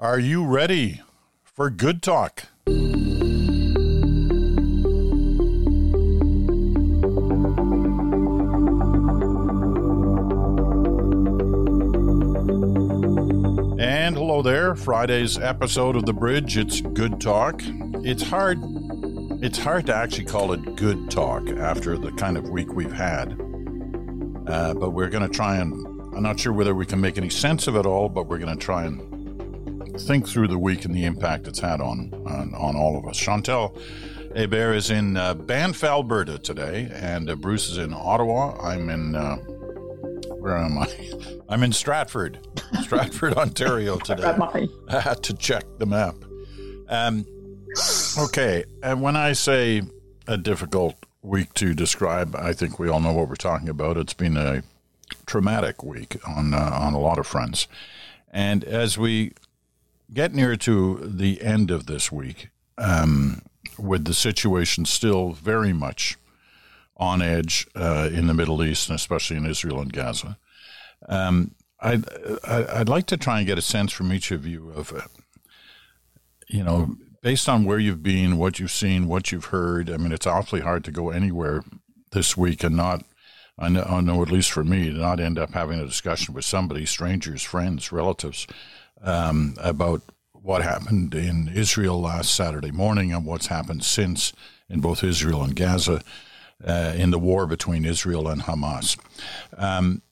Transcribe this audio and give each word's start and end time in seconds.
Are 0.00 0.18
you 0.18 0.46
ready 0.46 1.02
for 1.44 1.68
good 1.68 2.02
talk? 2.02 2.44
And 2.66 2.78
hello 14.16 14.40
there, 14.40 14.74
Friday's 14.74 15.36
episode 15.36 15.96
of 15.96 16.06
The 16.06 16.14
Bridge. 16.14 16.56
It's 16.56 16.80
Good 16.80 17.20
Talk. 17.20 17.60
It's 18.02 18.22
hard 18.22 18.58
it's 19.42 19.58
hard 19.58 19.84
to 19.84 19.94
actually 19.94 20.24
call 20.24 20.54
it 20.54 20.76
good 20.76 21.10
talk 21.10 21.46
after 21.50 21.98
the 21.98 22.12
kind 22.12 22.38
of 22.38 22.48
week 22.48 22.72
we've 22.72 22.90
had. 22.90 23.32
Uh, 24.46 24.72
but 24.72 24.94
we're 24.94 25.10
going 25.10 25.28
to 25.28 25.36
try 25.36 25.56
and 25.56 25.74
I'm 26.16 26.22
not 26.22 26.40
sure 26.40 26.54
whether 26.54 26.74
we 26.74 26.86
can 26.86 27.02
make 27.02 27.18
any 27.18 27.28
sense 27.28 27.66
of 27.66 27.76
it 27.76 27.84
all, 27.84 28.08
but 28.08 28.28
we're 28.28 28.38
going 28.38 28.58
to 28.58 28.64
try 28.64 28.86
and 28.86 29.10
think 30.06 30.28
through 30.28 30.48
the 30.48 30.58
week 30.58 30.84
and 30.84 30.94
the 30.94 31.04
impact 31.04 31.46
it's 31.46 31.60
had 31.60 31.80
on 31.80 32.12
on, 32.26 32.54
on 32.54 32.76
all 32.76 32.98
of 32.98 33.06
us. 33.06 33.16
Chantal 33.16 33.76
Hébert 34.34 34.76
is 34.76 34.90
in 34.90 35.16
uh, 35.16 35.34
Banff, 35.34 35.82
Alberta 35.82 36.38
today, 36.38 36.88
and 36.92 37.28
uh, 37.28 37.34
Bruce 37.34 37.68
is 37.68 37.78
in 37.78 37.92
Ottawa. 37.92 38.56
I'm 38.60 38.88
in 38.88 39.14
uh, 39.14 39.36
where 40.40 40.56
am 40.56 40.78
I? 40.78 40.88
I'm 41.48 41.62
in 41.62 41.72
Stratford, 41.72 42.38
Stratford, 42.82 43.34
Ontario 43.34 43.98
today. 43.98 44.22
I 44.88 45.00
had 45.00 45.22
to 45.24 45.34
check 45.34 45.64
the 45.78 45.86
map. 45.86 46.14
Um, 46.88 47.26
okay, 48.18 48.64
and 48.82 49.02
when 49.02 49.16
I 49.16 49.32
say 49.32 49.82
a 50.26 50.38
difficult 50.38 50.94
week 51.22 51.52
to 51.54 51.74
describe, 51.74 52.36
I 52.36 52.52
think 52.52 52.78
we 52.78 52.88
all 52.88 53.00
know 53.00 53.12
what 53.12 53.28
we're 53.28 53.34
talking 53.34 53.68
about. 53.68 53.96
It's 53.96 54.14
been 54.14 54.36
a 54.36 54.62
traumatic 55.26 55.82
week 55.82 56.16
on 56.26 56.54
uh, 56.54 56.70
on 56.72 56.94
a 56.94 57.00
lot 57.00 57.18
of 57.18 57.26
fronts, 57.26 57.66
and 58.32 58.62
as 58.64 58.96
we 58.96 59.32
get 60.12 60.34
near 60.34 60.56
to 60.56 60.98
the 61.02 61.40
end 61.42 61.70
of 61.70 61.86
this 61.86 62.10
week, 62.10 62.50
um, 62.78 63.42
with 63.78 64.04
the 64.04 64.14
situation 64.14 64.84
still 64.84 65.32
very 65.32 65.72
much 65.72 66.16
on 66.96 67.22
edge 67.22 67.66
uh, 67.74 68.10
in 68.12 68.26
the 68.26 68.34
Middle 68.34 68.62
East 68.62 68.88
and 68.88 68.96
especially 68.96 69.36
in 69.36 69.46
Israel 69.46 69.80
and 69.80 69.92
Gaza. 69.92 70.36
Um, 71.08 71.54
I'd, 71.80 72.04
I'd 72.46 72.88
like 72.88 73.06
to 73.06 73.16
try 73.16 73.38
and 73.38 73.46
get 73.46 73.58
a 73.58 73.62
sense 73.62 73.90
from 73.92 74.12
each 74.12 74.30
of 74.30 74.46
you 74.46 74.70
of, 74.70 74.92
uh, 74.92 75.00
you 76.46 76.62
know, 76.62 76.96
based 77.22 77.48
on 77.48 77.64
where 77.64 77.78
you've 77.78 78.02
been, 78.02 78.36
what 78.36 78.58
you've 78.58 78.70
seen, 78.70 79.08
what 79.08 79.32
you've 79.32 79.46
heard. 79.46 79.88
I 79.90 79.96
mean, 79.96 80.12
it's 80.12 80.26
awfully 80.26 80.60
hard 80.60 80.84
to 80.84 80.92
go 80.92 81.10
anywhere 81.10 81.62
this 82.12 82.36
week 82.36 82.62
and 82.62 82.76
not, 82.76 83.04
I 83.58 83.68
know, 83.68 83.82
I 83.82 84.00
know 84.00 84.22
at 84.22 84.30
least 84.30 84.52
for 84.52 84.64
me, 84.64 84.90
to 84.90 84.96
not 84.96 85.20
end 85.20 85.38
up 85.38 85.52
having 85.52 85.80
a 85.80 85.86
discussion 85.86 86.34
with 86.34 86.44
somebody, 86.44 86.84
strangers, 86.84 87.42
friends, 87.42 87.92
relatives, 87.92 88.46
um, 89.02 89.54
about 89.58 90.02
what 90.32 90.62
happened 90.62 91.14
in 91.14 91.48
Israel 91.54 92.00
last 92.00 92.34
Saturday 92.34 92.70
morning 92.70 93.12
and 93.12 93.26
what's 93.26 93.48
happened 93.48 93.84
since 93.84 94.32
in 94.68 94.80
both 94.80 95.04
Israel 95.04 95.42
and 95.42 95.54
Gaza 95.54 96.02
uh, 96.66 96.94
in 96.96 97.10
the 97.10 97.18
war 97.18 97.46
between 97.46 97.84
Israel 97.84 98.28
and 98.28 98.42
Hamas. 98.42 98.98
Um, 99.56 100.02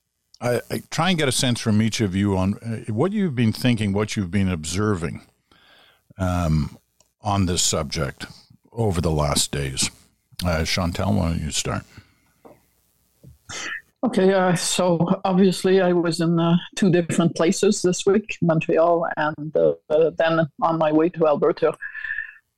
I, 0.41 0.61
I, 0.71 0.81
try 0.89 1.09
and 1.09 1.17
get 1.17 1.27
a 1.27 1.33
sense 1.33 1.59
from 1.59 1.81
each 1.81 1.99
of 2.01 2.15
you 2.15 2.37
on 2.37 2.55
uh, 2.55 2.91
what 2.91 3.11
you've 3.11 3.35
been 3.35 3.51
thinking, 3.51 3.91
what 3.91 4.15
you've 4.15 4.31
been 4.31 4.49
observing 4.49 5.21
um, 6.17 6.77
on 7.21 7.45
this 7.45 7.61
subject 7.61 8.25
over 8.71 9.01
the 9.01 9.11
last 9.11 9.51
days. 9.51 9.89
Uh, 10.45 10.63
Chantal, 10.63 11.13
why 11.13 11.29
don't 11.29 11.41
you 11.41 11.51
start? 11.51 11.83
Okay, 14.01 14.33
uh, 14.33 14.55
so 14.55 15.19
obviously 15.25 15.81
I 15.81 15.91
was 15.91 16.21
in 16.21 16.39
uh, 16.39 16.55
two 16.77 16.89
different 16.89 17.35
places 17.35 17.81
this 17.81 18.05
week, 18.05 18.37
Montreal 18.41 19.05
and 19.17 19.55
uh, 19.57 19.73
then 20.17 20.47
on 20.61 20.77
my 20.77 20.91
way 20.91 21.09
to 21.09 21.27
Alberta. 21.27 21.73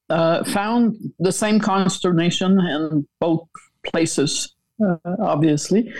Uh, 0.08 0.44
found 0.44 0.98
the 1.20 1.31
same 1.31 1.59
consternation 1.59 2.59
in 2.59 3.08
both 3.20 3.48
places 3.83 4.53
uh, 4.86 4.98
obviously. 5.20 5.92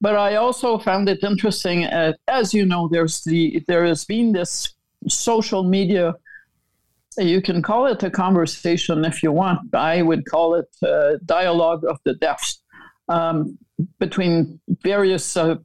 But 0.00 0.16
I 0.16 0.36
also 0.36 0.78
found 0.78 1.08
it 1.08 1.22
interesting. 1.22 1.84
Uh, 1.84 2.14
as 2.26 2.54
you 2.54 2.64
know, 2.64 2.88
there's 2.88 3.22
the 3.24 3.62
there 3.68 3.84
has 3.84 4.06
been 4.06 4.32
this 4.32 4.74
social 5.06 5.64
media. 5.64 6.14
You 7.18 7.42
can 7.42 7.62
call 7.62 7.86
it 7.86 8.02
a 8.02 8.10
conversation 8.10 9.04
if 9.04 9.22
you 9.22 9.32
want. 9.32 9.74
I 9.74 10.00
would 10.00 10.24
call 10.24 10.54
it 10.54 10.68
dialogue 11.26 11.84
of 11.84 11.98
the 12.04 12.14
deaf 12.14 12.54
um, 13.08 13.58
between 13.98 14.60
various 14.82 15.36
uh, 15.36 15.56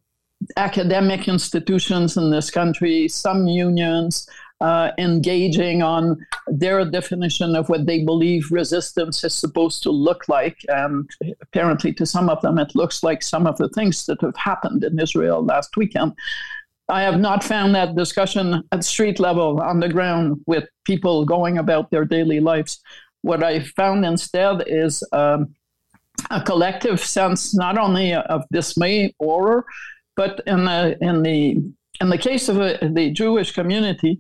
academic 0.57 1.27
institutions 1.27 2.17
in 2.17 2.29
this 2.31 2.49
country, 2.49 3.07
some 3.07 3.47
unions, 3.47 4.27
uh, 4.61 4.91
engaging 4.97 5.81
on 5.81 6.25
their 6.47 6.85
definition 6.85 7.55
of 7.55 7.67
what 7.69 7.85
they 7.85 8.03
believe 8.03 8.51
resistance 8.51 9.23
is 9.23 9.35
supposed 9.35 9.83
to 9.83 9.91
look 9.91 10.29
like. 10.29 10.57
And 10.69 11.09
apparently, 11.41 11.93
to 11.93 12.05
some 12.05 12.29
of 12.29 12.41
them, 12.41 12.57
it 12.57 12.75
looks 12.75 13.03
like 13.03 13.21
some 13.23 13.45
of 13.45 13.57
the 13.57 13.69
things 13.69 14.05
that 14.05 14.21
have 14.21 14.37
happened 14.37 14.83
in 14.83 14.99
Israel 14.99 15.43
last 15.43 15.75
weekend. 15.75 16.13
I 16.89 17.01
have 17.01 17.19
not 17.19 17.43
found 17.43 17.75
that 17.75 17.95
discussion 17.95 18.63
at 18.71 18.83
street 18.83 19.19
level 19.19 19.59
on 19.61 19.79
the 19.79 19.89
ground 19.89 20.41
with 20.47 20.65
people 20.85 21.25
going 21.25 21.57
about 21.57 21.91
their 21.91 22.05
daily 22.05 22.39
lives. 22.39 22.81
What 23.21 23.43
I 23.43 23.61
found 23.61 24.05
instead 24.05 24.63
is 24.67 25.03
um, 25.13 25.55
a 26.29 26.41
collective 26.41 26.99
sense 26.99 27.53
not 27.55 27.77
only 27.77 28.13
of 28.13 28.43
dismay, 28.51 29.13
horror, 29.19 29.65
but 30.15 30.41
in 30.47 30.65
the 30.65 30.97
in 31.01 31.23
the 31.23 31.61
in 32.01 32.09
the 32.09 32.17
case 32.17 32.49
of 32.49 32.59
a, 32.59 32.77
the 32.81 33.11
Jewish 33.11 33.51
community, 33.51 34.19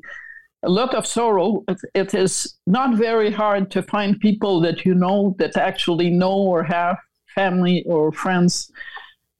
a 0.63 0.69
lot 0.69 0.95
of 0.95 1.05
sorrow. 1.05 1.63
It 1.93 2.13
is 2.13 2.55
not 2.65 2.95
very 2.95 3.31
hard 3.31 3.71
to 3.71 3.83
find 3.83 4.19
people 4.19 4.61
that 4.61 4.85
you 4.85 4.93
know 4.93 5.35
that 5.39 5.57
actually 5.57 6.09
know 6.09 6.33
or 6.33 6.63
have 6.63 6.97
family 7.35 7.83
or 7.85 8.11
friends 8.11 8.71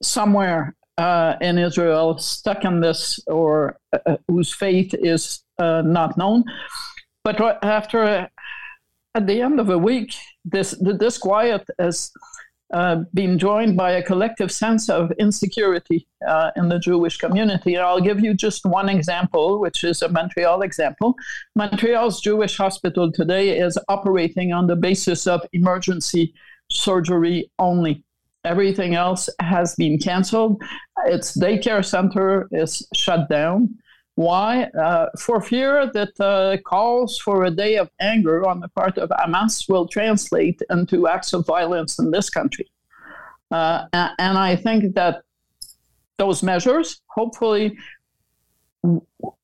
somewhere 0.02 0.76
uh, 0.98 1.36
in 1.42 1.58
Israel 1.58 2.18
stuck 2.18 2.66
in 2.66 2.82
this 2.82 3.20
or 3.28 3.80
uh, 3.94 4.18
whose 4.28 4.54
fate 4.54 4.94
is 4.94 5.44
uh, 5.60 5.82
not 5.82 6.18
known. 6.18 6.44
But 7.24 7.64
after, 7.64 8.04
uh, 8.04 8.28
at 9.16 9.28
the 9.28 9.42
end 9.42 9.60
of 9.60 9.70
a 9.70 9.78
week, 9.78 10.16
this 10.46 10.72
the 10.72 10.94
disquiet 10.94 11.68
has 11.80 12.12
uh, 12.74 13.04
been 13.14 13.38
joined 13.38 13.78
by 13.78 13.92
a 13.92 14.02
collective 14.02 14.52
sense 14.52 14.90
of 14.90 15.12
insecurity 15.20 16.08
uh, 16.28 16.50
in 16.56 16.70
the 16.70 16.80
Jewish 16.80 17.18
community. 17.18 17.76
And 17.76 17.84
I'll 17.84 18.02
give 18.02 18.20
you 18.20 18.34
just 18.34 18.66
one 18.66 18.90
example, 18.90 19.60
which 19.60 19.84
is 19.84 20.02
a 20.02 20.10
Montreal 20.10 20.64
example. 20.64 21.14
Montreal's 21.56 22.20
Jewish 22.20 22.58
hospital 22.58 23.12
today 23.12 23.60
is 23.60 23.78
operating 23.90 24.54
on 24.54 24.66
the 24.66 24.76
basis 24.76 25.28
of 25.28 25.42
emergency 25.54 26.34
surgery 26.72 27.52
only. 27.60 28.04
Everything 28.44 28.96
else 28.96 29.30
has 29.40 29.76
been 29.76 30.00
canceled. 30.00 30.62
Its 31.06 31.38
daycare 31.38 31.86
center 31.86 32.48
is 32.52 32.86
shut 32.96 33.30
down. 33.30 33.70
Why? 34.16 34.66
Uh, 34.66 35.08
for 35.18 35.42
fear 35.42 35.90
that 35.94 36.20
uh, 36.20 36.58
calls 36.64 37.18
for 37.18 37.46
a 37.46 37.52
day 37.52 37.78
of 37.78 37.90
anger 38.00 38.48
on 38.48 38.60
the 38.60 38.68
part 38.68 38.98
of 38.98 39.10
Hamas 39.10 39.68
will 39.68 39.88
translate 39.88 40.62
into 40.70 41.08
acts 41.08 41.34
of 41.34 41.48
violence 41.48 41.98
in 41.98 42.12
this 42.12 42.30
country. 42.30 42.70
Uh, 43.50 43.86
and 43.94 44.38
I 44.38 44.56
think 44.56 44.94
that 44.96 45.24
those 46.18 46.44
measures, 46.44 47.02
hopefully, 47.08 47.76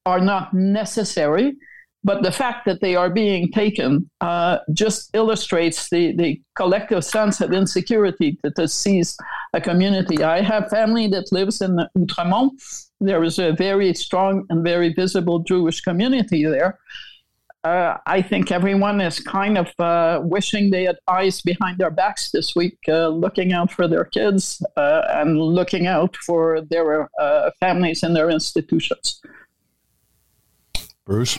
are 0.05 0.19
not 0.19 0.53
necessary, 0.53 1.55
but 2.03 2.21
the 2.23 2.31
fact 2.31 2.65
that 2.65 2.79
they 2.79 2.95
are 2.95 3.09
being 3.09 3.51
taken 3.51 4.09
uh, 4.21 4.59
just 4.73 5.09
illustrates 5.13 5.89
the, 5.89 6.15
the 6.15 6.41
collective 6.55 7.03
sense 7.03 7.41
of 7.41 7.51
insecurity 7.53 8.37
that 8.43 8.69
seized 8.69 9.19
a 9.53 9.61
community. 9.61 10.23
I 10.23 10.41
have 10.41 10.69
family 10.69 11.07
that 11.07 11.31
lives 11.31 11.61
in 11.61 11.79
Outremont 11.97 12.88
there 12.99 13.23
is 13.23 13.39
a 13.39 13.53
very 13.53 13.93
strong 13.93 14.45
and 14.49 14.63
very 14.63 14.93
visible 14.93 15.39
Jewish 15.39 15.81
community 15.81 16.45
there. 16.45 16.79
Uh, 17.63 17.97
I 18.05 18.21
think 18.21 18.51
everyone 18.51 19.01
is 19.01 19.19
kind 19.19 19.57
of 19.57 19.67
uh, 19.79 20.21
wishing 20.23 20.69
they 20.69 20.83
had 20.83 20.97
eyes 21.09 21.41
behind 21.41 21.77
their 21.77 21.91
backs 21.91 22.31
this 22.31 22.55
week, 22.55 22.77
uh, 22.87 23.09
looking 23.09 23.51
out 23.51 23.69
for 23.69 23.85
their 23.85 24.05
kids 24.05 24.63
uh, 24.77 25.01
and 25.09 25.37
looking 25.37 25.85
out 25.85 26.15
for 26.25 26.61
their 26.61 27.09
uh, 27.19 27.51
families 27.59 28.01
and 28.01 28.15
their 28.15 28.29
institutions. 28.29 29.21
Bruce? 31.05 31.37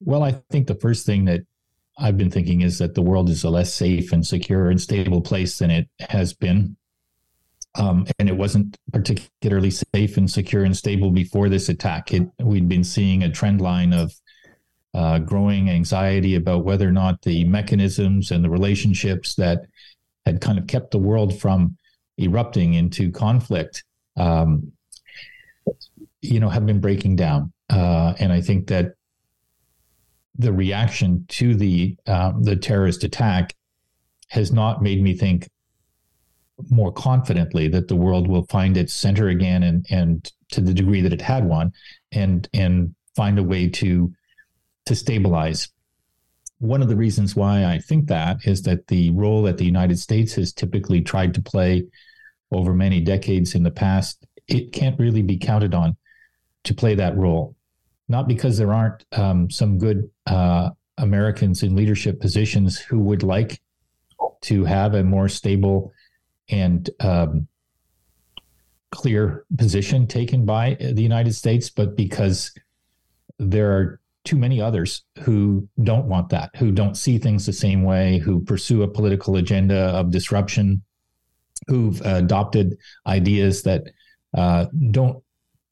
Well, 0.00 0.24
I 0.24 0.32
think 0.50 0.66
the 0.66 0.74
first 0.74 1.06
thing 1.06 1.26
that 1.26 1.42
I've 1.96 2.16
been 2.16 2.30
thinking 2.30 2.62
is 2.62 2.78
that 2.78 2.94
the 2.94 3.02
world 3.02 3.28
is 3.28 3.44
a 3.44 3.50
less 3.50 3.72
safe 3.72 4.12
and 4.12 4.26
secure 4.26 4.68
and 4.68 4.80
stable 4.80 5.20
place 5.20 5.58
than 5.58 5.70
it 5.70 5.88
has 6.00 6.32
been 6.32 6.76
um, 7.76 8.06
and 8.18 8.28
it 8.28 8.36
wasn't 8.36 8.76
particularly 8.92 9.70
safe 9.70 10.16
and 10.16 10.30
secure 10.30 10.64
and 10.64 10.76
stable 10.76 11.10
before 11.10 11.48
this 11.48 11.68
attack. 11.68 12.12
It, 12.12 12.28
we'd 12.38 12.68
been 12.68 12.84
seeing 12.84 13.22
a 13.22 13.30
trend 13.30 13.60
line 13.60 13.92
of 13.92 14.12
uh, 14.92 15.18
growing 15.20 15.70
anxiety 15.70 16.34
about 16.34 16.64
whether 16.64 16.88
or 16.88 16.92
not 16.92 17.22
the 17.22 17.44
mechanisms 17.44 18.30
and 18.30 18.44
the 18.44 18.50
relationships 18.50 19.34
that 19.36 19.66
had 20.26 20.40
kind 20.40 20.58
of 20.58 20.66
kept 20.66 20.90
the 20.90 20.98
world 20.98 21.38
from 21.40 21.76
erupting 22.18 22.74
into 22.74 23.10
conflict 23.10 23.84
um, 24.16 24.72
you 26.20 26.40
know, 26.40 26.48
have 26.48 26.66
been 26.66 26.80
breaking 26.80 27.16
down, 27.16 27.52
uh, 27.70 28.14
and 28.18 28.32
I 28.32 28.40
think 28.40 28.66
that 28.68 28.94
the 30.36 30.52
reaction 30.52 31.24
to 31.28 31.54
the 31.54 31.96
um, 32.06 32.42
the 32.42 32.56
terrorist 32.56 33.04
attack 33.04 33.54
has 34.28 34.52
not 34.52 34.82
made 34.82 35.02
me 35.02 35.16
think 35.16 35.48
more 36.70 36.92
confidently 36.92 37.68
that 37.68 37.88
the 37.88 37.96
world 37.96 38.28
will 38.28 38.46
find 38.46 38.76
its 38.76 38.92
center 38.92 39.28
again 39.28 39.62
and 39.62 39.86
and 39.90 40.32
to 40.50 40.60
the 40.60 40.74
degree 40.74 41.00
that 41.00 41.12
it 41.12 41.20
had 41.20 41.44
one 41.44 41.72
and 42.12 42.48
and 42.54 42.94
find 43.14 43.38
a 43.38 43.42
way 43.42 43.68
to 43.68 44.12
to 44.86 44.94
stabilize 44.94 45.68
one 46.60 46.82
of 46.82 46.88
the 46.88 46.96
reasons 46.96 47.34
why 47.34 47.64
I 47.64 47.78
think 47.78 48.06
that 48.08 48.44
is 48.44 48.62
that 48.62 48.86
the 48.88 49.10
role 49.10 49.42
that 49.42 49.56
the 49.56 49.64
United 49.64 49.98
States 49.98 50.34
has 50.34 50.52
typically 50.52 51.00
tried 51.00 51.32
to 51.34 51.42
play 51.42 51.84
over 52.52 52.74
many 52.74 53.00
decades 53.00 53.54
in 53.54 53.62
the 53.62 53.70
past, 53.70 54.26
it 54.46 54.72
can't 54.72 54.98
really 55.00 55.22
be 55.22 55.38
counted 55.38 55.74
on 55.74 55.96
to 56.64 56.74
play 56.74 56.94
that 56.94 57.16
role. 57.16 57.56
Not 58.08 58.28
because 58.28 58.58
there 58.58 58.74
aren't 58.74 59.04
um, 59.12 59.48
some 59.48 59.78
good 59.78 60.10
uh, 60.26 60.70
Americans 60.98 61.62
in 61.62 61.74
leadership 61.74 62.20
positions 62.20 62.78
who 62.78 62.98
would 63.00 63.22
like 63.22 63.60
to 64.42 64.64
have 64.64 64.94
a 64.94 65.02
more 65.02 65.28
stable 65.28 65.92
and 66.50 66.88
um, 67.00 67.46
clear 68.90 69.44
position 69.56 70.06
taken 70.06 70.44
by 70.44 70.76
the 70.80 71.02
United 71.02 71.34
States, 71.34 71.70
but 71.70 71.96
because 71.96 72.52
there 73.38 73.72
are 73.72 74.00
too 74.24 74.36
many 74.36 74.60
others 74.60 75.04
who 75.20 75.66
don't 75.82 76.06
want 76.06 76.28
that, 76.28 76.50
who 76.56 76.70
don't 76.70 76.96
see 76.96 77.18
things 77.18 77.46
the 77.46 77.52
same 77.52 77.82
way, 77.82 78.18
who 78.18 78.40
pursue 78.40 78.82
a 78.82 78.88
political 78.88 79.36
agenda 79.36 79.76
of 79.76 80.10
disruption, 80.10 80.82
who've 81.66 82.00
adopted 82.02 82.76
ideas 83.06 83.62
that 83.62 83.84
uh, 84.36 84.66
don't 84.90 85.22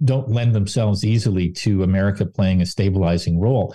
don't 0.04 0.30
lend 0.30 0.54
themselves 0.54 1.04
easily 1.04 1.50
to 1.50 1.82
America 1.82 2.24
playing 2.24 2.62
a 2.62 2.66
stabilizing 2.66 3.40
role. 3.40 3.74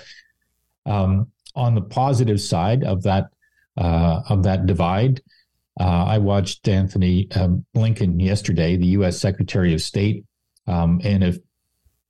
Um, 0.86 1.28
on 1.56 1.76
the 1.76 1.82
positive 1.82 2.42
side 2.42 2.84
of 2.84 3.04
that 3.04 3.26
uh, 3.78 4.22
of 4.30 4.44
that 4.44 4.66
divide, 4.66 5.22
uh, 5.80 6.06
I 6.08 6.18
watched 6.20 6.68
Antony 6.68 7.28
um, 7.36 7.66
Blinken 7.76 8.22
yesterday, 8.22 8.78
the 8.78 8.88
U.S. 8.88 9.20
Secretary 9.20 9.74
of 9.74 9.82
State, 9.82 10.26
um, 10.68 11.02
and 11.04 11.24
if 11.24 11.38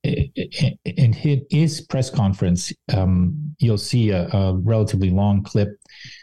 in 0.04 1.14
his 1.14 1.80
press 1.80 2.10
conference, 2.10 2.72
um, 2.92 3.54
you'll 3.58 3.78
see 3.78 4.10
a, 4.10 4.28
a, 4.28 4.54
relatively 4.54 5.08
long 5.08 5.42
clip 5.42 5.80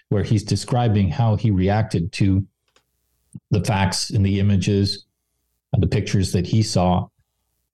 where 0.10 0.22
he's 0.22 0.44
describing 0.44 1.10
how 1.10 1.36
he 1.36 1.50
reacted 1.50 2.12
to 2.12 2.46
the 3.50 3.64
facts 3.64 4.12
and 4.12 4.24
the 4.24 4.40
images, 4.40 5.06
and 5.74 5.82
the 5.82 5.88
pictures 5.88 6.32
that 6.34 6.46
he 6.46 6.62
saw. 6.62 7.08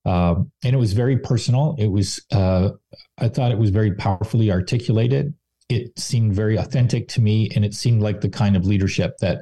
Uh, 0.05 0.35
and 0.63 0.73
it 0.73 0.77
was 0.77 0.93
very 0.93 1.17
personal. 1.17 1.75
It 1.77 1.87
was, 1.87 2.23
uh, 2.31 2.69
I 3.17 3.27
thought 3.27 3.51
it 3.51 3.57
was 3.57 3.71
very 3.71 3.93
powerfully 3.95 4.51
articulated. 4.51 5.33
It 5.69 5.97
seemed 5.99 6.33
very 6.33 6.57
authentic 6.57 7.07
to 7.09 7.21
me, 7.21 7.49
and 7.55 7.65
it 7.65 7.73
seemed 7.73 8.01
like 8.01 8.21
the 8.21 8.29
kind 8.29 8.55
of 8.55 8.65
leadership 8.65 9.17
that 9.19 9.39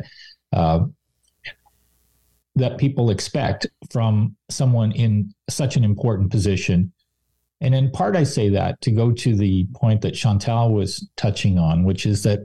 uh, 0.54 0.86
that 2.56 2.78
people 2.78 3.10
expect 3.10 3.68
from 3.92 4.36
someone 4.50 4.92
in 4.94 5.34
such 5.50 5.76
an 5.76 5.84
important 5.84 6.32
position. 6.32 6.92
And 7.62 7.76
in 7.76 7.92
part, 7.92 8.16
I 8.16 8.24
say 8.24 8.50
that 8.50 8.80
to 8.82 8.92
go 8.92 9.12
to 9.12 9.36
the 9.36 9.68
point 9.76 10.02
that 10.02 10.12
Chantal 10.12 10.74
was 10.74 11.08
touching 11.18 11.58
on, 11.60 11.84
which 11.84 12.06
is 12.06 12.24
that 12.24 12.40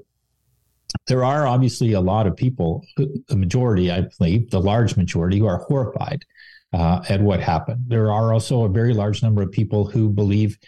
there 1.07 1.25
are 1.25 1.47
obviously 1.47 1.93
a 1.93 2.01
lot 2.01 2.27
of 2.27 2.37
people, 2.37 2.85
the 2.97 3.37
majority, 3.37 3.91
I 3.91 4.07
believe, 4.19 4.51
the 4.51 4.61
large 4.61 4.97
majority, 4.97 5.39
who 5.39 5.47
are 5.47 5.59
horrified 5.59 6.25
uh, 6.73 7.03
at 7.09 7.21
what 7.21 7.41
happened. 7.41 7.85
There 7.87 8.11
are 8.11 8.33
also 8.33 8.65
a 8.65 8.69
very 8.69 8.95
large 8.95 9.23
number 9.23 9.43
of 9.43 9.53
people 9.53 9.85
who 9.89 10.09
believe 10.09 10.59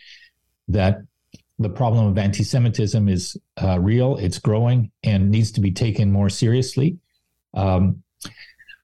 that 0.68 0.98
the 1.62 1.70
problem 1.70 2.06
of 2.06 2.18
anti 2.18 2.44
Semitism 2.44 3.08
is 3.08 3.36
uh, 3.62 3.78
real, 3.80 4.16
it's 4.16 4.38
growing, 4.38 4.90
and 5.02 5.30
needs 5.30 5.50
to 5.52 5.60
be 5.60 5.72
taken 5.72 6.10
more 6.10 6.28
seriously. 6.28 6.98
Um, 7.54 8.02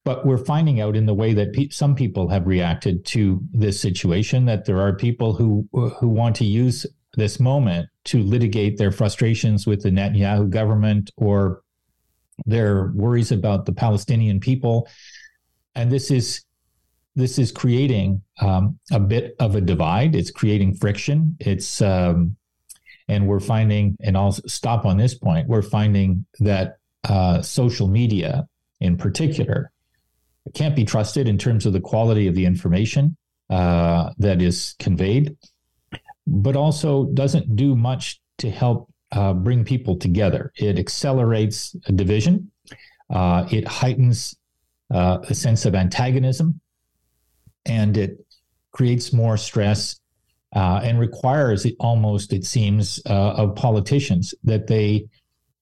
but 0.09 0.25
we're 0.25 0.39
finding 0.39 0.81
out 0.81 0.97
in 0.97 1.05
the 1.05 1.13
way 1.13 1.35
that 1.35 1.53
pe- 1.53 1.69
some 1.69 1.95
people 1.95 2.31
have 2.31 2.47
reacted 2.47 3.05
to 3.05 3.43
this 3.53 3.79
situation 3.79 4.47
that 4.47 4.65
there 4.65 4.81
are 4.81 4.95
people 4.95 5.35
who 5.35 5.69
who 5.73 6.09
want 6.09 6.35
to 6.37 6.47
use 6.47 6.87
this 7.15 7.39
moment 7.39 7.91
to 8.05 8.23
litigate 8.23 8.79
their 8.79 8.91
frustrations 8.91 9.67
with 9.67 9.83
the 9.83 9.91
Netanyahu 9.91 10.49
government 10.49 11.11
or 11.17 11.63
their 12.47 12.91
worries 12.95 13.33
about 13.33 13.67
the 13.67 13.73
Palestinian 13.73 14.41
people, 14.41 14.89
and 15.75 15.93
this 15.93 16.11
is 16.11 16.43
this 17.15 17.39
is 17.39 17.53
creating 17.53 18.23
um, 18.41 18.79
a 18.91 19.01
bit 19.01 19.37
of 19.41 19.57
a 19.57 19.61
divide. 19.61 20.15
It's 20.15 20.31
creating 20.31 20.77
friction. 20.77 21.37
It's 21.39 21.83
um, 21.83 22.38
and 23.09 23.27
we're 23.27 23.41
finding, 23.41 23.97
and 24.01 24.17
I'll 24.17 24.33
stop 24.33 24.85
on 24.85 24.97
this 24.97 25.15
point. 25.15 25.49
We're 25.49 25.63
finding 25.63 26.27
that 26.41 26.77
uh, 27.09 27.43
social 27.43 27.89
media, 27.89 28.47
in 28.81 28.97
particular, 28.97 29.73
can't 30.55 30.77
be 30.77 30.85
trusted 30.85 31.29
in 31.29 31.39
terms 31.39 31.67
of 31.67 31.73
the 31.73 31.81
quality 31.81 32.27
of 32.27 32.35
the 32.35 32.45
information 32.45 33.17
uh, 33.51 34.11
that 34.19 34.43
is 34.43 34.75
conveyed, 34.79 35.37
but 36.27 36.57
also 36.57 37.07
doesn't 37.07 37.57
do 37.57 37.75
much 37.75 38.21
to 38.39 38.51
help 38.51 38.93
uh, 39.13 39.33
bring 39.33 39.65
people 39.65 39.97
together. 39.97 40.53
It 40.57 40.79
accelerates 40.79 41.73
division, 41.95 42.51
uh, 43.11 43.47
it 43.51 43.67
heightens 43.67 44.37
uh, 44.93 45.19
a 45.29 45.35
sense 45.35 45.65
of 45.65 45.75
antagonism, 45.75 46.61
and 47.65 47.97
it 47.97 48.19
creates 48.73 49.13
more 49.13 49.37
stress 49.37 49.99
uh, 50.55 50.81
and 50.83 50.99
requires 50.99 51.65
it 51.65 51.75
almost, 51.79 52.33
it 52.33 52.45
seems, 52.45 53.01
uh, 53.07 53.33
of 53.33 53.55
politicians 53.55 54.35
that 54.45 54.67
they 54.67 55.07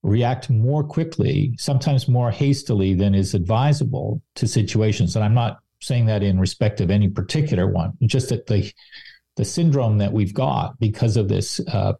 react 0.03 0.49
more 0.49 0.83
quickly, 0.83 1.53
sometimes 1.57 2.07
more 2.07 2.31
hastily 2.31 2.93
than 2.93 3.13
is 3.13 3.33
advisable 3.33 4.21
to 4.35 4.47
situations. 4.47 5.15
And 5.15 5.25
I'm 5.25 5.33
not 5.33 5.59
saying 5.81 6.05
that 6.05 6.23
in 6.23 6.39
respect 6.39 6.81
of 6.81 6.89
any 6.89 7.09
particular 7.09 7.67
one, 7.67 7.93
just 8.05 8.29
that 8.29 8.47
the 8.47 8.71
the 9.35 9.45
syndrome 9.45 9.99
that 9.99 10.11
we've 10.11 10.33
got 10.33 10.79
because 10.79 11.15
of 11.15 11.27
this 11.27 11.59
uh, 11.71 11.93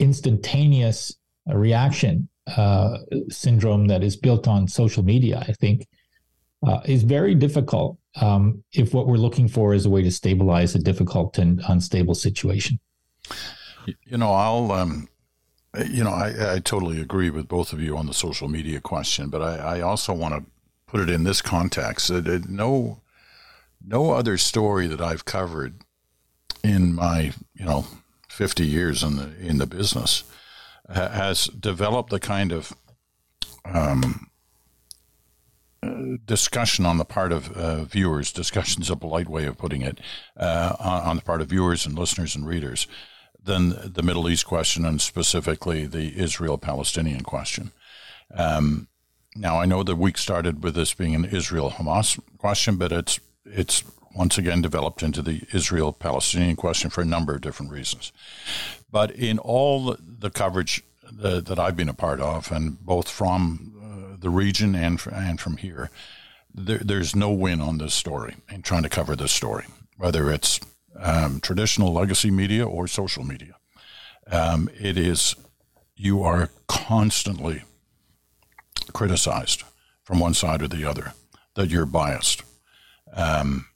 instantaneous 0.00 1.14
reaction 1.46 2.28
uh, 2.56 2.98
syndrome 3.28 3.86
that 3.86 4.02
is 4.02 4.16
built 4.16 4.48
on 4.48 4.66
social 4.66 5.04
media, 5.04 5.44
I 5.46 5.52
think, 5.52 5.86
uh, 6.66 6.80
is 6.84 7.04
very 7.04 7.36
difficult 7.36 7.96
um, 8.20 8.62
if 8.72 8.92
what 8.92 9.06
we're 9.06 9.16
looking 9.16 9.48
for 9.48 9.74
is 9.74 9.86
a 9.86 9.90
way 9.90 10.02
to 10.02 10.10
stabilize 10.10 10.74
a 10.74 10.78
difficult 10.78 11.38
and 11.38 11.60
unstable 11.68 12.14
situation. 12.14 12.78
You 14.04 14.18
know, 14.18 14.32
I'll 14.32 14.72
um, 14.72 15.08
you 15.86 16.02
know, 16.02 16.10
I, 16.10 16.54
I 16.54 16.58
totally 16.58 17.00
agree 17.00 17.30
with 17.30 17.48
both 17.48 17.72
of 17.72 17.80
you 17.80 17.96
on 17.96 18.06
the 18.06 18.14
social 18.14 18.48
media 18.48 18.80
question, 18.80 19.28
but 19.30 19.40
I, 19.40 19.78
I 19.78 19.80
also 19.80 20.12
want 20.12 20.34
to 20.34 20.50
put 20.86 21.00
it 21.00 21.08
in 21.08 21.24
this 21.24 21.40
context. 21.40 22.10
no, 22.10 23.00
no 23.84 24.10
other 24.10 24.36
story 24.36 24.88
that 24.88 25.00
I've 25.00 25.24
covered 25.24 25.74
in 26.64 26.94
my, 26.94 27.32
you 27.54 27.64
know, 27.64 27.86
50 28.28 28.66
years 28.66 29.02
in 29.02 29.16
the 29.16 29.36
in 29.38 29.58
the 29.58 29.66
business 29.66 30.24
has 30.88 31.46
developed 31.46 32.10
the 32.10 32.20
kind 32.20 32.52
of 32.52 32.72
um, 33.64 34.29
discussion 36.24 36.84
on 36.84 36.98
the 36.98 37.04
part 37.04 37.32
of 37.32 37.50
uh, 37.52 37.84
viewers. 37.84 38.32
Discussion 38.32 38.82
is 38.82 38.90
a 38.90 38.96
polite 38.96 39.28
way 39.28 39.44
of 39.46 39.56
putting 39.56 39.82
it 39.82 39.98
uh, 40.36 40.76
on, 40.78 41.02
on, 41.02 41.16
the 41.16 41.22
part 41.22 41.40
of 41.40 41.48
viewers 41.48 41.86
and 41.86 41.98
listeners 41.98 42.36
and 42.36 42.46
readers 42.46 42.86
than 43.42 43.92
the 43.92 44.02
Middle 44.02 44.28
East 44.28 44.46
question 44.46 44.84
and 44.84 45.00
specifically 45.00 45.86
the 45.86 46.18
Israel 46.18 46.58
Palestinian 46.58 47.22
question. 47.22 47.72
Um, 48.34 48.88
now, 49.34 49.60
I 49.60 49.64
know 49.64 49.82
the 49.82 49.96
week 49.96 50.18
started 50.18 50.62
with 50.62 50.74
this 50.74 50.92
being 50.92 51.14
an 51.14 51.24
Israel 51.24 51.70
Hamas 51.70 52.20
question, 52.38 52.76
but 52.76 52.92
it's 52.92 53.20
it's 53.44 53.82
once 54.14 54.36
again 54.38 54.60
developed 54.60 55.02
into 55.02 55.22
the 55.22 55.42
Israel 55.52 55.92
Palestinian 55.92 56.56
question 56.56 56.90
for 56.90 57.00
a 57.00 57.06
number 57.06 57.34
of 57.34 57.40
different 57.40 57.72
reasons. 57.72 58.12
But 58.90 59.12
in 59.12 59.38
all 59.38 59.96
the 60.00 60.30
coverage 60.30 60.82
that, 61.12 61.46
that 61.46 61.58
I've 61.58 61.76
been 61.76 61.88
a 61.88 61.94
part 61.94 62.20
of, 62.20 62.50
and 62.50 62.78
both 62.84 63.08
from 63.08 63.72
uh, 63.79 63.79
the 64.20 64.30
region 64.30 64.74
and 64.74 65.00
and 65.12 65.40
from 65.40 65.56
here, 65.56 65.90
there, 66.54 66.78
there's 66.78 67.16
no 67.16 67.30
win 67.30 67.60
on 67.60 67.78
this 67.78 67.94
story 67.94 68.36
in 68.50 68.62
trying 68.62 68.82
to 68.82 68.88
cover 68.88 69.16
this 69.16 69.32
story, 69.32 69.66
whether 69.96 70.30
it's 70.30 70.60
um, 70.98 71.40
traditional 71.40 71.92
legacy 71.92 72.30
media 72.30 72.66
or 72.66 72.86
social 72.86 73.24
media. 73.24 73.56
Um, 74.30 74.68
it 74.78 74.96
is, 74.96 75.34
you 75.96 76.22
are 76.22 76.50
constantly 76.68 77.62
criticized 78.92 79.64
from 80.02 80.20
one 80.20 80.34
side 80.34 80.62
or 80.62 80.68
the 80.68 80.84
other 80.84 81.12
that 81.54 81.68
you're 81.68 81.86
biased. 81.86 82.42
Um, 83.12 83.66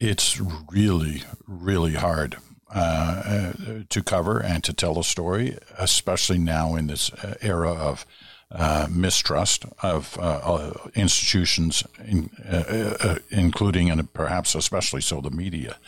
it's 0.00 0.40
really, 0.40 1.22
really 1.46 1.94
hard 1.94 2.36
uh, 2.74 2.78
uh, 2.78 3.52
to 3.88 4.02
cover 4.02 4.40
and 4.40 4.64
to 4.64 4.72
tell 4.72 4.98
a 4.98 5.04
story, 5.04 5.58
especially 5.78 6.38
now 6.38 6.74
in 6.74 6.86
this 6.86 7.12
uh, 7.12 7.34
era 7.42 7.72
of 7.72 8.06
uh, 8.52 8.86
mistrust 8.90 9.64
of 9.82 10.18
uh, 10.18 10.22
uh 10.22 10.72
institutions, 10.94 11.84
in, 12.04 12.28
uh, 12.46 13.18
including 13.30 13.90
and 13.90 14.12
perhaps 14.12 14.54
especially 14.54 15.00
so 15.00 15.20
the 15.20 15.30
media. 15.30 15.78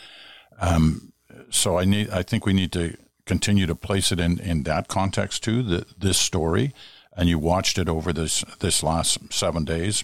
Um, 0.59 1.13
so 1.51 1.77
I 1.77 1.85
need, 1.85 2.09
I 2.09 2.23
think 2.23 2.45
we 2.45 2.53
need 2.53 2.71
to 2.71 2.97
continue 3.25 3.67
to 3.67 3.75
place 3.75 4.11
it 4.11 4.19
in, 4.19 4.39
in 4.39 4.63
that 4.63 4.87
context 4.87 5.43
too. 5.43 5.61
The, 5.61 5.85
this 5.97 6.17
story, 6.17 6.73
and 7.15 7.29
you 7.29 7.37
watched 7.37 7.77
it 7.77 7.87
over 7.87 8.11
this 8.11 8.43
this 8.59 8.81
last 8.81 9.31
seven 9.31 9.63
days, 9.63 10.03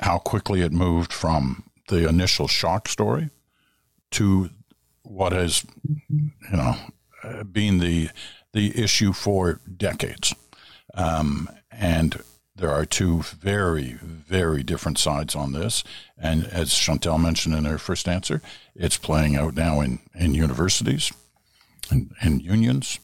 how 0.00 0.18
quickly 0.18 0.60
it 0.60 0.72
moved 0.72 1.12
from 1.12 1.64
the 1.88 2.06
initial 2.08 2.46
shock 2.46 2.88
story 2.88 3.30
to 4.10 4.50
what 5.02 5.32
has, 5.32 5.64
you 6.10 6.30
know, 6.52 6.76
been 7.50 7.78
the 7.78 8.10
the 8.52 8.78
issue 8.78 9.12
for 9.12 9.60
decades. 9.76 10.34
Um, 10.94 11.48
and 11.70 12.22
there 12.58 12.72
are 12.72 12.84
two 12.84 13.22
very, 13.22 13.92
very 13.92 14.62
different 14.62 14.98
sides 14.98 15.34
on 15.34 15.52
this. 15.52 15.84
And 16.16 16.44
as 16.46 16.74
Chantal 16.74 17.18
mentioned 17.18 17.54
in 17.54 17.64
her 17.64 17.78
first 17.78 18.08
answer, 18.08 18.42
it's 18.74 18.96
playing 18.96 19.36
out 19.36 19.54
now 19.54 19.80
in, 19.80 20.00
in 20.14 20.34
universities 20.34 21.12
and, 21.90 22.12
and 22.20 22.42
unions, 22.42 22.98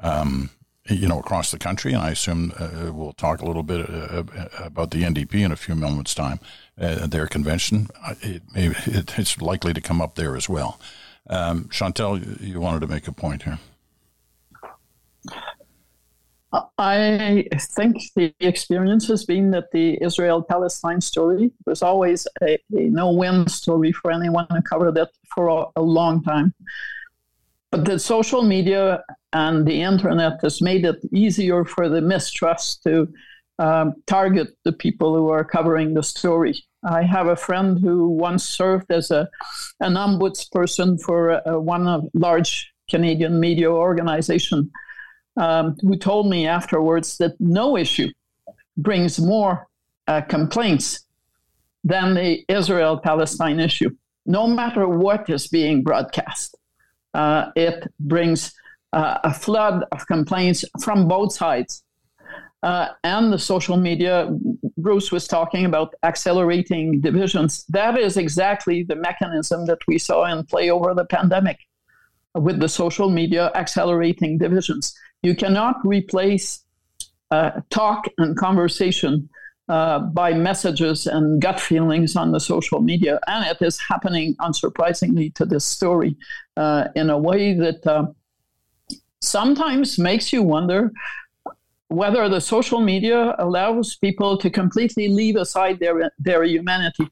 um, 0.00 0.50
you 0.88 1.08
know, 1.08 1.18
across 1.18 1.50
the 1.50 1.58
country. 1.58 1.92
And 1.92 2.02
I 2.02 2.10
assume 2.10 2.52
uh, 2.58 2.92
we'll 2.92 3.12
talk 3.12 3.40
a 3.40 3.46
little 3.46 3.64
bit 3.64 3.88
uh, 3.90 4.22
about 4.58 4.92
the 4.92 5.02
NDP 5.02 5.44
in 5.44 5.52
a 5.52 5.56
few 5.56 5.74
moments' 5.74 6.14
time. 6.14 6.38
Uh, 6.80 7.06
their 7.06 7.26
convention, 7.26 7.88
it 8.20 8.42
may, 8.54 8.66
it, 8.86 9.18
it's 9.18 9.40
likely 9.40 9.74
to 9.74 9.80
come 9.80 10.00
up 10.00 10.14
there 10.14 10.36
as 10.36 10.48
well. 10.48 10.80
Um, 11.28 11.68
Chantal, 11.70 12.18
you 12.18 12.60
wanted 12.60 12.80
to 12.80 12.86
make 12.86 13.08
a 13.08 13.12
point 13.12 13.42
here. 13.42 13.58
I 16.52 17.48
think 17.58 17.96
the 18.14 18.34
experience 18.40 19.08
has 19.08 19.24
been 19.24 19.52
that 19.52 19.70
the 19.72 19.98
Israel 20.02 20.42
Palestine 20.42 21.00
story 21.00 21.50
was 21.64 21.82
always 21.82 22.26
a, 22.42 22.58
a 22.76 22.90
no 22.90 23.10
win 23.10 23.48
story 23.48 23.92
for 23.92 24.10
anyone 24.10 24.46
who 24.50 24.60
covered 24.60 24.98
it 24.98 25.08
for 25.34 25.48
a, 25.48 25.64
a, 25.76 25.82
long 25.82 26.22
time. 26.22 26.52
But 27.70 27.86
the 27.86 27.98
social 27.98 28.42
media 28.42 29.02
and 29.32 29.66
the 29.66 29.80
internet 29.80 30.40
has 30.42 30.60
made 30.60 30.84
it 30.84 31.00
easier 31.10 31.64
for 31.64 31.88
the 31.88 32.02
mistrust 32.02 32.82
to 32.82 33.08
um, 33.58 33.94
target 34.06 34.48
the 34.64 34.72
people 34.72 35.14
who 35.14 35.30
are 35.30 35.44
covering 35.44 35.94
the 35.94 36.02
story. 36.02 36.54
I 36.84 37.02
have 37.02 37.28
a 37.28 37.36
friend 37.36 37.78
who 37.78 38.08
once 38.08 38.44
served 38.44 38.90
as 38.90 39.10
a, 39.10 39.26
an 39.80 39.94
ombudsperson 39.94 41.00
for 41.00 41.40
a, 41.46 41.58
one 41.58 41.86
of 41.86 42.08
large 42.12 42.70
Canadian 42.90 43.40
media 43.40 43.70
organization 43.70 44.70
um, 45.36 45.76
who 45.80 45.96
told 45.96 46.28
me 46.28 46.46
afterwards 46.46 47.16
that 47.18 47.32
no 47.40 47.76
issue 47.76 48.08
brings 48.76 49.18
more 49.18 49.68
uh, 50.06 50.20
complaints 50.22 51.06
than 51.84 52.14
the 52.14 52.44
Israel 52.48 52.98
Palestine 52.98 53.60
issue. 53.60 53.90
No 54.26 54.46
matter 54.46 54.86
what 54.88 55.28
is 55.28 55.48
being 55.48 55.82
broadcast, 55.82 56.56
uh, 57.14 57.50
it 57.56 57.90
brings 57.98 58.52
uh, 58.92 59.18
a 59.24 59.34
flood 59.34 59.84
of 59.90 60.06
complaints 60.06 60.64
from 60.82 61.08
both 61.08 61.32
sides. 61.32 61.82
Uh, 62.62 62.88
and 63.02 63.32
the 63.32 63.38
social 63.38 63.76
media, 63.76 64.30
Bruce 64.76 65.10
was 65.10 65.26
talking 65.26 65.64
about 65.64 65.94
accelerating 66.04 67.00
divisions. 67.00 67.64
That 67.68 67.98
is 67.98 68.16
exactly 68.16 68.84
the 68.84 68.94
mechanism 68.94 69.66
that 69.66 69.80
we 69.88 69.98
saw 69.98 70.26
in 70.26 70.44
play 70.44 70.70
over 70.70 70.94
the 70.94 71.04
pandemic 71.04 71.58
with 72.34 72.60
the 72.60 72.68
social 72.68 73.10
media 73.10 73.50
accelerating 73.54 74.38
divisions. 74.38 74.94
You 75.22 75.34
cannot 75.34 75.76
replace 75.84 76.64
uh, 77.30 77.60
talk 77.70 78.08
and 78.18 78.36
conversation 78.36 79.28
uh, 79.68 80.00
by 80.00 80.34
messages 80.34 81.06
and 81.06 81.40
gut 81.40 81.60
feelings 81.60 82.16
on 82.16 82.32
the 82.32 82.40
social 82.40 82.80
media. 82.80 83.18
And 83.26 83.46
it 83.46 83.62
is 83.62 83.78
happening, 83.80 84.34
unsurprisingly, 84.36 85.34
to 85.34 85.44
this 85.44 85.64
story 85.64 86.16
uh, 86.56 86.88
in 86.94 87.10
a 87.10 87.18
way 87.18 87.54
that 87.54 87.86
uh, 87.86 88.06
sometimes 89.20 89.98
makes 89.98 90.32
you 90.32 90.42
wonder 90.42 90.92
whether 91.88 92.28
the 92.28 92.40
social 92.40 92.80
media 92.80 93.34
allows 93.38 93.96
people 93.96 94.36
to 94.38 94.50
completely 94.50 95.08
leave 95.08 95.36
aside 95.36 95.78
their, 95.78 96.10
their 96.18 96.42
humanity. 96.42 97.08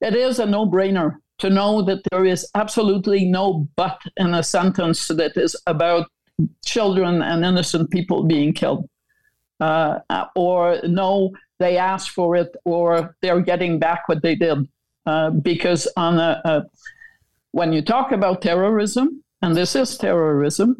It 0.00 0.14
is 0.14 0.38
a 0.38 0.46
no 0.46 0.66
brainer 0.66 1.16
to 1.38 1.50
know 1.50 1.82
that 1.82 2.02
there 2.10 2.24
is 2.24 2.48
absolutely 2.54 3.24
no 3.24 3.68
but 3.76 4.00
in 4.16 4.34
a 4.34 4.42
sentence 4.42 5.08
that 5.08 5.36
is 5.36 5.56
about 5.66 6.06
children 6.64 7.22
and 7.22 7.44
innocent 7.44 7.90
people 7.90 8.24
being 8.24 8.52
killed. 8.52 8.88
Uh, 9.60 9.98
or 10.34 10.80
no, 10.84 11.32
they 11.58 11.76
asked 11.76 12.10
for 12.10 12.36
it, 12.36 12.54
or 12.64 13.16
they're 13.22 13.40
getting 13.40 13.78
back 13.78 14.08
what 14.08 14.22
they 14.22 14.34
did. 14.34 14.68
Uh, 15.06 15.30
because 15.30 15.86
on 15.96 16.18
a, 16.18 16.40
a, 16.44 16.62
when 17.52 17.72
you 17.72 17.82
talk 17.82 18.10
about 18.10 18.42
terrorism, 18.42 19.22
and 19.42 19.54
this 19.54 19.76
is 19.76 19.96
terrorism, 19.96 20.76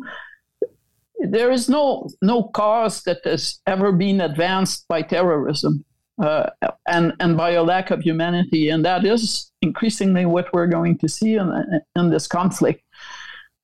there 1.20 1.50
is 1.50 1.68
no 1.68 2.08
no 2.20 2.42
cause 2.42 3.02
that 3.02 3.20
has 3.24 3.60
ever 3.66 3.92
been 3.92 4.20
advanced 4.20 4.86
by 4.88 5.02
terrorism 5.02 5.84
uh, 6.22 6.50
and 6.86 7.12
and 7.20 7.36
by 7.36 7.50
a 7.50 7.62
lack 7.62 7.90
of 7.90 8.02
humanity, 8.02 8.68
and 8.68 8.84
that 8.84 9.04
is 9.04 9.50
increasingly 9.62 10.26
what 10.26 10.52
we're 10.52 10.66
going 10.66 10.98
to 10.98 11.08
see 11.08 11.34
in 11.34 11.80
in 11.96 12.10
this 12.10 12.26
conflict. 12.26 12.82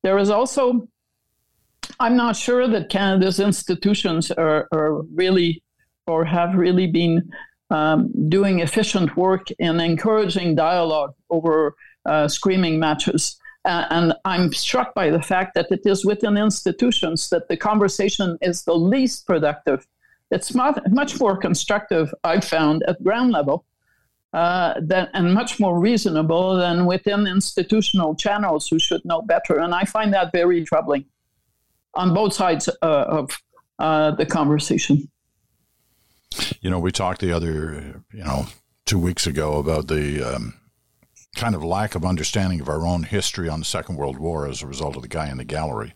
There 0.02 0.19
is 0.19 0.30
also 0.30 0.88
I'm 1.99 2.16
not 2.16 2.37
sure 2.37 2.69
that 2.69 2.88
Canada's 2.88 3.40
institutions 3.40 4.30
are, 4.30 4.69
are 4.73 5.02
really 5.14 5.62
or 6.07 6.25
have 6.25 6.54
really 6.54 6.87
been 6.87 7.30
um, 7.71 8.11
doing 8.28 8.61
efficient 8.61 9.16
work 9.16 9.50
in 9.59 9.80
encouraging 9.80 10.54
dialogue 10.54 11.14
over 11.30 11.75
uh, 12.07 12.28
screaming 12.28 12.78
matches. 12.78 13.38
Uh, 13.64 13.87
and 13.90 14.14
I'm 14.25 14.52
struck 14.52 14.95
by 14.95 15.11
the 15.11 15.23
fact 15.23 15.54
that 15.54 15.71
it 15.71 15.83
is 15.85 16.04
within 16.04 16.37
institutions 16.37 17.28
that 17.28 17.49
the 17.49 17.57
conversation 17.57 18.38
is 18.40 18.64
the 18.64 18.75
least 18.75 19.26
productive. 19.26 19.87
It's 20.31 20.55
much 20.55 21.21
more 21.21 21.37
constructive, 21.37 22.13
I've 22.23 22.45
found, 22.45 22.83
at 22.85 23.03
ground 23.03 23.33
level. 23.33 23.65
Uh, 24.33 24.75
than, 24.81 25.09
and 25.13 25.35
much 25.35 25.59
more 25.59 25.81
reasonable 25.81 26.55
than 26.55 26.87
within 26.87 27.27
institutional 27.27 28.15
channels 28.15 28.69
who 28.69 28.79
should 28.79 29.05
know 29.05 29.21
better. 29.23 29.59
And 29.59 29.75
I 29.75 29.83
find 29.83 30.15
that 30.15 30.31
very 30.31 30.63
troubling 30.63 31.05
on 31.95 32.15
both 32.15 32.35
sides 32.35 32.69
uh, 32.69 33.05
of 33.09 33.37
uh, 33.81 34.13
the 34.13 34.25
conversation. 34.25 35.11
You 36.61 36.71
know, 36.71 36.79
we 36.79 36.93
talked 36.93 37.21
the 37.21 37.33
other, 37.33 38.05
you 38.13 38.23
know, 38.23 38.47
two 38.87 39.01
weeks 39.01 39.27
ago 39.27 39.59
about 39.59 39.89
the 39.89 40.23
um, 40.23 40.55
kind 41.35 41.57
of 41.57 41.65
lack 41.65 41.97
of 41.97 42.05
understanding 42.05 42.61
of 42.61 42.69
our 42.69 42.87
own 42.87 43.03
history 43.03 43.49
on 43.49 43.59
the 43.59 43.65
Second 43.65 43.97
World 43.97 44.19
War 44.19 44.47
as 44.47 44.63
a 44.63 44.67
result 44.69 44.95
of 44.95 45.03
the 45.03 45.09
guy 45.09 45.29
in 45.29 45.39
the 45.39 45.45
gallery 45.45 45.93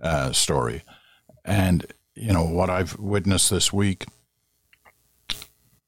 uh, 0.00 0.30
story. 0.30 0.84
And, 1.44 1.92
you 2.14 2.32
know, 2.32 2.44
what 2.44 2.70
I've 2.70 2.98
witnessed 2.98 3.50
this 3.50 3.72
week, 3.72 4.06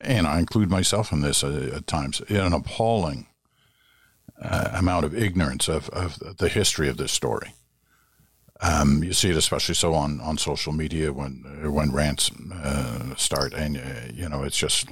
and 0.00 0.26
I 0.26 0.38
include 0.38 0.70
myself 0.70 1.12
in 1.12 1.20
this 1.20 1.42
uh, 1.44 1.72
at 1.74 1.86
times, 1.86 2.20
an 2.28 2.52
appalling 2.52 3.26
uh, 4.40 4.70
amount 4.72 5.04
of 5.04 5.14
ignorance 5.14 5.68
of, 5.68 5.88
of 5.90 6.18
the 6.38 6.48
history 6.48 6.88
of 6.88 6.96
this 6.96 7.12
story. 7.12 7.52
Um, 8.60 9.04
you 9.04 9.12
see 9.12 9.30
it 9.30 9.36
especially 9.36 9.74
so 9.74 9.92
on, 9.94 10.20
on 10.20 10.38
social 10.38 10.72
media 10.72 11.12
when 11.12 11.42
when 11.72 11.92
rants 11.92 12.30
uh, 12.52 13.14
start, 13.16 13.52
and 13.52 13.76
uh, 13.76 14.12
you 14.12 14.28
know 14.28 14.44
it's 14.44 14.56
just 14.56 14.88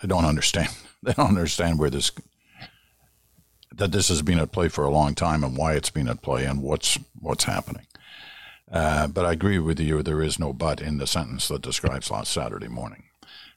they 0.00 0.08
don't 0.08 0.24
understand. 0.24 0.68
They 1.02 1.12
don't 1.12 1.28
understand 1.28 1.78
where 1.78 1.90
this 1.90 2.10
that 3.76 3.92
this 3.92 4.08
has 4.08 4.22
been 4.22 4.40
at 4.40 4.50
play 4.50 4.68
for 4.68 4.84
a 4.84 4.90
long 4.90 5.14
time 5.14 5.44
and 5.44 5.56
why 5.56 5.74
it's 5.74 5.90
been 5.90 6.08
at 6.08 6.20
play 6.20 6.44
and 6.44 6.62
what's 6.62 6.98
what's 7.20 7.44
happening. 7.44 7.86
Uh, 8.70 9.06
but 9.06 9.24
I 9.24 9.32
agree 9.32 9.58
with 9.58 9.78
you. 9.78 10.02
There 10.02 10.22
is 10.22 10.38
no 10.38 10.52
but 10.52 10.80
in 10.80 10.98
the 10.98 11.06
sentence 11.06 11.48
that 11.48 11.62
describes 11.62 12.10
last 12.10 12.32
Saturday 12.32 12.68
morning. 12.68 13.04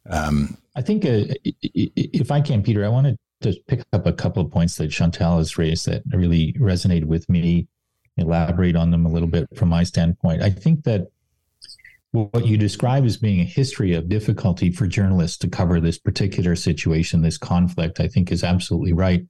Um, 0.09 0.57
I 0.75 0.81
think 0.81 1.05
uh, 1.05 1.33
if 1.61 2.31
I 2.31 2.41
can, 2.41 2.63
Peter, 2.63 2.85
I 2.85 2.89
wanted 2.89 3.17
to 3.41 3.53
pick 3.67 3.81
up 3.93 4.05
a 4.05 4.13
couple 4.13 4.43
of 4.43 4.51
points 4.51 4.75
that 4.75 4.91
Chantal 4.91 5.37
has 5.37 5.57
raised 5.57 5.87
that 5.87 6.03
really 6.11 6.53
resonated 6.53 7.05
with 7.05 7.27
me 7.29 7.67
elaborate 8.17 8.75
on 8.75 8.91
them 8.91 9.05
a 9.05 9.09
little 9.09 9.27
bit 9.27 9.47
from 9.55 9.69
my 9.69 9.83
standpoint. 9.83 10.41
I 10.41 10.49
think 10.49 10.83
that 10.83 11.07
what 12.11 12.45
you 12.45 12.57
describe 12.57 13.05
as 13.05 13.17
being 13.17 13.39
a 13.39 13.45
history 13.45 13.93
of 13.93 14.09
difficulty 14.09 14.71
for 14.71 14.87
journalists 14.87 15.37
to 15.37 15.47
cover 15.47 15.79
this 15.79 15.97
particular 15.97 16.55
situation, 16.55 17.21
this 17.21 17.37
conflict, 17.37 17.99
I 17.99 18.07
think 18.07 18.31
is 18.31 18.43
absolutely 18.43 18.93
right. 18.93 19.25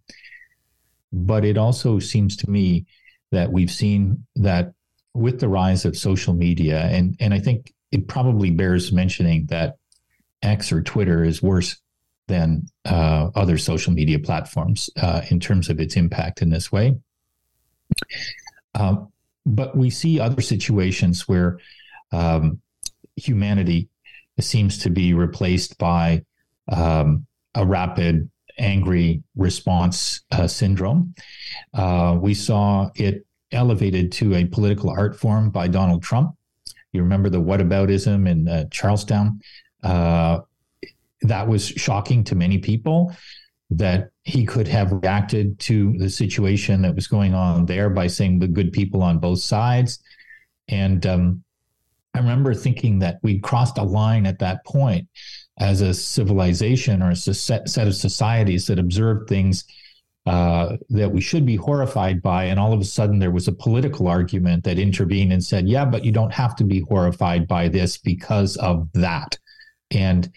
But 1.12 1.44
it 1.44 1.58
also 1.58 2.00
seems 2.00 2.38
to 2.38 2.50
me 2.50 2.86
that 3.32 3.52
we've 3.52 3.72
seen 3.72 4.26
that 4.38 4.74
with 5.14 5.40
the 5.40 5.50
rise 5.50 5.86
of 5.86 5.98
social 5.98 6.34
media, 6.34 6.82
and, 6.86 7.16
and 7.20 7.34
I 7.34 7.40
think 7.40 7.74
it 7.92 8.08
probably 8.08 8.52
bears 8.52 8.92
mentioning 8.92 9.48
that 9.48 9.78
X 10.42 10.72
or 10.72 10.82
Twitter 10.82 11.24
is 11.24 11.42
worse 11.42 11.78
than 12.28 12.68
uh, 12.86 13.30
other 13.36 13.58
social 13.58 13.92
media 13.92 14.20
platforms 14.20 14.90
uh, 15.02 15.22
in 15.30 15.40
terms 15.40 15.70
of 15.70 15.80
its 15.80 15.96
impact 15.96 16.42
in 16.42 16.50
this 16.50 16.72
way. 16.72 16.96
Um, 18.76 19.12
but 19.46 19.76
we 19.76 19.90
see 19.90 20.20
other 20.20 20.42
situations 20.42 21.28
where 21.28 21.60
um, 22.12 22.62
humanity 23.16 23.90
seems 24.40 24.78
to 24.80 24.90
be 24.90 25.14
replaced 25.14 25.78
by 25.78 26.24
um, 26.72 27.26
a 27.56 27.66
rapid 27.66 28.30
angry 28.60 29.24
response 29.36 30.22
uh, 30.32 30.48
syndrome. 30.48 31.16
Uh, 31.74 32.18
we 32.22 32.34
saw 32.34 32.90
it 32.96 33.26
elevated 33.52 34.12
to 34.14 34.36
a 34.36 34.46
political 34.46 34.90
art 34.90 35.20
form 35.20 35.50
by 35.50 35.68
Donald 35.68 36.04
Trump. 36.04 36.36
You 36.92 37.02
remember 37.02 37.30
the 37.30 37.42
whataboutism 37.42 38.28
in 38.28 38.48
uh, 38.48 38.66
Charlestown? 38.72 39.42
Uh, 39.84 40.40
that 41.22 41.48
was 41.48 41.68
shocking 41.68 42.24
to 42.26 42.36
many 42.36 42.58
people 42.58 43.14
that 43.72 44.10
he 44.24 44.46
could 44.46 44.68
have 44.68 44.92
reacted 44.92 45.60
to 45.60 45.94
the 45.98 46.10
situation 46.10 46.82
that 46.82 46.96
was 46.96 47.08
going 47.08 47.34
on 47.34 47.66
there 47.66 47.90
by 47.90 48.08
saying 48.08 48.40
the 48.40 48.48
good 48.48 48.72
people 48.72 49.04
on 49.04 49.20
both 49.20 49.40
sides. 49.40 50.00
And 50.68 51.06
um, 51.06 51.44
I 52.14 52.20
remember 52.20 52.54
thinking 52.54 53.00
that 53.00 53.20
we'd 53.22 53.44
crossed 53.44 53.78
a 53.78 53.84
line 53.84 54.26
at 54.26 54.40
that 54.40 54.66
point 54.66 55.08
as 55.60 55.82
a 55.82 55.94
civilization 55.94 57.04
or 57.04 57.12
a 57.12 57.16
set 57.16 57.88
of 57.88 57.96
societies 57.96 58.66
that 58.68 58.80
observed 58.80 59.28
things 59.28 59.66
uh, 60.26 60.78
that 60.90 61.12
we 61.12 61.22
should 61.22 61.46
be 61.46 61.56
horrified 61.56 62.22
by. 62.22 62.46
And 62.46 62.60
all 62.60 62.74
of 62.74 62.80
a 62.80 62.86
sudden, 62.86 63.20
there 63.20 63.32
was 63.32 63.48
a 63.48 63.54
political 63.54 64.08
argument 64.08 64.64
that 64.66 64.78
intervened 64.78 65.34
and 65.34 65.44
said, 65.44 65.68
yeah, 65.68 65.86
but 65.86 66.06
you 66.06 66.12
don't 66.12 66.34
have 66.34 66.56
to 66.58 66.64
be 66.64 66.82
horrified 66.82 67.48
by 67.48 67.68
this 67.68 67.98
because 67.98 68.58
of 68.58 68.88
that. 68.94 69.38
And 69.92 70.32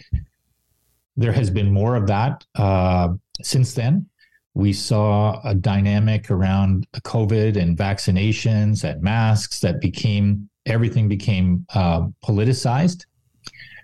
there 1.16 1.32
has 1.32 1.50
been 1.50 1.70
more 1.70 1.96
of 1.96 2.06
that 2.06 2.44
uh, 2.54 3.08
since 3.42 3.74
then. 3.74 4.06
We 4.54 4.72
saw 4.72 5.40
a 5.44 5.54
dynamic 5.54 6.30
around 6.30 6.86
COVID 6.92 7.56
and 7.56 7.76
vaccinations 7.76 8.84
and 8.84 9.02
masks 9.02 9.60
that 9.60 9.80
became 9.80 10.48
everything 10.66 11.08
became 11.08 11.66
uh, 11.74 12.06
politicized 12.24 13.04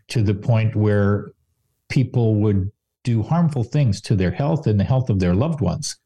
to 0.08 0.22
the 0.22 0.34
point 0.34 0.76
where 0.76 1.32
people 1.88 2.36
would 2.36 2.70
do 3.08 3.22
harmful 3.22 3.64
things 3.64 4.02
to 4.02 4.14
their 4.14 4.30
health 4.30 4.66
and 4.66 4.78
the 4.78 4.84
health 4.84 5.08
of 5.08 5.18
their 5.18 5.34
loved 5.34 5.62
ones 5.62 5.96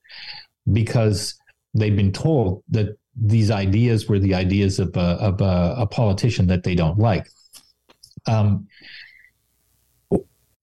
because 0.73 1.35
they've 1.75 1.97
been 1.97 2.13
told 2.13 2.63
that 2.69 2.97
these 3.21 3.51
ideas 3.51 4.09
were 4.09 4.21
the 4.21 4.35
ideas 4.35 4.79
of 4.79 4.97
a, 4.97 5.19
of 5.29 5.41
a, 5.41 5.75
a 5.79 5.87
politician 5.87 6.47
that 6.47 6.63
they 6.63 6.77
don't 6.77 7.01
like. 7.01 7.27
Um, 8.29 8.69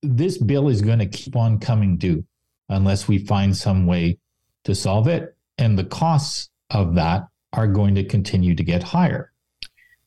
this 0.02 0.38
bill 0.38 0.70
is 0.70 0.82
going 0.82 1.00
to 1.00 1.06
keep 1.06 1.36
on 1.36 1.60
coming 1.60 1.98
due 1.98 2.24
unless 2.70 3.06
we 3.10 3.26
find 3.26 3.56
some 3.56 3.86
way 3.86 4.18
to 4.64 4.74
solve 4.74 5.10
it. 5.10 5.36
And 5.58 5.78
the 5.78 5.84
costs 5.84 6.50
of 6.70 6.96
that 6.96 7.28
are 7.52 7.68
going 7.68 7.96
to 7.96 8.06
continue 8.06 8.56
to 8.56 8.64
get 8.64 8.82
higher. 8.82 9.34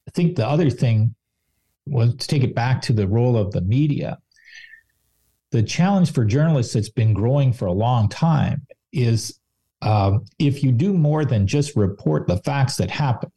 I 0.09 0.11
think 0.15 0.37
the 0.37 0.49
other 0.49 0.71
thing 0.71 1.15
was 1.85 2.15
to 2.17 2.27
take 2.27 2.43
it 2.43 2.55
back 2.55 2.81
to 2.83 2.95
the 2.95 3.07
role 3.07 3.37
of 3.37 3.53
the 3.53 3.61
media. 3.61 4.19
The 5.53 5.63
challenge 5.63 6.13
for 6.13 6.25
journalists 6.25 6.75
that's 6.75 6.89
been 6.89 7.13
growing 7.13 7.53
for 7.53 7.67
a 7.67 7.73
long 7.73 8.09
time 8.09 8.67
is 8.93 9.39
um, 9.83 10.25
if 10.39 10.63
you 10.65 10.73
do 10.73 10.93
more 10.93 11.25
than 11.25 11.47
just 11.47 11.77
report 11.77 12.27
the 12.27 12.39
facts 12.39 12.77
that 12.77 12.91
happen, 12.91 13.31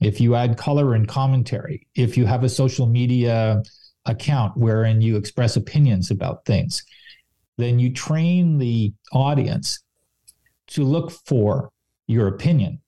if 0.00 0.20
you 0.20 0.34
add 0.34 0.58
color 0.58 0.94
and 0.94 1.08
commentary, 1.08 1.86
if 1.94 2.16
you 2.16 2.26
have 2.26 2.44
a 2.44 2.48
social 2.48 2.86
media 2.86 3.62
account 4.06 4.56
wherein 4.56 5.00
you 5.00 5.16
express 5.16 5.56
opinions 5.56 6.10
about 6.10 6.44
things, 6.44 6.84
then 7.56 7.78
you 7.78 7.92
train 7.92 8.58
the 8.58 8.92
audience 9.12 9.80
to 10.66 10.84
look 10.84 11.10
for 11.10 11.70
your 12.06 12.28
opinion 12.28 12.80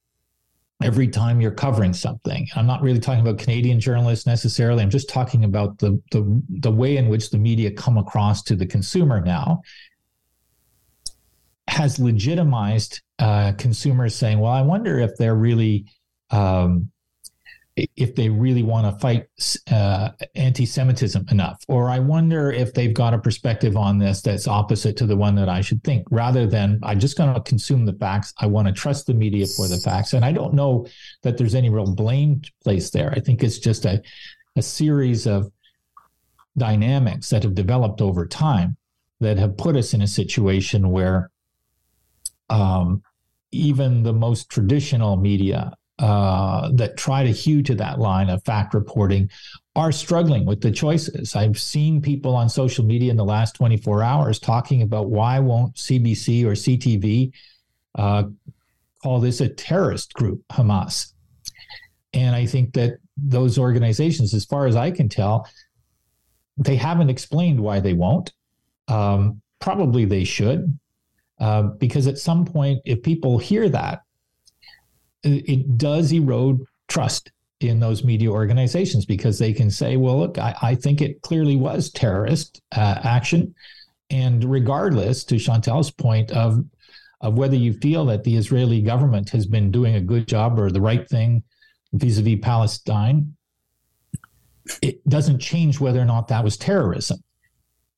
every 0.83 1.09
time 1.09 1.41
you're 1.41 1.51
covering 1.51 1.93
something. 1.93 2.47
I'm 2.55 2.67
not 2.67 2.83
really 2.83 3.01
talking 3.01 3.21
about 3.21 3.39
Canadian 3.39 3.81
journalists 3.81 4.27
necessarily. 4.27 4.83
I'm 4.83 4.91
just 4.91 5.09
talking 5.09 5.45
about 5.45 5.79
the 5.79 6.01
the, 6.11 6.43
the 6.49 6.71
way 6.71 6.97
in 6.97 7.09
which 7.09 7.31
the 7.31 7.39
media 7.39 7.71
come 7.71 7.97
across 7.99 8.43
to 8.45 8.57
the 8.57 8.67
consumer 8.67 9.21
now 9.21 9.63
has 11.69 11.99
legitimized 11.99 13.01
uh, 13.19 13.53
consumers 13.53 14.15
saying, 14.15 14.39
"Well, 14.39 14.53
I 14.53 14.63
wonder 14.63 14.99
if 14.99 15.17
they're 15.17 15.37
really." 15.37 15.87
Um, 16.31 16.91
if 17.77 18.15
they 18.15 18.31
really 18.31 18.63
want 18.63 18.87
to 18.87 18.99
fight 19.01 19.27
uh, 19.71 20.11
anti-Semitism 20.35 21.27
enough, 21.31 21.63
or 21.69 21.91
I 21.91 21.99
wonder 21.99 22.51
if 22.51 22.73
they've 22.73 22.95
got 22.95 23.13
a 23.13 23.19
perspective 23.19 23.77
on 23.77 23.99
this 23.99 24.23
that's 24.23 24.49
opposite 24.49 24.97
to 24.97 25.07
the 25.07 25.17
one 25.17 25.35
that 25.35 25.49
I 25.49 25.61
should 25.61 25.85
think, 25.85 26.07
rather 26.11 26.47
than 26.47 26.81
I'm 26.83 26.99
just 26.99 27.19
going 27.19 27.35
to 27.35 27.41
consume 27.41 27.85
the 27.85 27.93
facts. 27.93 28.33
I 28.39 28.47
want 28.47 28.67
to 28.67 28.73
trust 28.73 29.07
the 29.07 29.15
media 29.15 29.47
for 29.47 29.69
the 29.69 29.77
facts, 29.79 30.15
and 30.15 30.25
I 30.25 30.33
don't 30.33 30.55
know 30.55 30.87
that 31.23 31.37
there's 31.37 31.55
any 31.55 31.69
real 31.69 31.95
blame 31.95 32.41
placed 32.63 32.93
there. 32.93 33.13
I 33.15 33.21
think 33.21 33.43
it's 33.43 33.59
just 33.59 33.85
a 33.85 34.03
a 34.57 34.63
series 34.63 35.27
of 35.27 35.53
dynamics 36.57 37.29
that 37.29 37.43
have 37.43 37.55
developed 37.55 38.01
over 38.01 38.27
time 38.27 38.77
that 39.21 39.39
have 39.39 39.57
put 39.57 39.77
us 39.77 39.93
in 39.93 40.01
a 40.01 40.07
situation 40.07 40.91
where 40.91 41.31
um, 42.49 43.03
even 43.51 44.03
the 44.03 44.13
most 44.13 44.49
traditional 44.49 45.17
media 45.17 45.73
uh, 45.99 46.71
that 46.73 46.97
try 46.97 47.25
to 47.25 47.31
hew 47.31 47.63
to 47.63 47.75
that 47.75 47.99
line 47.99 48.29
of 48.29 48.45
fact 48.45 48.75
reporting 48.75 49.31
are 49.75 49.93
struggling 49.93 50.45
with 50.45 50.61
the 50.61 50.71
choices. 50.71 51.35
I've 51.35 51.59
seen 51.59 52.03
people 52.03 52.35
on 52.35 52.49
social 52.49 52.85
media 52.85 53.11
in 53.11 53.17
the 53.17 53.25
last 53.25 53.55
24 53.57 54.03
hours 54.03 54.39
talking 54.39 54.83
about 54.83 55.09
why 55.09 55.39
won't 55.39 55.75
CBC 55.75 56.45
or 56.45 56.53
CTV 56.53 57.33
uh, 57.95 58.25
call 59.03 59.21
this 59.21 59.41
a 59.41 59.49
terrorist 59.49 60.13
group, 60.15 60.43
Hamas. 60.49 61.13
And 62.13 62.35
I 62.35 62.47
think 62.47 62.75
that 62.75 62.99
those 63.17 63.59
organizations, 63.59 64.35
as 64.35 64.45
far 64.45 64.67
as 64.67 64.77
I 64.77 64.91
can 64.91 65.09
tell, 65.09 65.49
they 66.57 66.77
haven't 66.77 67.11
explained 67.11 67.61
why 67.61 67.81
they 67.81 67.93
won't. 67.93 68.33
Um, 68.89 69.41
probably 69.61 70.05
they 70.05 70.25
should, 70.25 70.79
uh, 71.41 71.63
because 71.63 72.07
at 72.07 72.19
some 72.19 72.45
point, 72.45 72.81
if 72.85 73.03
people 73.03 73.39
hear 73.39 73.69
that, 73.69 74.01
it 75.27 75.79
does 75.79 76.13
erode 76.13 76.65
trust 76.89 77.31
in 77.61 77.81
those 77.81 78.05
media 78.05 78.31
organizations 78.31 79.07
because 79.07 79.39
they 79.39 79.53
can 79.53 79.71
say, 79.71 79.97
well, 79.97 80.19
look, 80.19 80.39
I, 80.39 80.55
I 80.63 80.75
think 80.75 81.01
it 81.01 81.23
clearly 81.23 81.57
was 81.57 81.91
terrorist 81.91 82.61
uh, 82.73 83.01
action. 83.03 83.55
And 84.11 84.45
regardless, 84.45 85.25
to 85.25 85.39
Chantal's 85.39 85.91
point 85.91 86.31
of, 86.31 86.65
of 87.21 87.35
whether 87.35 87.57
you 87.57 87.73
feel 87.73 88.05
that 88.07 88.25
the 88.25 88.37
Israeli 88.37 88.83
government 88.83 89.31
has 89.31 89.47
been 89.47 89.71
doing 89.71 89.95
a 89.95 90.01
good 90.01 90.29
job 90.29 90.59
or 90.59 90.71
the 90.71 90.81
right 90.81 91.09
thing 91.09 91.43
vis 91.93 92.19
a 92.19 92.23
vis 92.23 92.39
Palestine, 92.43 93.35
it 94.83 95.07
doesn't 95.09 95.39
change 95.39 95.81
whether 95.81 96.01
or 96.01 96.05
not 96.05 96.29
that 96.29 96.45
was 96.45 96.57
terrorism. 96.57 97.19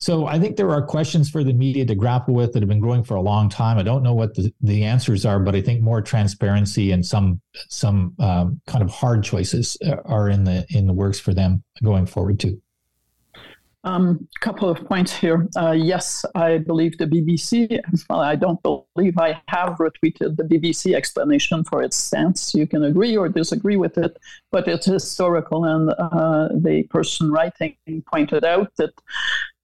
So 0.01 0.27
I 0.27 0.39
think 0.39 0.57
there 0.57 0.71
are 0.71 0.81
questions 0.81 1.29
for 1.29 1.43
the 1.43 1.53
media 1.53 1.85
to 1.85 1.95
grapple 1.95 2.33
with 2.33 2.53
that 2.53 2.63
have 2.63 2.69
been 2.69 2.81
growing 2.81 3.03
for 3.03 3.17
a 3.17 3.21
long 3.21 3.49
time. 3.49 3.79
I 3.79 3.83
don't 3.83 4.05
know 4.05 4.15
what 4.15 4.35
the, 4.35 4.53
the 4.61 4.85
answers 4.85 5.27
are, 5.27 5.41
but 5.41 5.57
I 5.57 5.61
think 5.61 5.83
more 5.83 6.01
transparency 6.01 6.93
and 6.93 7.05
some 7.05 7.41
some 7.69 8.15
um, 8.21 8.61
kind 8.69 8.83
of 8.85 8.91
hard 8.91 9.25
choices 9.25 9.77
are 10.05 10.29
in 10.29 10.45
the 10.45 10.65
in 10.71 10.87
the 10.87 10.93
works 10.93 11.19
for 11.19 11.35
them 11.35 11.65
going 11.83 12.07
forward 12.07 12.39
too. 12.39 12.61
A 13.85 13.91
um, 13.91 14.29
couple 14.41 14.69
of 14.69 14.85
points 14.87 15.17
here. 15.17 15.49
Uh, 15.57 15.71
yes, 15.71 16.25
I 16.35 16.59
believe 16.59 16.99
the 16.99 17.07
BBC. 17.07 17.81
Well, 18.11 18.21
I 18.21 18.35
don't 18.35 18.61
believe 18.63 19.17
I 19.19 19.41
have 19.47 19.79
retweeted 19.79 20.37
the 20.37 20.43
BBC 20.43 20.95
explanation 20.95 21.63
for 21.63 21.83
its 21.83 21.97
stance. 21.97 22.55
You 22.55 22.67
can 22.67 22.83
agree 22.83 23.17
or 23.17 23.29
disagree 23.29 23.77
with 23.77 23.97
it, 23.97 24.19
but 24.51 24.67
it's 24.67 24.87
historical. 24.87 25.65
And 25.65 25.91
uh, 25.91 26.49
the 26.55 26.89
person 26.91 27.31
writing 27.31 27.77
pointed 28.13 28.45
out 28.45 28.73
that 28.79 28.93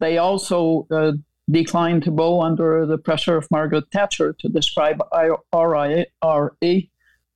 they 0.01 0.19
also 0.19 0.87
uh, 0.91 1.13
declined 1.51 2.03
to 2.05 2.11
bow 2.11 2.41
under 2.41 2.87
the 2.87 2.99
pressure 2.99 3.37
of 3.37 3.51
Margaret 3.51 3.85
Thatcher 3.93 4.35
to 4.41 4.49
describe 4.49 5.01
RIA, 5.13 6.07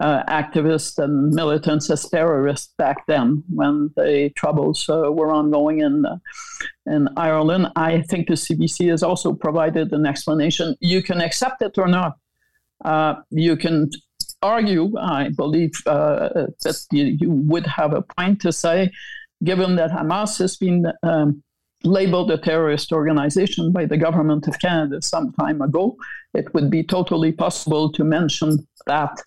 uh, 0.00 0.22
activists 0.28 0.96
and 0.98 1.34
militants 1.34 1.90
as 1.90 2.08
terrorists 2.08 2.72
back 2.78 3.06
then 3.06 3.42
when 3.52 3.90
the 3.96 4.30
troubles 4.36 4.88
uh, 4.88 5.10
were 5.10 5.32
ongoing 5.32 5.80
in 5.80 6.06
uh, 6.06 6.18
in 6.86 7.08
Ireland. 7.16 7.68
I 7.74 8.02
think 8.02 8.28
the 8.28 8.34
CBC 8.34 8.90
has 8.90 9.02
also 9.02 9.32
provided 9.32 9.92
an 9.92 10.06
explanation. 10.06 10.76
You 10.80 11.02
can 11.02 11.20
accept 11.20 11.62
it 11.62 11.78
or 11.78 11.88
not. 11.88 12.16
Uh, 12.84 13.16
you 13.30 13.56
can 13.56 13.90
argue, 14.40 14.96
I 14.98 15.30
believe, 15.30 15.72
uh, 15.86 16.28
that 16.62 16.86
you, 16.92 17.04
you, 17.20 17.30
would 17.30 17.66
have 17.66 17.92
a 17.92 18.02
point 18.02 18.40
to 18.42 18.52
say, 18.52 18.92
given 19.42 19.74
that 19.76 19.90
Hamas 19.90 20.38
has 20.38 20.56
been 20.56 20.86
um, 21.02 21.42
labeled 21.84 22.30
a 22.30 22.38
terrorist 22.38 22.92
organization 22.92 23.72
by 23.72 23.86
the 23.86 23.96
government 23.96 24.48
of 24.48 24.58
Canada 24.58 25.00
some 25.00 25.32
time 25.34 25.62
ago, 25.62 25.96
it 26.34 26.52
would 26.54 26.70
be 26.70 26.82
totally 26.82 27.32
possible 27.32 27.90
to 27.92 28.04
mention 28.04 28.66
that 28.86 29.22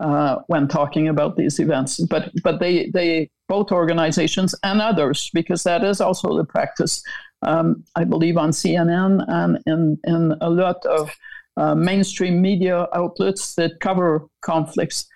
uh, 0.00 0.36
when 0.48 0.68
talking 0.68 1.08
about 1.08 1.36
these 1.36 1.58
events. 1.58 2.00
But 2.00 2.30
but 2.42 2.60
they 2.60 2.90
they 2.90 3.30
both 3.48 3.72
organizations 3.72 4.54
and 4.62 4.80
others 4.80 5.30
because 5.32 5.62
that 5.62 5.84
is 5.84 6.00
also 6.00 6.36
the 6.36 6.44
practice. 6.44 7.02
Um, 7.42 7.84
I 7.94 8.04
believe 8.04 8.36
on 8.36 8.50
CNN 8.50 9.24
and 9.28 9.58
in 9.66 9.98
in 10.04 10.34
a 10.40 10.50
lot 10.50 10.84
of 10.86 11.10
uh, 11.56 11.74
mainstream 11.74 12.42
media 12.42 12.86
outlets 12.94 13.54
that 13.54 13.80
cover 13.80 14.26
conflicts. 14.42 15.06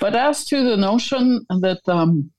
But 0.00 0.16
as 0.16 0.44
to 0.46 0.64
the 0.64 0.76
notion 0.76 1.46
that 1.60 1.80
um, 1.86 2.30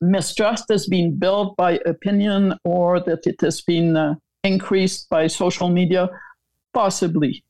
mistrust 0.00 0.64
has 0.70 0.86
been 0.86 1.16
built 1.18 1.56
by 1.56 1.80
opinion 1.86 2.54
or 2.64 3.00
that 3.00 3.26
it 3.26 3.40
has 3.40 3.60
been 3.60 3.96
uh, 3.96 4.14
increased 4.44 5.08
by 5.08 5.26
social 5.26 5.68
media? 5.68 6.08
Possibly. 6.72 7.44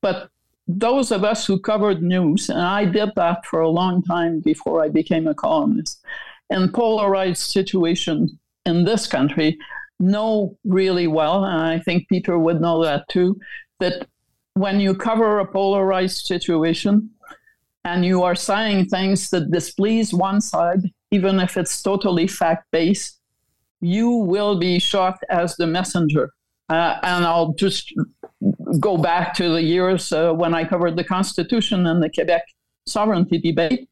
But 0.00 0.30
those 0.68 1.10
of 1.10 1.24
us 1.24 1.46
who 1.46 1.58
covered 1.58 2.02
news, 2.02 2.48
and 2.48 2.60
I 2.60 2.84
did 2.84 3.10
that 3.16 3.44
for 3.46 3.60
a 3.60 3.68
long 3.68 4.02
time 4.02 4.40
before 4.40 4.82
I 4.82 4.88
became 4.88 5.26
a 5.26 5.34
columnist, 5.34 6.04
in 6.50 6.70
polarized 6.70 7.42
situations 7.42 8.32
in 8.66 8.84
this 8.84 9.06
country, 9.06 9.58
know 9.98 10.56
really 10.64 11.06
well, 11.06 11.44
and 11.44 11.62
I 11.62 11.78
think 11.78 12.08
Peter 12.08 12.38
would 12.38 12.60
know 12.60 12.82
that 12.82 13.08
too, 13.08 13.38
that 13.80 14.06
when 14.54 14.80
you 14.80 14.94
cover 14.94 15.38
a 15.38 15.46
polarized 15.46 16.26
situation 16.26 17.10
and 17.84 18.04
you 18.04 18.22
are 18.22 18.34
saying 18.34 18.86
things 18.86 19.30
that 19.30 19.50
displease 19.50 20.12
one 20.12 20.40
side, 20.40 20.80
even 21.12 21.38
if 21.38 21.56
it's 21.56 21.80
totally 21.82 22.26
fact 22.26 22.66
based, 22.72 23.20
you 23.80 24.10
will 24.10 24.58
be 24.58 24.78
shot 24.78 25.18
as 25.30 25.54
the 25.56 25.66
messenger. 25.66 26.30
Uh, 26.68 26.98
and 27.02 27.24
I'll 27.24 27.52
just 27.52 27.92
go 28.80 28.96
back 28.96 29.34
to 29.34 29.50
the 29.50 29.62
years 29.62 30.12
uh, 30.12 30.32
when 30.32 30.54
I 30.54 30.64
covered 30.64 30.96
the 30.96 31.04
Constitution 31.04 31.86
and 31.86 32.02
the 32.02 32.10
Quebec 32.10 32.44
sovereignty 32.86 33.38
debate. 33.38 33.88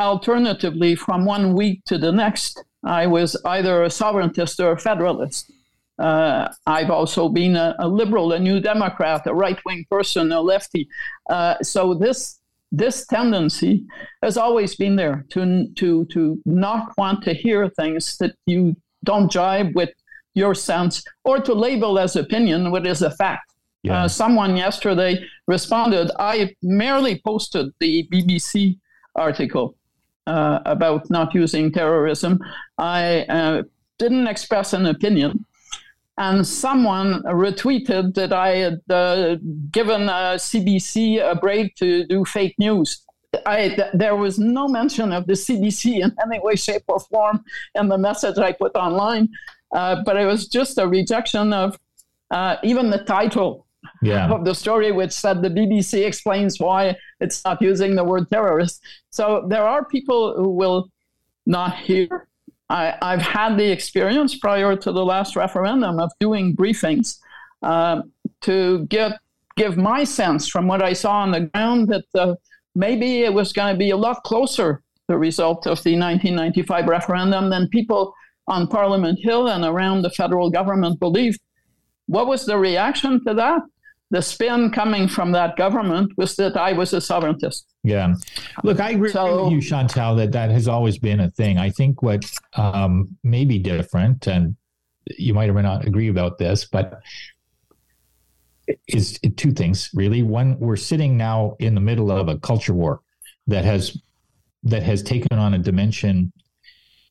Alternatively, 0.00 0.94
from 0.94 1.24
one 1.24 1.54
week 1.54 1.84
to 1.84 1.98
the 1.98 2.12
next, 2.12 2.62
I 2.84 3.06
was 3.06 3.36
either 3.44 3.84
a 3.84 3.90
sovereigntist 3.90 4.60
or 4.60 4.72
a 4.72 4.78
federalist. 4.78 5.52
Uh, 5.98 6.48
I've 6.66 6.90
also 6.90 7.28
been 7.28 7.56
a, 7.56 7.74
a, 7.78 7.88
liberal, 7.88 8.32
a 8.32 8.38
new 8.38 8.60
Democrat, 8.60 9.26
a 9.26 9.34
right 9.34 9.58
wing 9.64 9.84
person, 9.90 10.32
a 10.32 10.40
lefty. 10.40 10.88
Uh, 11.28 11.56
so 11.62 11.94
this 11.94 12.38
this 12.72 13.06
tendency 13.06 13.84
has 14.22 14.36
always 14.36 14.74
been 14.74 14.96
there 14.96 15.24
to 15.30 15.68
to 15.76 16.04
to 16.06 16.40
not 16.44 16.92
want 16.98 17.22
to 17.24 17.34
hear 17.34 17.68
things 17.70 18.16
that 18.18 18.34
you 18.46 18.76
don't 19.04 19.30
jibe 19.30 19.74
with 19.74 19.90
your 20.34 20.54
sense, 20.54 21.02
or 21.24 21.40
to 21.40 21.54
label 21.54 21.98
as 21.98 22.16
opinion 22.16 22.70
what 22.70 22.86
is 22.86 23.02
a 23.02 23.10
fact. 23.10 23.52
Yeah. 23.82 24.04
Uh, 24.04 24.08
someone 24.08 24.56
yesterday 24.56 25.24
responded, 25.46 26.10
"I 26.18 26.54
merely 26.62 27.20
posted 27.24 27.72
the 27.80 28.08
BBC 28.12 28.78
article." 29.14 29.76
Uh, 30.28 30.58
about 30.66 31.08
not 31.08 31.32
using 31.36 31.70
terrorism. 31.70 32.40
I 32.78 33.20
uh, 33.28 33.62
didn't 33.96 34.26
express 34.26 34.72
an 34.72 34.86
opinion 34.86 35.46
and 36.18 36.46
someone 36.46 37.22
retweeted 37.24 38.14
that 38.14 38.32
I 38.32 38.56
had 38.56 38.80
uh, 38.88 39.36
given 39.70 40.02
CBC 40.02 41.18
a 41.18 41.34
break 41.34 41.74
to 41.76 42.06
do 42.06 42.24
fake 42.24 42.54
news. 42.58 43.02
I, 43.44 43.68
th- 43.68 43.90
there 43.92 44.16
was 44.16 44.38
no 44.38 44.66
mention 44.66 45.12
of 45.12 45.26
the 45.26 45.34
CBC 45.34 46.02
in 46.02 46.14
any 46.24 46.40
way, 46.40 46.56
shape, 46.56 46.84
or 46.88 47.00
form 47.00 47.44
in 47.74 47.88
the 47.88 47.98
message 47.98 48.38
I 48.38 48.52
put 48.52 48.74
online, 48.76 49.28
uh, 49.74 50.02
but 50.04 50.16
it 50.16 50.24
was 50.24 50.48
just 50.48 50.78
a 50.78 50.88
rejection 50.88 51.52
of 51.52 51.78
uh, 52.30 52.56
even 52.62 52.88
the 52.88 52.98
title 53.04 53.66
yeah. 54.02 54.30
of 54.30 54.44
the 54.44 54.54
story, 54.54 54.92
which 54.92 55.12
said 55.12 55.42
the 55.42 55.50
BBC 55.50 56.06
explains 56.06 56.58
why 56.58 56.96
it's 57.20 57.44
not 57.44 57.60
using 57.60 57.94
the 57.94 58.04
word 58.04 58.28
terrorist. 58.30 58.82
So 59.10 59.44
there 59.48 59.66
are 59.66 59.84
people 59.84 60.34
who 60.36 60.50
will 60.50 60.90
not 61.44 61.76
hear 61.76 62.28
I, 62.68 62.96
have 63.00 63.22
had 63.22 63.56
the 63.56 63.70
experience 63.70 64.36
prior 64.36 64.76
to 64.76 64.92
the 64.92 65.04
last 65.04 65.36
referendum 65.36 66.00
of 66.00 66.10
doing 66.18 66.56
briefings 66.56 67.18
uh, 67.62 68.02
to 68.42 68.86
get 68.86 69.20
give 69.56 69.76
my 69.76 70.04
sense 70.04 70.48
from 70.48 70.66
what 70.66 70.82
I 70.82 70.92
saw 70.92 71.20
on 71.20 71.30
the 71.30 71.40
ground 71.40 71.88
that 71.88 72.04
uh, 72.14 72.34
maybe 72.74 73.22
it 73.22 73.32
was 73.32 73.52
going 73.52 73.72
to 73.72 73.78
be 73.78 73.90
a 73.90 73.96
lot 73.96 74.22
closer 74.22 74.82
the 75.08 75.16
result 75.16 75.66
of 75.66 75.82
the 75.82 75.98
1995 75.98 76.86
referendum 76.86 77.48
than 77.48 77.68
people 77.68 78.14
on 78.48 78.66
Parliament 78.66 79.18
Hill 79.22 79.48
and 79.48 79.64
around 79.64 80.02
the 80.02 80.10
federal 80.10 80.50
government 80.50 81.00
believed. 81.00 81.40
What 82.06 82.26
was 82.26 82.44
the 82.44 82.58
reaction 82.58 83.24
to 83.24 83.34
that? 83.34 83.62
The 84.10 84.22
spin 84.22 84.70
coming 84.70 85.08
from 85.08 85.32
that 85.32 85.56
government 85.56 86.12
was 86.16 86.36
that 86.36 86.56
I 86.56 86.72
was 86.72 86.92
a 86.92 86.98
sovereigntist. 86.98 87.64
Yeah. 87.82 88.14
Look, 88.62 88.80
I 88.80 88.90
agree 88.90 89.10
so, 89.10 89.44
with 89.44 89.52
you, 89.52 89.60
Chantal, 89.60 90.14
that 90.16 90.32
that 90.32 90.50
has 90.50 90.68
always 90.68 90.98
been 90.98 91.20
a 91.20 91.30
thing. 91.30 91.58
I 91.58 91.70
think 91.70 92.02
what 92.02 92.24
um, 92.54 93.16
may 93.24 93.44
be 93.44 93.58
different, 93.58 94.26
and 94.26 94.56
you 95.18 95.34
might 95.34 95.50
or 95.50 95.54
may 95.54 95.62
not 95.62 95.86
agree 95.86 96.08
about 96.08 96.38
this, 96.38 96.64
but 96.64 97.00
is 98.88 99.18
two 99.36 99.52
things 99.52 99.90
really. 99.94 100.22
One, 100.22 100.58
we're 100.58 100.76
sitting 100.76 101.16
now 101.16 101.56
in 101.58 101.74
the 101.74 101.80
middle 101.80 102.10
of 102.10 102.28
a 102.28 102.38
culture 102.38 102.74
war 102.74 103.00
that 103.46 103.64
has 103.64 103.96
that 104.64 104.82
has 104.82 105.02
taken 105.02 105.38
on 105.38 105.54
a 105.54 105.58
dimension 105.58 106.32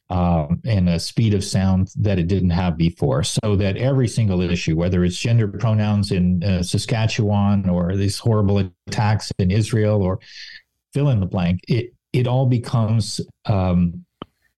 um, 0.10 0.62
and 0.66 0.88
a 0.88 1.00
speed 1.00 1.34
of 1.34 1.44
sound 1.44 1.92
that 1.98 2.20
it 2.20 2.28
didn't 2.28 2.52
have 2.52 2.78
before. 2.78 3.24
So 3.24 3.56
that 3.56 3.78
every 3.78 4.08
single 4.08 4.42
issue, 4.42 4.76
whether 4.76 5.04
it's 5.04 5.18
gender 5.18 5.48
pronouns 5.48 6.12
in 6.12 6.44
uh, 6.44 6.64
Saskatchewan 6.64 7.68
or 7.70 7.96
these 7.96 8.20
horrible 8.20 8.72
attacks 8.88 9.32
in 9.40 9.52
Israel 9.52 10.02
or 10.02 10.20
fill 10.94 11.10
in 11.10 11.20
the 11.20 11.26
blank, 11.26 11.62
it 11.68 11.94
it 12.14 12.28
all 12.28 12.46
becomes 12.46 13.20
um, 13.46 14.06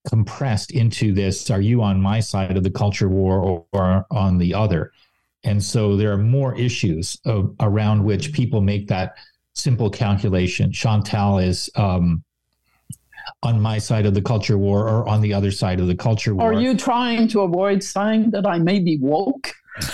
compressed 0.07 0.71
into 0.71 1.13
this: 1.13 1.49
Are 1.49 1.61
you 1.61 1.81
on 1.81 2.01
my 2.01 2.19
side 2.19 2.57
of 2.57 2.63
the 2.63 2.71
culture 2.71 3.09
war 3.09 3.39
or, 3.39 3.65
or 3.71 4.05
on 4.11 4.37
the 4.37 4.53
other? 4.53 4.91
And 5.43 5.63
so 5.63 5.95
there 5.95 6.11
are 6.11 6.17
more 6.17 6.57
issues 6.57 7.17
of, 7.25 7.55
around 7.61 8.03
which 8.03 8.33
people 8.33 8.59
make 8.59 8.87
that 8.87 9.15
simple 9.53 9.89
calculation. 9.89 10.71
Chantal 10.71 11.37
is 11.37 11.69
um, 11.75 12.23
on 13.43 13.61
my 13.61 13.77
side 13.77 14.05
of 14.05 14.13
the 14.13 14.21
culture 14.21 14.57
war 14.57 14.87
or 14.87 15.07
on 15.07 15.21
the 15.21 15.33
other 15.33 15.51
side 15.51 15.79
of 15.79 15.87
the 15.87 15.95
culture 15.95 16.35
war. 16.35 16.53
Are 16.53 16.59
you 16.59 16.75
trying 16.75 17.27
to 17.29 17.41
avoid 17.41 17.83
saying 17.83 18.31
that 18.31 18.45
I 18.45 18.59
may 18.59 18.79
be 18.79 18.97
woke? 18.99 19.53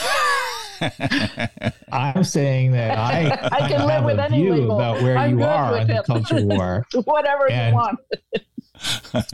I'm 1.92 2.24
saying 2.24 2.72
that 2.72 2.98
I, 2.98 3.50
I 3.52 3.68
can 3.68 3.82
I 3.82 3.86
live 3.86 4.06
with 4.06 4.20
any 4.20 4.42
view 4.42 4.54
label. 4.54 4.76
about 4.76 5.02
where 5.02 5.18
I'm 5.18 5.40
you 5.40 5.46
are 5.46 5.78
in 5.78 5.88
the 5.88 6.04
culture 6.06 6.46
war. 6.46 6.86
Whatever 7.04 7.50
and, 7.52 7.74
you 7.74 7.76
want. 7.76 8.00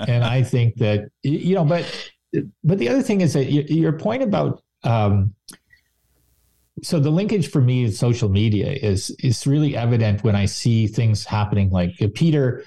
and 0.07 0.23
I 0.23 0.43
think 0.43 0.75
that 0.75 1.09
you 1.23 1.55
know, 1.55 1.65
but 1.65 2.11
but 2.63 2.77
the 2.77 2.89
other 2.89 3.01
thing 3.01 3.21
is 3.21 3.33
that 3.33 3.51
your 3.51 3.93
point 3.93 4.21
about 4.21 4.61
um, 4.83 5.33
so 6.83 6.99
the 6.99 7.09
linkage 7.09 7.49
for 7.49 7.61
me 7.61 7.83
is 7.83 7.97
social 7.97 8.29
media 8.29 8.71
is 8.71 9.09
is 9.19 9.45
really 9.47 9.75
evident 9.75 10.23
when 10.23 10.35
I 10.35 10.45
see 10.45 10.87
things 10.87 11.25
happening 11.25 11.69
like 11.69 11.91
Peter 12.13 12.63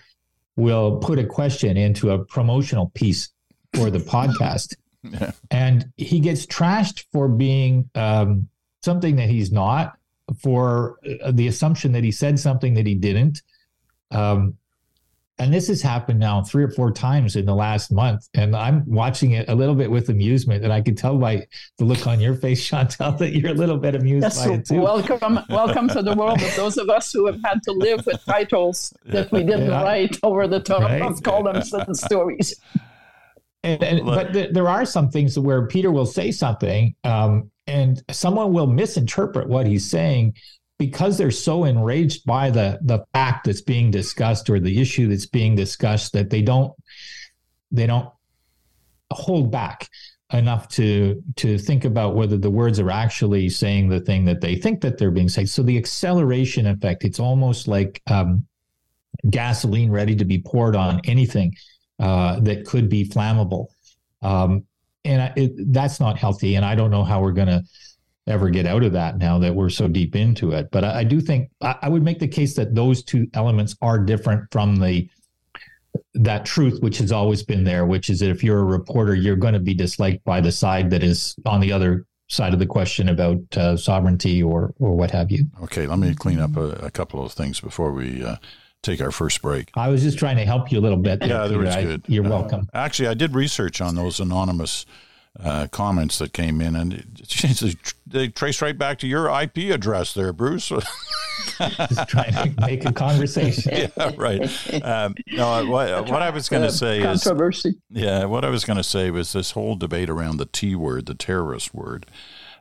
will 0.56 0.98
put 0.98 1.18
a 1.18 1.24
question 1.24 1.76
into 1.76 2.10
a 2.10 2.24
promotional 2.24 2.90
piece 2.94 3.30
for 3.74 3.90
the 3.90 3.98
podcast. 4.14 4.76
Yeah. 5.02 5.32
And 5.50 5.90
he 5.96 6.20
gets 6.20 6.46
trashed 6.46 7.06
for 7.12 7.28
being 7.28 7.90
um, 7.94 8.48
something 8.84 9.16
that 9.16 9.28
he's 9.28 9.50
not, 9.50 9.98
for 10.40 10.98
uh, 11.22 11.32
the 11.32 11.48
assumption 11.48 11.92
that 11.92 12.04
he 12.04 12.12
said 12.12 12.38
something 12.38 12.74
that 12.74 12.86
he 12.86 12.94
didn't. 12.94 13.42
Um, 14.10 14.56
and 15.42 15.52
this 15.52 15.66
has 15.66 15.82
happened 15.82 16.20
now 16.20 16.40
three 16.40 16.62
or 16.62 16.70
four 16.70 16.92
times 16.92 17.34
in 17.34 17.44
the 17.44 17.54
last 17.54 17.90
month 17.90 18.28
and 18.34 18.54
i'm 18.54 18.84
watching 18.86 19.32
it 19.32 19.48
a 19.48 19.54
little 19.54 19.74
bit 19.74 19.90
with 19.90 20.08
amusement 20.08 20.62
and 20.62 20.72
i 20.72 20.80
can 20.80 20.94
tell 20.94 21.18
by 21.18 21.44
the 21.78 21.84
look 21.84 22.06
on 22.06 22.20
your 22.20 22.34
face 22.34 22.64
chantal 22.68 23.12
that 23.12 23.34
you're 23.34 23.50
a 23.50 23.54
little 23.54 23.76
bit 23.76 23.94
amused 23.94 24.22
yes, 24.22 24.46
by 24.46 24.52
it 24.52 24.66
too 24.66 24.80
welcome 24.80 25.40
welcome 25.50 25.88
to 25.88 26.00
the 26.00 26.14
world 26.14 26.40
of 26.40 26.56
those 26.56 26.78
of 26.78 26.88
us 26.88 27.12
who 27.12 27.26
have 27.26 27.40
had 27.44 27.60
to 27.62 27.72
live 27.72 28.04
with 28.06 28.24
titles 28.24 28.92
that 29.04 29.30
we 29.32 29.40
didn't 29.40 29.68
yeah. 29.68 29.82
write 29.82 30.16
over 30.22 30.46
the 30.46 30.60
top 30.60 30.82
right? 30.82 31.02
of 31.02 31.20
columns 31.22 31.72
and 31.72 31.96
stories 31.96 32.54
and, 33.64 33.82
and 33.82 34.06
but 34.06 34.32
th- 34.32 34.52
there 34.52 34.68
are 34.68 34.84
some 34.84 35.10
things 35.10 35.38
where 35.38 35.66
peter 35.66 35.90
will 35.90 36.06
say 36.06 36.30
something 36.30 36.94
um, 37.04 37.50
and 37.66 38.02
someone 38.10 38.52
will 38.52 38.66
misinterpret 38.66 39.48
what 39.48 39.66
he's 39.66 39.88
saying 39.88 40.34
because 40.86 41.16
they're 41.16 41.30
so 41.30 41.62
enraged 41.62 42.26
by 42.26 42.50
the 42.50 42.76
the 42.82 43.04
fact 43.12 43.44
that's 43.44 43.60
being 43.60 43.88
discussed 43.88 44.50
or 44.50 44.58
the 44.58 44.80
issue 44.80 45.06
that's 45.08 45.26
being 45.26 45.54
discussed 45.54 46.12
that 46.12 46.28
they 46.28 46.42
don't 46.42 46.72
they 47.70 47.86
don't 47.86 48.08
hold 49.12 49.52
back 49.52 49.88
enough 50.32 50.66
to 50.66 51.22
to 51.36 51.56
think 51.56 51.84
about 51.84 52.16
whether 52.16 52.36
the 52.36 52.50
words 52.50 52.80
are 52.80 52.90
actually 52.90 53.48
saying 53.48 53.88
the 53.88 54.00
thing 54.00 54.24
that 54.24 54.40
they 54.40 54.56
think 54.56 54.80
that 54.80 54.98
they're 54.98 55.12
being 55.12 55.28
said. 55.28 55.48
So 55.48 55.62
the 55.62 55.78
acceleration 55.78 56.66
effect, 56.66 57.04
it's 57.04 57.20
almost 57.20 57.68
like 57.68 58.02
um, 58.08 58.44
gasoline 59.30 59.92
ready 59.92 60.16
to 60.16 60.24
be 60.24 60.40
poured 60.40 60.74
on 60.74 61.00
anything 61.04 61.54
uh, 62.00 62.40
that 62.40 62.66
could 62.66 62.88
be 62.88 63.08
flammable, 63.08 63.66
um, 64.22 64.64
and 65.04 65.32
it, 65.36 65.52
that's 65.72 66.00
not 66.00 66.18
healthy. 66.18 66.56
And 66.56 66.64
I 66.64 66.74
don't 66.74 66.90
know 66.90 67.04
how 67.04 67.22
we're 67.22 67.38
going 67.42 67.54
to 67.56 67.62
ever 68.26 68.50
get 68.50 68.66
out 68.66 68.84
of 68.84 68.92
that 68.92 69.18
now 69.18 69.38
that 69.38 69.54
we're 69.54 69.68
so 69.68 69.88
deep 69.88 70.14
into 70.14 70.52
it. 70.52 70.70
But 70.70 70.84
I, 70.84 71.00
I 71.00 71.04
do 71.04 71.20
think 71.20 71.50
I, 71.60 71.76
I, 71.82 71.88
would 71.88 72.02
make 72.02 72.18
the 72.18 72.28
case 72.28 72.54
that 72.54 72.74
those 72.74 73.02
two 73.02 73.26
elements 73.34 73.76
are 73.82 73.98
different 73.98 74.50
from 74.52 74.76
the 74.76 75.08
that 76.14 76.44
truth 76.44 76.80
which 76.82 76.98
has 76.98 77.12
always 77.12 77.42
been 77.42 77.64
there, 77.64 77.84
which 77.84 78.10
is 78.10 78.20
that 78.20 78.30
if 78.30 78.44
you're 78.44 78.60
a 78.60 78.64
reporter, 78.64 79.14
you're 79.14 79.36
going 79.36 79.54
to 79.54 79.60
be 79.60 79.74
disliked 79.74 80.24
by 80.24 80.40
the 80.40 80.52
side 80.52 80.90
that 80.90 81.02
is 81.02 81.34
on 81.46 81.60
the 81.60 81.72
other 81.72 82.06
side 82.28 82.52
of 82.54 82.58
the 82.58 82.66
question 82.66 83.08
about 83.08 83.38
uh, 83.56 83.76
sovereignty 83.76 84.42
or 84.42 84.72
or 84.78 84.94
what 84.94 85.10
have 85.10 85.30
you. 85.30 85.44
Okay, 85.64 85.86
let 85.86 85.98
me 85.98 86.14
clean 86.14 86.38
up 86.38 86.56
a, 86.56 86.70
a 86.84 86.90
couple 86.90 87.24
of 87.24 87.32
things 87.32 87.60
before 87.60 87.92
we 87.92 88.24
uh, 88.24 88.36
take 88.82 89.00
our 89.00 89.10
first 89.10 89.42
break. 89.42 89.70
I 89.74 89.88
was 89.88 90.02
just 90.02 90.18
trying 90.18 90.36
to 90.36 90.44
help 90.44 90.70
you 90.70 90.78
a 90.78 90.82
little 90.82 90.98
bit. 90.98 91.20
There, 91.20 91.28
yeah, 91.28 91.46
that 91.46 91.58
was 91.58 91.74
good. 91.76 92.04
You're 92.06 92.26
uh, 92.26 92.30
welcome. 92.30 92.68
Actually, 92.72 93.08
I 93.08 93.14
did 93.14 93.34
research 93.34 93.80
on 93.80 93.96
those 93.96 94.20
anonymous 94.20 94.86
uh, 95.40 95.66
comments 95.68 96.18
that 96.18 96.32
came 96.32 96.60
in, 96.60 96.76
and 96.76 96.92
it, 96.92 97.28
they, 97.60 97.74
they 98.06 98.28
trace 98.28 98.60
right 98.60 98.76
back 98.76 98.98
to 98.98 99.06
your 99.06 99.28
IP 99.28 99.72
address 99.72 100.12
there, 100.14 100.32
Bruce. 100.32 100.68
Just 101.58 102.08
trying 102.08 102.32
to 102.32 102.54
make 102.60 102.84
a 102.84 102.92
conversation. 102.92 103.90
yeah, 103.96 104.10
right. 104.16 104.84
Um, 104.84 105.14
no, 105.28 105.66
what, 105.66 106.10
what 106.10 106.22
I 106.22 106.30
was 106.30 106.48
going 106.48 106.62
to 106.62 106.70
say 106.70 106.98
is 106.98 107.24
controversy. 107.24 107.74
Yeah, 107.90 108.26
what 108.26 108.44
I 108.44 108.50
was 108.50 108.64
going 108.64 108.76
to 108.76 108.84
say 108.84 109.10
was 109.10 109.32
this 109.32 109.52
whole 109.52 109.74
debate 109.76 110.10
around 110.10 110.36
the 110.36 110.46
T 110.46 110.74
word, 110.74 111.06
the 111.06 111.14
terrorist 111.14 111.74
word. 111.74 112.06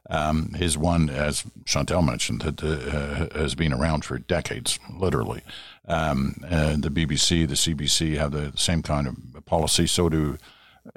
Um, 0.09 0.55
is 0.59 0.77
one, 0.77 1.09
as 1.09 1.45
Chantal 1.63 2.01
mentioned, 2.01 2.41
that 2.41 2.61
uh, 2.61 3.37
has 3.37 3.55
been 3.55 3.71
around 3.71 4.03
for 4.03 4.17
decades, 4.17 4.79
literally. 4.91 5.41
Um, 5.87 6.35
the 6.41 6.89
BBC, 6.89 7.47
the 7.47 7.53
CBC 7.53 8.17
have 8.17 8.31
the 8.31 8.51
same 8.55 8.81
kind 8.81 9.07
of 9.07 9.45
policy. 9.45 9.87
So 9.87 10.09
do 10.09 10.37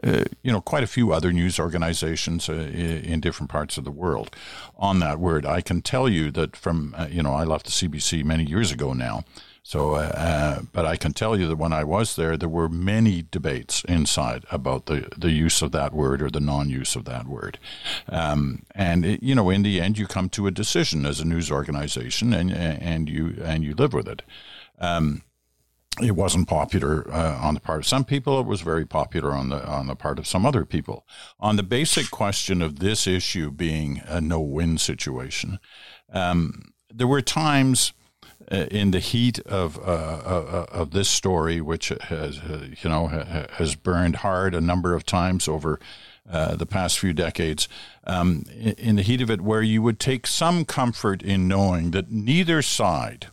uh, 0.03 0.25
you 0.43 0.51
know, 0.51 0.61
quite 0.61 0.83
a 0.83 0.89
few 0.89 1.13
other 1.13 1.33
news 1.33 1.59
organizations 1.59 2.49
uh, 2.49 2.53
in 2.53 3.21
different 3.21 3.51
parts 3.51 3.77
of 3.77 3.85
the 3.85 3.91
world 3.91 4.35
on 4.77 4.99
that 5.01 5.19
word. 5.19 5.45
I 5.45 5.61
can 5.61 5.83
tell 5.83 6.09
you 6.09 6.31
that 6.33 6.57
from, 6.57 6.95
uh, 6.97 7.09
you 7.11 7.23
know, 7.23 7.35
I 7.35 7.45
left 7.45 7.67
the 7.67 7.73
CBC 7.73 8.25
many 8.25 8.45
years 8.45 8.73
ago 8.73 8.93
now. 8.93 9.25
So, 9.67 9.95
uh, 9.95 10.13
uh, 10.15 10.63
but 10.73 10.85
I 10.85 10.97
can 10.97 11.15
tell 11.15 11.39
you 11.39 11.49
that 11.49 11.57
when 11.57 11.73
I 11.73 11.85
was 11.85 12.17
there, 12.17 12.37
there 12.37 12.51
were 12.51 12.69
many 12.69 13.25
debates 13.31 13.83
inside 13.85 14.45
about 14.51 14.87
the, 14.87 15.09
the 15.17 15.31
use 15.31 15.63
of 15.63 15.73
that 15.73 15.95
word 15.95 16.21
or 16.21 16.31
the 16.31 16.41
non 16.41 16.69
use 16.69 16.97
of 16.97 17.07
that 17.07 17.27
word. 17.27 17.59
Um, 18.09 18.65
and, 18.75 19.07
it, 19.07 19.23
you 19.23 19.35
know, 19.35 19.49
in 19.49 19.63
the 19.63 19.81
end, 19.81 19.97
you 19.97 20.07
come 20.07 20.29
to 20.31 20.47
a 20.47 20.51
decision 20.51 21.07
as 21.07 21.19
a 21.19 21.25
news 21.25 21.51
organization 21.51 22.35
and, 22.35 22.53
and, 22.53 23.09
you, 23.09 23.37
and 23.43 23.65
you 23.65 23.75
live 23.75 23.95
with 23.95 24.07
it. 24.07 24.21
Um, 24.79 25.23
it 26.03 26.13
wasn't 26.13 26.49
popular 26.49 27.11
uh, 27.13 27.39
on 27.41 27.55
the 27.55 27.61
part 27.61 27.81
of 27.81 27.87
some 27.87 28.05
people. 28.05 28.41
It 28.41 28.47
was 28.47 28.61
very 28.63 28.87
popular 28.87 29.33
on 29.33 29.49
the 29.49 29.65
on 29.67 29.87
the 29.87 29.95
part 29.95 30.19
of 30.19 30.27
some 30.27 30.45
other 30.45 30.65
people. 30.65 31.07
On 31.39 31.57
the 31.57 31.63
basic 31.63 32.11
question 32.11 32.63
of 32.63 32.79
this 32.79 33.07
issue 33.07 33.51
being 33.51 34.03
a 34.07 34.21
no-win 34.21 34.79
situation, 34.79 35.59
um, 36.13 36.73
there 36.93 37.07
were 37.07 37.23
times 37.23 37.93
uh, 38.51 38.67
in 38.71 38.91
the 38.91 39.01
heat 39.01 39.39
of 39.41 39.79
uh, 39.79 39.83
uh, 39.83 39.85
uh 39.85 40.67
of 40.71 40.91
this 40.91 41.09
story, 41.09 41.61
which 41.61 41.89
has 41.89 42.39
uh, 42.39 42.67
you 42.83 42.91
know 42.91 43.09
has 43.53 43.75
burned 43.75 44.17
hard 44.17 44.55
a 44.55 44.61
number 44.61 44.95
of 44.95 45.07
times 45.07 45.49
over. 45.49 45.79
the 46.27 46.67
past 46.67 46.99
few 46.99 47.13
decades, 47.13 47.69
um, 48.07 48.45
in 48.79 48.97
the 48.97 49.03
heat 49.03 49.21
of 49.21 49.31
it, 49.31 49.43
where 49.43 49.63
you 49.63 49.83
would 49.83 50.01
take 50.01 50.27
some 50.27 50.65
comfort 50.65 51.23
in 51.23 51.47
knowing 51.47 51.91
that 51.91 52.11
neither 52.11 52.63
side 52.63 53.27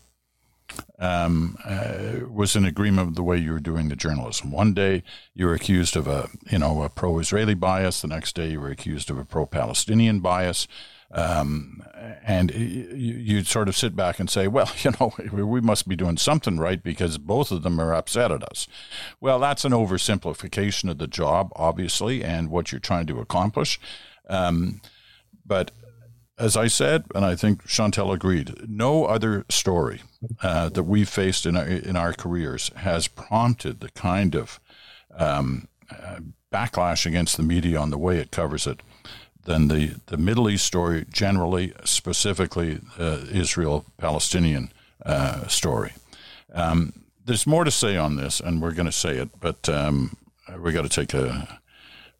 um, 1.00 1.58
uh, 1.66 2.28
was 2.30 2.56
in 2.56 2.66
agreement 2.66 3.08
with 3.08 3.16
the 3.16 3.24
way 3.24 3.38
you 3.38 3.52
were 3.52 3.60
doing 3.60 3.90
the 3.90 3.96
journalism. 3.96 4.52
One 4.52 4.74
day 4.74 5.04
you 5.34 5.46
were 5.46 5.54
accused 5.54 5.96
of 5.96 6.08
a 6.08 6.30
you 6.52 6.60
know 6.60 6.84
a 6.84 6.90
pro-Israeli 6.90 7.56
bias. 7.56 8.02
The 8.02 8.08
next 8.08 8.36
day 8.36 8.52
you 8.52 8.62
were 8.62 8.70
accused 8.70 9.10
of 9.10 9.18
a 9.18 9.26
pro-Palestinian 9.26 10.20
bias. 10.20 10.68
Um, 11.14 11.84
and 12.24 12.52
you, 12.52 13.36
would 13.36 13.48
sort 13.48 13.68
of 13.68 13.76
sit 13.76 13.98
back 13.98 14.20
and 14.20 14.30
say, 14.30 14.48
well, 14.48 14.72
you 14.82 14.92
know, 15.00 15.14
we 15.34 15.60
must 15.60 15.88
be 15.88 15.98
doing 15.98 16.16
something 16.16 16.58
right 16.58 16.82
because 16.82 17.18
both 17.18 17.52
of 17.52 17.64
them 17.64 17.82
are 17.82 17.94
upset 17.94 18.32
at 18.32 18.44
us. 18.44 18.66
Well, 19.20 19.40
that's 19.40 19.66
an 19.66 19.74
oversimplification 19.74 20.90
of 20.90 21.00
the 21.00 21.08
job, 21.08 21.52
obviously, 21.56 22.24
and 22.24 22.50
what 22.50 22.72
you're 22.72 22.80
trying 22.80 23.08
to 23.08 23.20
accomplish. 23.20 23.78
Um, 24.30 24.80
but 25.46 25.72
as 26.42 26.58
I 26.58 26.68
said, 26.68 27.06
and 27.14 27.24
I 27.24 27.36
think 27.36 27.68
Chantal 27.68 28.12
agreed, 28.12 28.68
no 28.68 29.06
other 29.06 29.46
story 29.48 30.02
uh, 30.42 30.70
that 30.70 30.84
we've 30.84 31.08
faced 31.08 31.46
in 31.46 31.56
our, 31.56 31.68
in 31.68 31.96
our 31.96 32.14
careers 32.14 32.72
has 32.78 33.08
prompted 33.08 33.80
the 33.80 33.92
kind 33.92 34.36
of 34.36 34.60
um, 35.16 35.68
uh, 35.92 36.18
backlash 36.52 37.06
against 37.06 37.38
the 37.38 37.44
media 37.44 37.78
on 37.78 37.92
the 37.92 37.98
way 37.98 38.18
it 38.18 38.32
covers 38.32 38.66
it 38.66 38.82
than 39.44 39.68
the, 39.68 39.96
the 40.08 40.18
Middle 40.18 40.50
East 40.50 40.66
story 40.66 41.06
generally, 41.12 41.74
specifically 41.84 42.80
uh, 42.98 43.20
Israel 43.32 43.86
Palestinian 43.98 44.72
uh, 45.06 45.48
story. 45.48 45.94
Um, 46.54 47.04
there's 47.24 47.46
more 47.46 47.64
to 47.64 47.72
say 47.72 47.98
on 47.98 48.16
this, 48.16 48.40
and 48.40 48.64
we're 48.64 48.74
going 48.74 48.88
to 48.88 48.92
say 48.92 49.18
it, 49.18 49.30
but 49.40 49.70
um, 49.70 50.18
we 50.60 50.72
got 50.72 50.84
to 50.84 50.90
take 50.90 51.14
a 51.14 51.60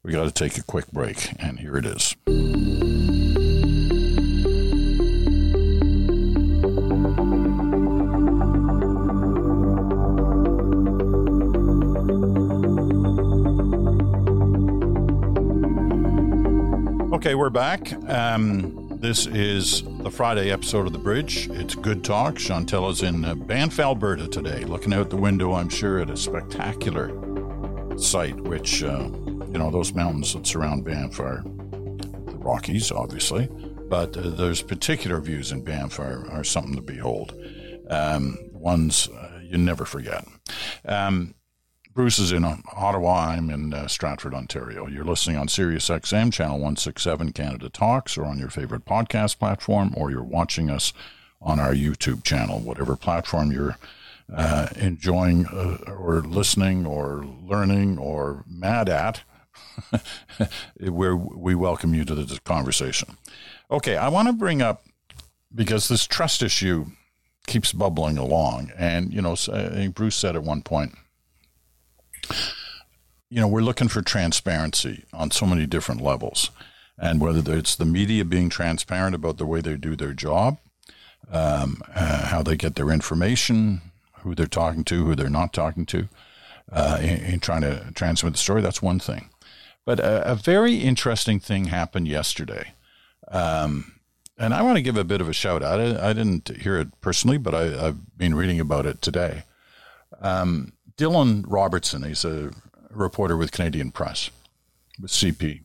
we 0.04 0.12
got 0.12 0.24
to 0.24 0.32
take 0.32 0.58
a 0.58 0.62
quick 0.62 0.90
break, 0.92 1.30
and 1.40 1.58
here 1.58 1.76
it 1.76 1.86
is. 1.86 2.16
Okay, 17.22 17.36
we're 17.36 17.50
back. 17.50 17.92
Um, 18.10 18.98
this 19.00 19.26
is 19.26 19.84
the 20.00 20.10
Friday 20.10 20.50
episode 20.50 20.88
of 20.88 20.92
The 20.92 20.98
Bridge. 20.98 21.48
It's 21.50 21.76
Good 21.76 22.02
Talk. 22.02 22.36
Chantal 22.36 22.90
is 22.90 23.04
in 23.04 23.24
uh, 23.24 23.36
Banff, 23.36 23.78
Alberta 23.78 24.26
today, 24.26 24.64
looking 24.64 24.92
out 24.92 25.08
the 25.08 25.16
window, 25.16 25.52
I'm 25.52 25.68
sure, 25.68 26.00
at 26.00 26.10
a 26.10 26.16
spectacular 26.16 27.10
sight, 27.96 28.40
which, 28.40 28.82
uh, 28.82 29.08
you 29.08 29.56
know, 29.56 29.70
those 29.70 29.94
mountains 29.94 30.32
that 30.32 30.48
surround 30.48 30.84
Banff 30.84 31.20
are 31.20 31.44
the 31.44 32.38
Rockies, 32.40 32.90
obviously, 32.90 33.48
but 33.88 34.16
uh, 34.16 34.30
there's 34.30 34.60
particular 34.60 35.20
views 35.20 35.52
in 35.52 35.62
Banff 35.62 36.00
are, 36.00 36.28
are 36.28 36.42
something 36.42 36.74
to 36.74 36.82
behold. 36.82 37.40
Um, 37.88 38.36
ones 38.52 39.06
uh, 39.06 39.38
you 39.44 39.58
never 39.58 39.84
forget. 39.84 40.26
Um, 40.84 41.36
Bruce 41.94 42.18
is 42.18 42.32
in 42.32 42.44
Ottawa. 42.44 43.28
I'm 43.28 43.50
in 43.50 43.74
uh, 43.74 43.86
Stratford, 43.86 44.32
Ontario. 44.32 44.86
You're 44.86 45.04
listening 45.04 45.36
on 45.36 45.48
Sirius 45.48 45.90
XM, 45.90 46.32
channel 46.32 46.56
167 46.56 47.32
Canada 47.32 47.68
Talks, 47.68 48.16
or 48.16 48.24
on 48.24 48.38
your 48.38 48.48
favorite 48.48 48.86
podcast 48.86 49.38
platform, 49.38 49.92
or 49.94 50.10
you're 50.10 50.22
watching 50.22 50.70
us 50.70 50.94
on 51.42 51.60
our 51.60 51.74
YouTube 51.74 52.24
channel, 52.24 52.60
whatever 52.60 52.96
platform 52.96 53.52
you're 53.52 53.76
uh, 54.34 54.68
enjoying 54.76 55.46
uh, 55.46 55.92
or 55.92 56.22
listening 56.22 56.86
or 56.86 57.26
learning 57.44 57.98
or 57.98 58.44
mad 58.46 58.88
at. 58.88 59.22
where 60.80 61.14
we 61.16 61.54
welcome 61.54 61.94
you 61.94 62.04
to 62.04 62.14
the 62.14 62.40
conversation. 62.44 63.16
Okay, 63.70 63.96
I 63.96 64.08
want 64.08 64.28
to 64.28 64.32
bring 64.32 64.62
up 64.62 64.82
because 65.54 65.88
this 65.88 66.06
trust 66.06 66.42
issue 66.42 66.86
keeps 67.46 67.72
bubbling 67.72 68.16
along, 68.16 68.72
and 68.78 69.12
you 69.12 69.20
know, 69.20 69.36
Bruce 69.94 70.16
said 70.16 70.36
at 70.36 70.42
one 70.42 70.62
point 70.62 70.94
you 73.30 73.40
know, 73.40 73.48
we're 73.48 73.62
looking 73.62 73.88
for 73.88 74.02
transparency 74.02 75.04
on 75.12 75.30
so 75.30 75.46
many 75.46 75.66
different 75.66 76.00
levels. 76.00 76.50
And 76.98 77.20
whether 77.20 77.56
it's 77.56 77.74
the 77.74 77.86
media 77.86 78.24
being 78.24 78.50
transparent 78.50 79.14
about 79.14 79.38
the 79.38 79.46
way 79.46 79.60
they 79.60 79.76
do 79.76 79.96
their 79.96 80.12
job, 80.12 80.58
um, 81.30 81.80
uh, 81.94 82.26
how 82.26 82.42
they 82.42 82.56
get 82.56 82.74
their 82.74 82.90
information, 82.90 83.80
who 84.20 84.34
they're 84.34 84.46
talking 84.46 84.84
to, 84.84 85.04
who 85.04 85.14
they're 85.14 85.30
not 85.30 85.52
talking 85.52 85.86
to, 85.86 86.08
uh, 86.70 86.98
in, 87.00 87.24
in, 87.24 87.40
trying 87.40 87.62
to 87.62 87.90
transmit 87.94 88.34
the 88.34 88.38
story, 88.38 88.60
that's 88.60 88.82
one 88.82 88.98
thing. 88.98 89.30
But 89.84 89.98
a, 89.98 90.32
a 90.32 90.34
very 90.34 90.76
interesting 90.76 91.40
thing 91.40 91.66
happened 91.66 92.08
yesterday. 92.08 92.74
Um, 93.28 93.94
and 94.38 94.54
I 94.54 94.62
want 94.62 94.76
to 94.76 94.82
give 94.82 94.96
a 94.96 95.04
bit 95.04 95.20
of 95.20 95.28
a 95.28 95.32
shout 95.32 95.62
out. 95.62 95.80
I, 95.80 96.10
I 96.10 96.12
didn't 96.12 96.48
hear 96.60 96.78
it 96.78 97.00
personally, 97.00 97.38
but 97.38 97.54
I, 97.54 97.64
have 97.82 98.16
been 98.16 98.34
reading 98.34 98.60
about 98.60 98.86
it 98.86 99.00
today. 99.00 99.44
Um, 100.20 100.72
Dylan 100.96 101.44
Robertson, 101.46 102.02
he's 102.02 102.24
a 102.24 102.50
reporter 102.90 103.36
with 103.36 103.52
Canadian 103.52 103.90
Press, 103.90 104.30
with 105.00 105.10
CP. 105.10 105.62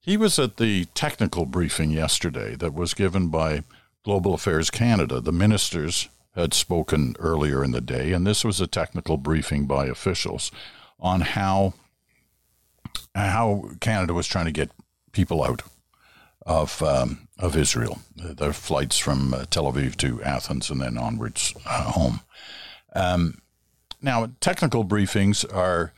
He 0.00 0.16
was 0.16 0.38
at 0.38 0.56
the 0.56 0.86
technical 0.94 1.44
briefing 1.44 1.90
yesterday 1.90 2.54
that 2.56 2.72
was 2.72 2.94
given 2.94 3.28
by 3.28 3.62
Global 4.04 4.34
Affairs 4.34 4.70
Canada. 4.70 5.20
The 5.20 5.32
ministers 5.32 6.08
had 6.34 6.54
spoken 6.54 7.14
earlier 7.18 7.64
in 7.64 7.72
the 7.72 7.80
day, 7.80 8.12
and 8.12 8.26
this 8.26 8.44
was 8.44 8.60
a 8.60 8.66
technical 8.66 9.16
briefing 9.16 9.66
by 9.66 9.86
officials 9.86 10.50
on 11.00 11.20
how 11.20 11.74
how 13.14 13.70
Canada 13.80 14.14
was 14.14 14.26
trying 14.26 14.44
to 14.44 14.52
get 14.52 14.70
people 15.12 15.42
out 15.42 15.62
of 16.46 16.82
um, 16.82 17.28
of 17.38 17.56
Israel, 17.56 17.98
their 18.16 18.52
flights 18.52 18.96
from 18.96 19.34
uh, 19.34 19.44
Tel 19.50 19.70
Aviv 19.70 19.96
to 19.96 20.22
Athens 20.22 20.70
and 20.70 20.80
then 20.80 20.96
onwards 20.96 21.54
uh, 21.66 21.90
home. 21.90 22.20
Um, 22.94 23.42
now, 24.00 24.30
technical 24.40 24.84
briefings 24.84 25.44
are 25.54 25.92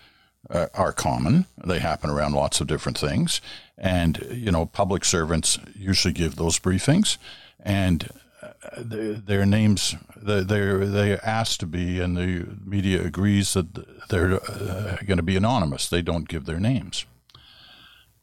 uh, 0.49 0.67
are 0.75 0.93
common. 0.93 1.47
They 1.65 1.79
happen 1.79 2.11
around 2.11 2.33
lots 2.33 2.61
of 2.61 2.67
different 2.67 2.99
things, 2.99 3.41
and 3.77 4.27
you 4.31 4.51
know, 4.51 4.67
public 4.67 5.05
servants 5.05 5.59
usually 5.77 6.15
give 6.15 6.37
those 6.37 6.59
briefings, 6.59 7.19
and 7.59 8.09
uh, 8.43 8.51
their 8.77 9.45
names 9.45 9.95
they're 10.17 10.87
they're 10.87 11.25
asked 11.27 11.61
to 11.61 11.67
be, 11.67 12.01
and 12.01 12.17
the 12.17 12.57
media 12.65 13.03
agrees 13.05 13.53
that 13.55 14.09
they're 14.09 14.41
uh, 14.51 14.97
going 15.05 15.19
to 15.19 15.23
be 15.23 15.37
anonymous. 15.37 15.89
They 15.89 16.03
don't 16.03 16.29
give 16.29 16.47
their 16.47 16.61
names. 16.61 17.05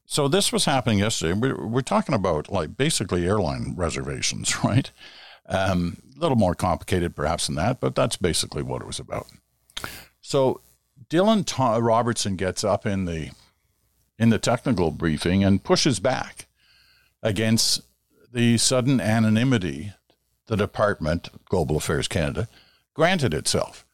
So 0.09 0.29
this 0.29 0.53
was 0.53 0.63
happening 0.63 0.99
yesterday. 0.99 1.33
We're, 1.33 1.67
we're 1.67 1.81
talking 1.81 2.15
about 2.15 2.49
like 2.49 2.77
basically 2.77 3.27
airline 3.27 3.73
reservations, 3.75 4.55
right? 4.63 4.89
Um, 5.49 6.01
a 6.15 6.19
little 6.19 6.37
more 6.37 6.55
complicated, 6.55 7.15
perhaps, 7.15 7.47
than 7.47 7.55
that, 7.55 7.79
but 7.79 7.93
that's 7.93 8.17
basically 8.17 8.63
what 8.63 8.81
it 8.81 8.87
was 8.87 8.99
about. 8.99 9.27
So 10.27 10.59
Dylan 11.09 11.81
Robertson 11.81 12.35
gets 12.35 12.65
up 12.65 12.85
in 12.85 13.05
the 13.05 13.31
in 14.19 14.29
the 14.29 14.37
technical 14.37 14.91
briefing 14.91 15.41
and 15.41 15.63
pushes 15.63 16.01
back 16.01 16.47
against 17.23 17.83
the 18.33 18.57
sudden 18.57 18.99
anonymity 18.99 19.93
the 20.47 20.57
Department, 20.57 21.29
Global 21.45 21.77
Affairs 21.77 22.09
Canada, 22.09 22.49
granted 22.93 23.33
itself. 23.33 23.85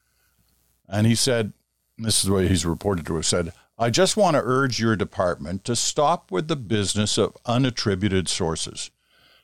And 0.90 1.06
he 1.06 1.14
said, 1.14 1.54
this 2.00 2.24
is 2.24 2.32
what 2.32 2.48
he's 2.48 2.66
reported 2.66 3.06
to 3.06 3.16
have 3.16 3.28
said, 3.28 3.54
I 3.78 3.92
just 3.92 4.18
want 4.18 4.36
to 4.36 4.42
urge 4.44 4.80
your 4.80 4.96
department 4.96 5.64
to 5.66 5.76
stop 5.76 6.32
with 6.32 6.48
the 6.48 6.56
business 6.56 7.20
of 7.20 7.38
unattributed 7.46 8.28
sources. 8.28 8.90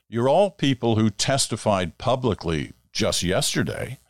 You're 0.08 0.28
all 0.28 0.50
people 0.50 0.96
who 0.96 1.10
testified 1.10 1.98
publicly 1.98 2.72
just 2.92 3.22
yesterday. 3.22 4.00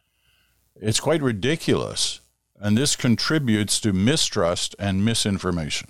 It's 0.77 1.01
quite 1.01 1.21
ridiculous, 1.21 2.21
and 2.61 2.77
this 2.77 2.95
contributes 2.95 3.81
to 3.81 3.93
mistrust 3.93 4.77
and 4.79 5.05
misinformation. 5.05 5.89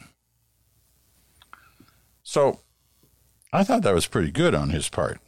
So 2.22 2.60
I 3.52 3.64
thought 3.64 3.82
that 3.82 3.94
was 3.94 4.06
pretty 4.06 4.30
good 4.30 4.54
on 4.54 4.70
his 4.70 4.88
part. 4.88 5.20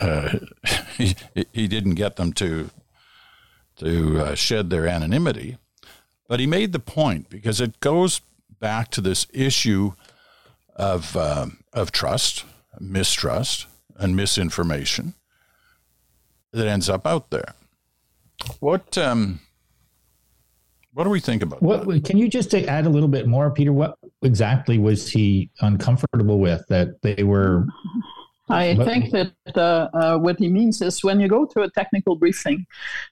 Uh, 0.00 0.38
he, 0.96 1.16
he 1.52 1.66
didn't 1.66 1.94
get 1.94 2.16
them 2.16 2.32
to 2.34 2.70
to 3.76 4.20
uh, 4.20 4.34
shed 4.36 4.70
their 4.70 4.86
anonymity, 4.86 5.58
but 6.28 6.38
he 6.38 6.46
made 6.46 6.72
the 6.72 6.78
point 6.78 7.28
because 7.28 7.60
it 7.60 7.80
goes 7.80 8.20
back 8.60 8.88
to 8.92 9.00
this 9.00 9.26
issue 9.32 9.94
of 10.76 11.16
uh, 11.16 11.46
of 11.72 11.90
trust, 11.90 12.44
mistrust, 12.78 13.66
and 13.96 14.14
misinformation 14.14 15.14
that 16.52 16.68
ends 16.68 16.88
up 16.88 17.04
out 17.04 17.30
there. 17.30 17.54
What 18.60 18.96
um, 18.96 19.40
what 20.94 21.04
do 21.04 21.10
we 21.10 21.20
think 21.20 21.42
about 21.42 21.60
what, 21.60 21.86
that? 21.86 22.04
Can 22.04 22.18
you 22.18 22.28
just 22.28 22.54
add 22.54 22.86
a 22.86 22.88
little 22.88 23.08
bit 23.08 23.26
more, 23.26 23.50
Peter? 23.50 23.72
What 23.72 23.98
exactly 24.22 24.78
was 24.78 25.10
he 25.10 25.50
uncomfortable 25.60 26.38
with 26.38 26.64
that 26.68 27.02
they 27.02 27.24
were? 27.24 27.66
I 28.48 28.74
but, 28.74 28.86
think 28.86 29.10
that 29.10 29.32
uh, 29.56 29.88
uh, 29.92 30.18
what 30.18 30.38
he 30.38 30.48
means 30.48 30.80
is 30.82 31.02
when 31.02 31.18
you 31.18 31.28
go 31.28 31.46
to 31.46 31.62
a 31.62 31.70
technical 31.70 32.14
briefing, 32.14 32.66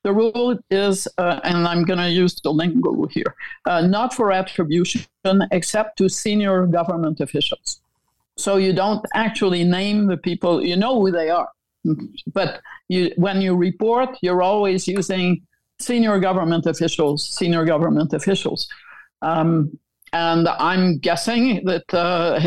the 0.05 0.13
rule 0.13 0.59
is, 0.71 1.09
uh, 1.19 1.41
and 1.43 1.67
I'm 1.67 1.85
going 1.85 1.99
to 1.99 2.11
use 2.11 2.39
the 2.41 2.53
lingo 2.53 3.07
here, 3.07 3.35
uh, 3.67 3.81
not 3.81 4.15
for 4.15 4.31
attribution 4.31 5.03
except 5.51 5.99
to 5.99 6.09
senior 6.09 6.67
government 6.67 7.21
officials. 7.21 7.81
So 8.37 8.57
you 8.57 8.73
don't 8.73 9.05
actually 9.15 9.65
name 9.65 10.07
the 10.07 10.19
people, 10.19 10.65
you 10.65 10.77
know 10.77 11.01
who 11.01 11.11
they 11.11 11.31
are. 11.31 11.49
But 12.33 12.61
you, 12.89 13.11
when 13.17 13.41
you 13.41 13.57
report, 13.57 14.11
you're 14.21 14.43
always 14.43 14.87
using 14.87 15.43
senior 15.83 16.19
government 16.19 16.67
officials, 16.67 17.29
senior 17.29 17.65
government 17.65 18.13
officials. 18.13 18.69
Um, 19.21 19.79
and 20.13 20.47
I'm 20.49 20.99
guessing 20.99 21.65
that 21.65 21.93
uh, 21.95 22.39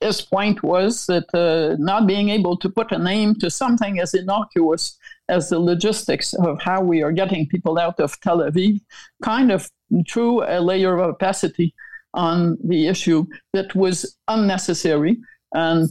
his 0.00 0.22
point 0.22 0.62
was 0.62 1.06
that 1.06 1.26
uh, 1.34 1.76
not 1.78 2.06
being 2.06 2.30
able 2.30 2.56
to 2.58 2.70
put 2.70 2.92
a 2.92 2.98
name 2.98 3.34
to 3.36 3.50
something 3.50 4.00
as 4.00 4.14
innocuous 4.14 4.96
as 5.28 5.50
the 5.50 5.58
logistics 5.58 6.32
of 6.32 6.62
how 6.62 6.82
we 6.82 7.02
are 7.02 7.12
getting 7.12 7.46
people 7.46 7.78
out 7.78 8.00
of 8.00 8.18
Tel 8.20 8.38
Aviv 8.38 8.80
kind 9.22 9.52
of 9.52 9.70
threw 10.08 10.42
a 10.44 10.60
layer 10.60 10.96
of 10.96 11.10
opacity 11.10 11.74
on 12.14 12.56
the 12.64 12.86
issue 12.88 13.26
that 13.52 13.74
was 13.74 14.16
unnecessary 14.28 15.18
and 15.54 15.88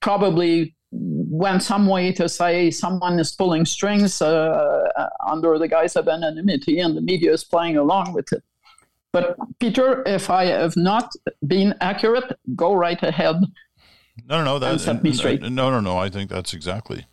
probably 0.00 0.74
went 0.92 1.62
some 1.62 1.86
way 1.86 2.12
to 2.12 2.28
say 2.28 2.70
someone 2.70 3.18
is 3.18 3.34
pulling 3.34 3.64
strings 3.64 4.20
uh, 4.20 4.88
uh, 4.96 5.08
under 5.26 5.58
the 5.58 5.66
guise 5.66 5.96
of 5.96 6.06
anonymity 6.06 6.78
and 6.78 6.96
the 6.96 7.00
media 7.00 7.32
is 7.32 7.44
playing 7.44 7.76
along 7.76 8.12
with 8.12 8.32
it. 8.32 8.42
But 9.12 9.36
Peter, 9.58 10.02
if 10.06 10.30
I 10.30 10.46
have 10.46 10.76
not 10.76 11.12
been 11.46 11.74
accurate, 11.80 12.38
go 12.54 12.74
right 12.74 13.02
ahead. 13.02 13.36
No, 14.26 14.38
no, 14.38 14.44
no. 14.44 14.58
That, 14.58 14.80
set 14.80 15.02
me 15.02 15.12
straight. 15.12 15.42
No, 15.42 15.70
no, 15.70 15.80
no. 15.80 15.98
I 15.98 16.08
think 16.08 16.30
that's 16.30 16.54
exactly 16.54 17.06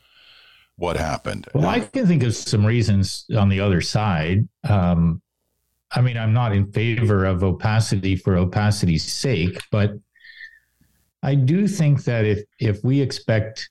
what 0.75 0.97
happened. 0.97 1.47
Well, 1.53 1.67
I 1.67 1.81
can 1.81 2.07
think 2.07 2.23
of 2.23 2.35
some 2.35 2.65
reasons 2.65 3.25
on 3.35 3.49
the 3.49 3.59
other 3.59 3.81
side. 3.81 4.47
Um, 4.67 5.21
I 5.91 6.01
mean, 6.01 6.17
I'm 6.17 6.33
not 6.33 6.53
in 6.53 6.71
favor 6.71 7.25
of 7.25 7.43
opacity 7.43 8.15
for 8.15 8.37
opacity's 8.37 9.11
sake, 9.11 9.59
but 9.71 9.91
I 11.21 11.35
do 11.35 11.67
think 11.67 12.03
that 12.05 12.25
if 12.25 12.43
if 12.59 12.83
we 12.83 13.01
expect 13.01 13.69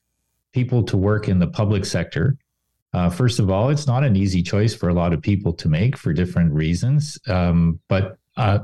people 0.53 0.83
to 0.85 0.97
work 0.97 1.29
in 1.29 1.39
the 1.39 1.47
public 1.47 1.85
sector, 1.85 2.37
uh, 2.93 3.11
first 3.11 3.39
of 3.39 3.51
all, 3.51 3.71
it's 3.71 3.87
not 3.87 4.05
an 4.05 4.17
easy 4.17 4.43
choice 4.43 4.75
for 4.75 4.89
a 4.89 4.95
lot 4.95 5.13
of 5.13 5.21
people 5.23 5.53
to 5.55 5.69
make 5.69 5.97
for 5.97 6.13
different 6.13 6.53
reasons. 6.53 7.19
Um, 7.29 7.81
but 7.89 8.19
uh, 8.37 8.59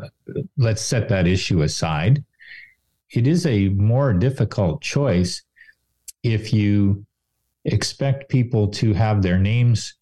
let's 0.56 0.82
set 0.82 1.08
that 1.08 1.26
issue 1.26 1.62
aside. 1.62 2.24
It 3.10 3.26
is 3.26 3.46
a 3.46 3.68
more 3.70 4.12
difficult 4.12 4.80
choice 4.80 5.42
if 6.22 6.52
you 6.52 7.04
expect 7.64 8.28
people 8.28 8.68
to 8.68 8.92
have 8.92 9.22
their 9.22 9.38
names 9.38 9.94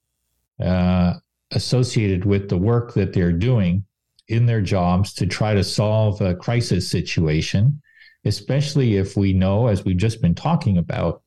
uh, 0.61 1.15
associated 1.51 2.25
with 2.25 2.49
the 2.49 2.57
work 2.57 2.95
that 2.95 3.13
they're 3.13 3.33
doing 3.33 3.85
in 4.29 4.47
their 4.47 4.61
jobs 4.61 5.13
to 5.15 5.27
try 5.27 5.55
to 5.55 5.65
solve 5.65 6.21
a 6.21 6.35
crisis 6.35 6.89
situation, 6.89 7.81
especially 8.25 8.97
if 8.97 9.17
we 9.17 9.33
know, 9.33 9.67
as 9.67 9.85
we've 9.85 9.97
just 9.97 10.23
been 10.23 10.35
talking 10.35 10.79
about, 10.79 11.23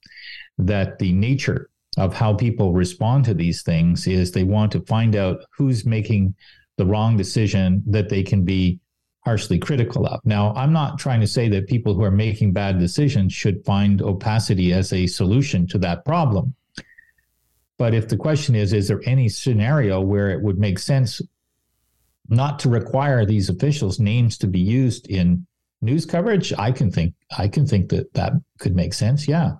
that 0.57 0.99
the 0.99 1.11
nature 1.11 1.69
of 1.97 2.13
how 2.13 2.33
people 2.33 2.73
respond 2.73 3.25
to 3.25 3.33
these 3.33 3.63
things 3.63 4.07
is 4.07 4.31
they 4.31 4.43
want 4.43 4.71
to 4.71 4.81
find 4.81 5.15
out 5.15 5.39
who's 5.55 5.85
making 5.85 6.35
the 6.77 6.85
wrong 6.85 7.15
decision 7.15 7.83
that 7.87 8.09
they 8.09 8.21
can 8.21 8.43
be 8.43 8.79
harshly 9.23 9.57
critical 9.57 10.05
of. 10.05 10.19
Now, 10.23 10.53
I'm 10.55 10.71
not 10.71 10.99
trying 10.99 11.21
to 11.21 11.27
say 11.27 11.49
that 11.49 11.67
people 11.67 11.95
who 11.95 12.03
are 12.03 12.11
making 12.11 12.53
bad 12.53 12.79
decisions 12.79 13.33
should 13.33 13.65
find 13.65 14.01
opacity 14.01 14.71
as 14.71 14.93
a 14.93 15.07
solution 15.07 15.65
to 15.67 15.79
that 15.79 16.05
problem. 16.05 16.53
But 17.77 17.93
if 17.93 18.07
the 18.07 18.17
question 18.17 18.55
is, 18.55 18.71
is 18.71 18.87
there 18.87 19.01
any 19.05 19.27
scenario 19.27 19.99
where 19.99 20.29
it 20.29 20.41
would 20.41 20.59
make 20.59 20.79
sense 20.79 21.21
not 22.29 22.59
to 22.59 22.69
require 22.69 23.25
these 23.25 23.49
officials' 23.49 23.99
names 23.99 24.37
to 24.39 24.47
be 24.47 24.59
used 24.59 25.07
in 25.07 25.45
news 25.85 26.05
coverage? 26.05 26.53
I 26.57 26.71
can 26.71 26.91
think 26.91 27.13
I 27.37 27.47
can 27.47 27.65
think 27.65 27.89
that 27.89 28.13
that 28.13 28.33
could 28.59 28.75
make 28.75 28.93
sense. 28.93 29.27
Yeah. 29.27 29.53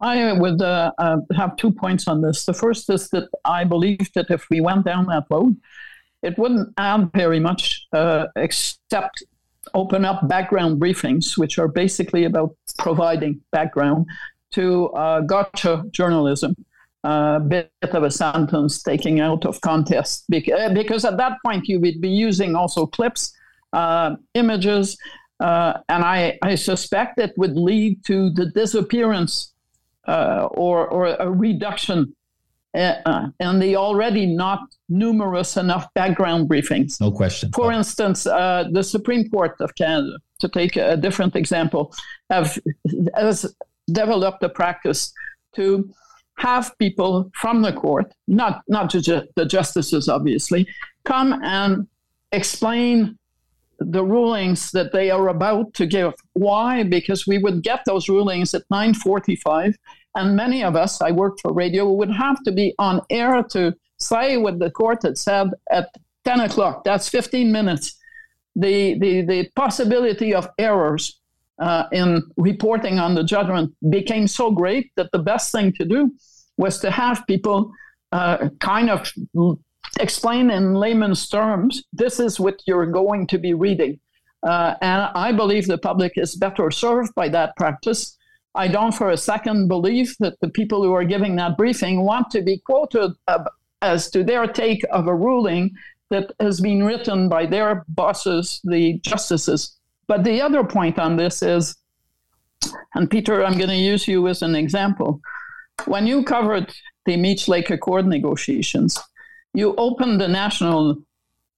I 0.00 0.32
would 0.32 0.62
uh, 0.62 0.92
uh, 0.98 1.18
have 1.36 1.56
two 1.56 1.70
points 1.70 2.08
on 2.08 2.22
this. 2.22 2.46
The 2.46 2.54
first 2.54 2.88
is 2.88 3.10
that 3.10 3.28
I 3.44 3.64
believe 3.64 4.10
that 4.14 4.30
if 4.30 4.48
we 4.48 4.62
went 4.62 4.86
down 4.86 5.06
that 5.06 5.24
road, 5.30 5.56
it 6.22 6.38
wouldn't 6.38 6.72
add 6.78 7.10
very 7.12 7.38
much 7.38 7.86
uh, 7.92 8.26
except 8.34 9.22
open 9.74 10.06
up 10.06 10.26
background 10.26 10.80
briefings, 10.80 11.36
which 11.36 11.58
are 11.58 11.68
basically 11.68 12.24
about 12.24 12.56
providing 12.78 13.42
background 13.52 14.06
to 14.52 14.88
uh, 14.88 15.20
gotcha 15.20 15.84
journalism 15.90 16.54
a 17.04 17.40
bit 17.40 17.72
of 17.82 18.02
a 18.02 18.10
sentence 18.10 18.82
taking 18.82 19.20
out 19.20 19.46
of 19.46 19.60
context 19.62 20.24
uh, 20.30 20.72
because 20.74 21.04
at 21.04 21.16
that 21.16 21.38
point 21.44 21.66
you 21.66 21.80
would 21.80 22.00
be 22.00 22.10
using 22.10 22.54
also 22.54 22.86
clips, 22.86 23.32
uh, 23.72 24.16
images, 24.34 24.96
uh, 25.40 25.74
and 25.88 26.04
I, 26.04 26.38
I 26.42 26.54
suspect 26.54 27.18
it 27.18 27.32
would 27.36 27.56
lead 27.56 28.04
to 28.06 28.30
the 28.30 28.46
disappearance 28.46 29.52
uh, 30.06 30.48
or, 30.52 30.86
or 30.88 31.06
a 31.06 31.30
reduction 31.30 32.14
uh, 32.74 33.28
in 33.40 33.58
the 33.58 33.76
already 33.76 34.26
not 34.26 34.60
numerous 34.88 35.56
enough 35.56 35.92
background 35.94 36.48
briefings. 36.48 37.00
No 37.00 37.10
question. 37.10 37.50
For 37.52 37.72
instance, 37.72 38.26
uh, 38.26 38.64
the 38.70 38.82
Supreme 38.82 39.28
Court 39.28 39.56
of 39.60 39.74
Canada, 39.74 40.18
to 40.38 40.48
take 40.48 40.76
a 40.76 40.96
different 40.96 41.36
example, 41.36 41.92
have 42.30 42.58
has 43.14 43.54
developed 43.90 44.42
a 44.42 44.48
practice 44.48 45.12
to 45.56 45.92
have 46.36 46.72
people 46.78 47.30
from 47.34 47.62
the 47.62 47.72
court, 47.72 48.14
not 48.28 48.62
not 48.68 48.90
ju- 48.90 49.26
the 49.34 49.44
justices, 49.44 50.08
obviously, 50.08 50.66
come 51.04 51.38
and 51.42 51.86
explain 52.32 53.18
the 53.80 54.04
rulings 54.04 54.70
that 54.72 54.92
they 54.92 55.10
are 55.10 55.28
about 55.28 55.72
to 55.74 55.86
give. 55.86 56.12
Why? 56.34 56.82
Because 56.82 57.26
we 57.26 57.38
would 57.38 57.62
get 57.62 57.80
those 57.86 58.08
rulings 58.08 58.54
at 58.54 58.68
9:45, 58.70 59.74
and 60.14 60.36
many 60.36 60.62
of 60.62 60.76
us, 60.76 61.00
I 61.00 61.10
work 61.10 61.38
for 61.40 61.52
radio, 61.52 61.90
would 61.90 62.12
have 62.12 62.42
to 62.44 62.52
be 62.52 62.74
on 62.78 63.00
air 63.10 63.42
to 63.50 63.74
say 63.98 64.36
what 64.36 64.58
the 64.58 64.70
court 64.70 65.02
had 65.02 65.16
said 65.18 65.50
at 65.70 65.88
10 66.24 66.40
o'clock. 66.40 66.84
That's 66.84 67.08
15 67.08 67.50
minutes. 67.50 67.96
The 68.54 68.98
the 68.98 69.22
the 69.22 69.48
possibility 69.54 70.34
of 70.34 70.48
errors 70.58 71.20
uh, 71.60 71.84
in 71.92 72.22
reporting 72.36 72.98
on 72.98 73.14
the 73.14 73.24
judgment 73.24 73.74
became 73.90 74.26
so 74.26 74.50
great 74.50 74.90
that 74.96 75.10
the 75.12 75.18
best 75.18 75.52
thing 75.52 75.72
to 75.74 75.84
do 75.84 76.10
was 76.56 76.78
to 76.80 76.90
have 76.90 77.26
people 77.26 77.72
uh, 78.12 78.48
kind 78.58 78.90
of 78.90 79.12
explain 79.98 80.50
in 80.50 80.74
layman's 80.74 81.28
terms 81.28 81.82
this 81.92 82.20
is 82.20 82.38
what 82.38 82.62
you're 82.66 82.86
going 82.86 83.26
to 83.26 83.38
be 83.38 83.54
reading. 83.54 83.98
Uh, 84.42 84.74
and 84.80 85.10
I 85.14 85.32
believe 85.32 85.66
the 85.66 85.76
public 85.76 86.12
is 86.16 86.34
better 86.34 86.70
served 86.70 87.14
by 87.14 87.28
that 87.28 87.56
practice 87.56 88.16
I 88.54 88.68
don't 88.68 88.92
for 88.92 89.10
a 89.10 89.16
second 89.16 89.68
believe 89.68 90.16
that 90.18 90.40
the 90.40 90.48
people 90.48 90.82
who 90.82 90.92
are 90.92 91.04
giving 91.04 91.36
that 91.36 91.56
briefing 91.56 92.02
want 92.02 92.30
to 92.30 92.42
be 92.42 92.58
quoted 92.58 93.12
as 93.80 94.10
to 94.10 94.24
their 94.24 94.46
take 94.46 94.84
of 94.90 95.06
a 95.06 95.14
ruling 95.14 95.70
that 96.10 96.32
has 96.40 96.60
been 96.60 96.82
written 96.82 97.28
by 97.28 97.46
their 97.46 97.84
bosses, 97.88 98.60
the 98.64 98.98
justices. 98.98 99.76
But 100.08 100.24
the 100.24 100.42
other 100.42 100.64
point 100.64 100.98
on 100.98 101.16
this 101.16 101.42
is, 101.42 101.76
and 102.94 103.08
Peter, 103.08 103.44
I'm 103.44 103.56
going 103.56 103.70
to 103.70 103.76
use 103.76 104.08
you 104.08 104.26
as 104.26 104.42
an 104.42 104.56
example. 104.56 105.20
When 105.86 106.06
you 106.06 106.24
covered 106.24 106.74
the 107.06 107.16
Meech 107.16 107.46
Lake 107.46 107.70
Accord 107.70 108.06
negotiations, 108.06 108.98
you 109.54 109.74
opened 109.76 110.20
the 110.20 110.28
national 110.28 110.96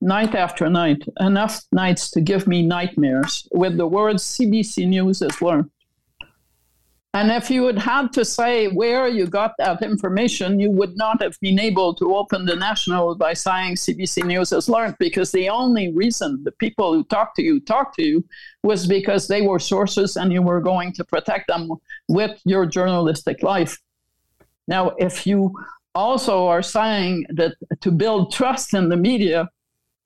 night 0.00 0.34
after 0.34 0.68
night, 0.68 1.02
enough 1.20 1.62
nights 1.70 2.10
to 2.10 2.20
give 2.20 2.46
me 2.46 2.62
nightmares 2.62 3.48
with 3.52 3.76
the 3.76 3.86
words 3.86 4.24
CBC 4.24 4.88
News 4.88 5.20
has 5.20 5.40
learned. 5.40 5.70
And 7.14 7.30
if 7.30 7.50
you 7.50 7.66
had 7.66 7.78
had 7.78 8.10
to 8.14 8.24
say 8.24 8.68
where 8.68 9.06
you 9.06 9.26
got 9.26 9.52
that 9.58 9.82
information, 9.82 10.58
you 10.58 10.70
would 10.70 10.96
not 10.96 11.22
have 11.22 11.38
been 11.40 11.60
able 11.60 11.94
to 11.96 12.16
open 12.16 12.46
the 12.46 12.56
national 12.56 13.14
by 13.16 13.34
saying 13.34 13.74
CBC 13.74 14.24
News 14.24 14.48
has 14.48 14.66
learned, 14.66 14.96
because 14.98 15.30
the 15.30 15.50
only 15.50 15.92
reason 15.92 16.42
the 16.42 16.52
people 16.52 16.94
who 16.94 17.04
talked 17.04 17.36
to 17.36 17.42
you 17.42 17.60
talked 17.60 17.96
to 17.96 18.02
you 18.02 18.24
was 18.62 18.86
because 18.86 19.28
they 19.28 19.42
were 19.42 19.58
sources 19.58 20.16
and 20.16 20.32
you 20.32 20.40
were 20.40 20.62
going 20.62 20.90
to 20.94 21.04
protect 21.04 21.48
them 21.48 21.70
with 22.08 22.40
your 22.46 22.64
journalistic 22.64 23.42
life. 23.42 23.78
Now, 24.66 24.92
if 24.98 25.26
you 25.26 25.52
also 25.94 26.46
are 26.46 26.62
saying 26.62 27.26
that 27.30 27.54
to 27.80 27.90
build 27.90 28.32
trust 28.32 28.74
in 28.74 28.88
the 28.88 28.96
media, 28.96 29.48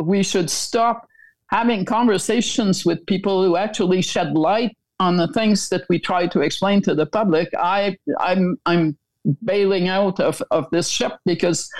we 0.00 0.22
should 0.22 0.50
stop 0.50 1.06
having 1.48 1.84
conversations 1.84 2.84
with 2.84 3.06
people 3.06 3.44
who 3.44 3.56
actually 3.56 4.02
shed 4.02 4.34
light 4.34 4.76
on 4.98 5.16
the 5.16 5.28
things 5.28 5.68
that 5.68 5.84
we 5.88 5.98
try 5.98 6.26
to 6.26 6.40
explain 6.40 6.80
to 6.82 6.94
the 6.94 7.06
public, 7.06 7.48
I 7.58 7.96
I'm 8.18 8.58
I'm 8.66 8.96
bailing 9.44 9.88
out 9.88 10.20
of, 10.20 10.42
of 10.50 10.66
this 10.70 10.88
ship 10.88 11.12
because 11.24 11.70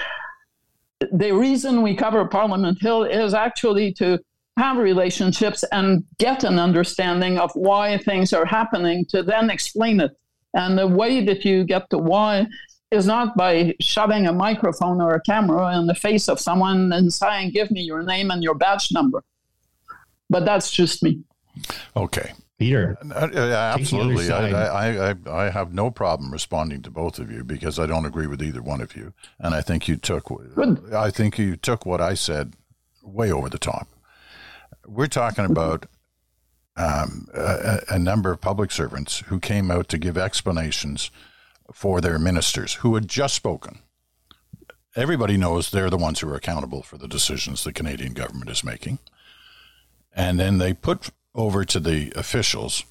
the 1.13 1.33
reason 1.33 1.83
we 1.83 1.95
cover 1.95 2.27
Parliament 2.27 2.79
Hill 2.81 3.05
is 3.05 3.35
actually 3.35 3.93
to 3.95 4.19
have 4.57 4.79
relationships 4.79 5.65
and 5.71 6.05
get 6.19 6.43
an 6.43 6.59
understanding 6.59 7.39
of 7.39 7.51
why 7.55 7.99
things 7.99 8.33
are 8.33 8.47
happening 8.47 9.05
to 9.11 9.23
then 9.23 9.51
explain 9.51 10.01
it. 10.01 10.13
And 10.55 10.79
the 10.79 10.87
way 10.87 11.23
that 11.25 11.45
you 11.45 11.65
get 11.65 11.91
to 11.91 11.99
why 11.99 12.47
is 12.97 13.07
not 13.07 13.36
by 13.36 13.74
shoving 13.80 14.26
a 14.26 14.32
microphone 14.32 15.01
or 15.01 15.14
a 15.14 15.20
camera 15.20 15.78
in 15.78 15.86
the 15.86 15.94
face 15.94 16.28
of 16.28 16.40
someone 16.40 16.92
and 16.92 17.12
saying, 17.12 17.51
Give 17.51 17.70
me 17.70 17.82
your 17.82 18.03
name 18.03 18.30
and 18.30 18.42
your 18.42 18.55
badge 18.55 18.90
number. 18.92 19.22
But 20.28 20.44
that's 20.44 20.70
just 20.70 21.03
me. 21.03 21.20
Okay. 21.97 22.32
Peter. 22.59 22.97
Uh, 23.14 23.28
uh 23.32 23.74
absolutely. 23.78 24.30
I, 24.30 24.51
I, 24.51 25.11
I, 25.11 25.14
I, 25.30 25.51
have 25.51 25.74
no 25.74 25.90
problem 25.90 26.32
responding 26.32 26.80
to 26.82 26.90
both 26.90 27.18
of 27.18 27.30
you 27.30 27.44
because 27.44 27.78
I 27.78 27.86
don't 27.86 28.07
agree 28.07 28.26
with 28.26 28.42
either 28.42 28.62
one 28.62 28.80
of 28.80 28.97
you. 28.97 29.12
And 29.38 29.55
I 29.55 29.61
think 29.61 29.88
you 29.88 29.97
took, 29.97 30.32
Good. 30.55 30.92
I 30.94 31.11
think 31.11 31.38
you 31.38 31.57
took 31.57 31.84
what 31.84 32.01
I 32.01 32.14
said 32.14 32.55
way 33.03 33.30
over 33.30 33.51
the 33.51 33.59
top. 33.59 33.88
We're 34.86 35.07
talking 35.07 35.44
about 35.44 35.86
um, 36.76 37.28
a, 37.34 37.80
a 37.90 37.99
number 37.99 38.32
of 38.32 38.40
public 38.40 38.70
servants 38.70 39.20
who 39.26 39.38
came 39.38 39.70
out 39.70 39.88
to 39.88 39.99
give 39.99 40.16
explanations 40.16 41.11
for 41.73 42.01
their 42.01 42.19
ministers 42.19 42.75
who 42.75 42.95
had 42.95 43.09
just 43.09 43.35
spoken. 43.35 43.81
Everybody 44.95 45.37
knows 45.37 45.71
they're 45.71 45.91
the 45.91 45.99
ones 45.99 46.21
who 46.21 46.29
are 46.31 46.37
accountable 46.37 46.83
for 46.83 46.97
the 46.97 47.09
decisions 47.09 47.62
the 47.62 47.73
Canadian 47.73 48.14
government 48.14 48.51
is 48.51 48.64
making. 48.64 48.99
And 50.14 50.41
then 50.41 50.59
they 50.59 50.73
put 50.73 51.11
over 51.35 51.64
to 51.64 51.79
the 51.79 52.12
officials. 52.17 52.85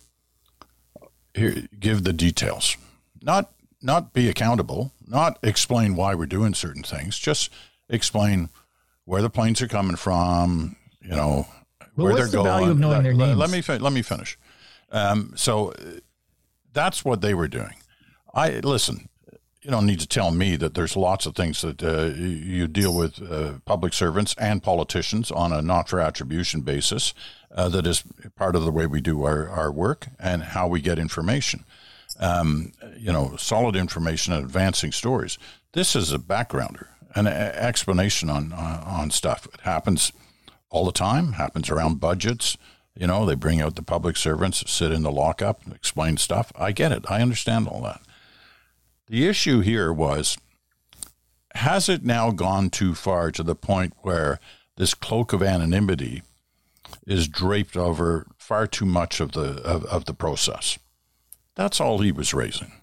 Here, 1.33 1.67
give 1.79 2.03
the 2.03 2.13
details. 2.13 2.77
Not 3.21 3.51
not 3.81 4.13
be 4.13 4.29
accountable. 4.29 4.91
Not 5.05 5.39
explain 5.43 5.95
why 5.95 6.15
we're 6.15 6.27
doing 6.27 6.53
certain 6.53 6.83
things. 6.83 7.17
Just 7.17 7.51
explain 7.89 8.49
where 9.05 9.21
the 9.21 9.29
planes 9.29 9.61
are 9.61 9.67
coming 9.67 9.95
from. 9.95 10.75
You 11.01 11.09
know 11.09 11.47
where 11.95 12.15
they're 12.15 12.27
the 12.27 12.43
going. 12.43 12.79
Let, 12.79 13.37
let, 13.37 13.49
me 13.49 13.61
let 13.79 13.93
me 13.93 14.01
finish. 14.03 14.37
Um, 14.91 15.33
so 15.35 15.73
that's 16.71 17.03
what 17.03 17.21
they 17.21 17.33
were 17.33 17.47
doing. 17.47 17.73
I 18.35 18.59
listen 18.59 19.09
you 19.65 19.71
don't 19.71 19.87
need 19.87 19.99
to 19.99 20.07
tell 20.07 20.29
me 20.29 20.55
that 20.57 20.75
there's 20.75 20.95
lots 20.95 21.25
of 21.25 21.35
things 21.35 21.61
that 21.61 21.81
uh, 21.81 22.13
you 22.15 22.67
deal 22.67 22.95
with 22.95 23.19
uh, 23.19 23.53
public 23.65 23.93
servants 23.93 24.35
and 24.37 24.61
politicians 24.61 25.31
on 25.31 25.51
a 25.51 25.59
not 25.59 25.89
for 25.89 25.99
attribution 25.99 26.61
basis 26.61 27.15
uh, 27.55 27.67
that 27.69 27.87
is 27.87 28.03
part 28.35 28.55
of 28.55 28.63
the 28.63 28.71
way 28.71 28.85
we 28.85 29.01
do 29.01 29.23
our, 29.23 29.49
our 29.49 29.71
work 29.71 30.07
and 30.19 30.43
how 30.43 30.67
we 30.67 30.81
get 30.81 30.99
information. 30.99 31.65
Um, 32.19 32.73
you 32.95 33.11
know, 33.11 33.35
solid 33.37 33.75
information 33.75 34.33
and 34.33 34.45
advancing 34.45 34.91
stories. 34.91 35.39
This 35.73 35.95
is 35.95 36.13
a 36.13 36.19
backgrounder, 36.19 36.87
an 37.15 37.25
explanation 37.25 38.29
on, 38.29 38.53
on, 38.53 38.79
on 38.83 39.11
stuff. 39.11 39.47
It 39.51 39.61
happens 39.61 40.11
all 40.69 40.85
the 40.85 40.91
time, 40.91 41.33
happens 41.33 41.71
around 41.71 41.99
budgets. 41.99 42.55
You 42.95 43.07
know, 43.07 43.25
they 43.25 43.35
bring 43.35 43.61
out 43.61 43.75
the 43.75 43.81
public 43.81 44.15
servants, 44.15 44.63
sit 44.71 44.91
in 44.91 45.01
the 45.01 45.11
lockup, 45.11 45.61
explain 45.73 46.17
stuff. 46.17 46.51
I 46.55 46.71
get 46.71 46.91
it. 46.91 47.03
I 47.09 47.23
understand 47.23 47.67
all 47.67 47.81
that. 47.81 48.01
The 49.07 49.27
issue 49.27 49.61
here 49.61 49.93
was 49.93 50.37
has 51.55 51.87
it 51.87 52.03
now 52.03 52.31
gone 52.31 52.69
too 52.69 52.93
far 52.93 53.31
to 53.31 53.43
the 53.43 53.55
point 53.55 53.93
where 54.01 54.39
this 54.75 54.93
cloak 54.93 55.31
of 55.31 55.41
anonymity 55.41 56.21
is 57.07 57.27
draped 57.27 57.77
over 57.77 58.27
far 58.37 58.67
too 58.67 58.85
much 58.85 59.19
of 59.19 59.31
the 59.31 59.61
of, 59.63 59.85
of 59.85 60.05
the 60.05 60.13
process? 60.13 60.77
That's 61.55 61.79
all 61.79 61.99
he 61.99 62.11
was 62.11 62.33
raising. 62.33 62.73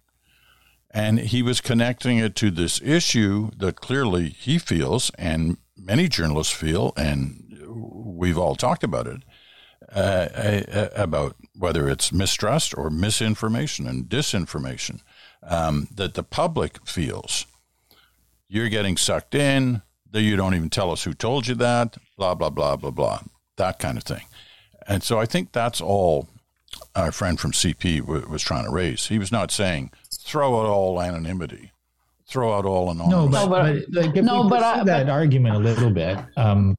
And 0.91 1.19
he 1.19 1.43
was 1.43 1.61
connecting 1.61 2.19
it 2.19 2.35
to 2.37 2.51
this 2.51 2.81
issue 2.83 3.51
that 3.57 3.81
clearly 3.81 4.29
he 4.29 4.59
feels, 4.59 5.11
and 5.19 5.57
many 5.77 6.07
journalists 6.09 6.53
feel, 6.53 6.93
and 6.97 7.59
we've 7.67 8.37
all 8.37 8.57
talked 8.57 8.85
about 8.85 9.07
it, 9.07 9.23
uh, 9.91 10.89
about 10.95 11.37
whether 11.59 11.89
it's 11.89 12.13
mistrust 12.13 12.77
or 12.77 12.91
misinformation 12.91 13.87
and 13.87 14.05
disinformation 14.05 15.01
um, 15.43 15.89
that 15.95 16.15
the 16.15 16.23
public 16.23 16.87
feels. 16.87 17.47
You're 18.49 18.69
getting 18.69 18.97
sucked 18.97 19.35
in, 19.35 19.83
that 20.11 20.23
you 20.23 20.37
don't 20.37 20.55
even 20.55 20.71
tell 20.71 20.91
us 20.91 21.05
who 21.05 21.15
told 21.15 21.47
you 21.47 21.55
that, 21.57 21.97
blah, 22.17 22.35
blah, 22.35 22.51
blah, 22.51 22.77
blah, 22.77 22.91
blah, 22.91 23.21
that 23.57 23.79
kind 23.79 23.97
of 23.97 24.05
thing. 24.05 24.27
And 24.87 25.03
so 25.03 25.19
I 25.19 25.27
think 25.27 25.53
that's 25.53 25.81
all 25.81 26.29
our 26.95 27.13
friend 27.13 27.41
from 27.41 27.53
CP 27.53 28.01
w- 28.01 28.29
was 28.29 28.43
trying 28.43 28.65
to 28.65 28.71
raise. 28.71 29.07
He 29.07 29.19
was 29.19 29.33
not 29.33 29.51
saying 29.51 29.91
throw 30.13 30.61
out 30.61 30.67
all 30.67 31.01
anonymity, 31.01 31.73
throw 32.29 32.53
out 32.53 32.65
all 32.65 32.91
anonymity. 32.91 33.29
No, 33.33 33.49
but, 33.49 33.49
but, 33.49 34.05
like, 34.05 34.17
if 34.17 34.25
no, 34.25 34.43
we 34.43 34.51
but 34.51 34.63
I, 34.63 34.85
that 34.85 35.07
but, 35.07 35.13
argument 35.13 35.57
a 35.57 35.59
little 35.59 35.91
bit, 35.91 36.19
um, 36.37 36.77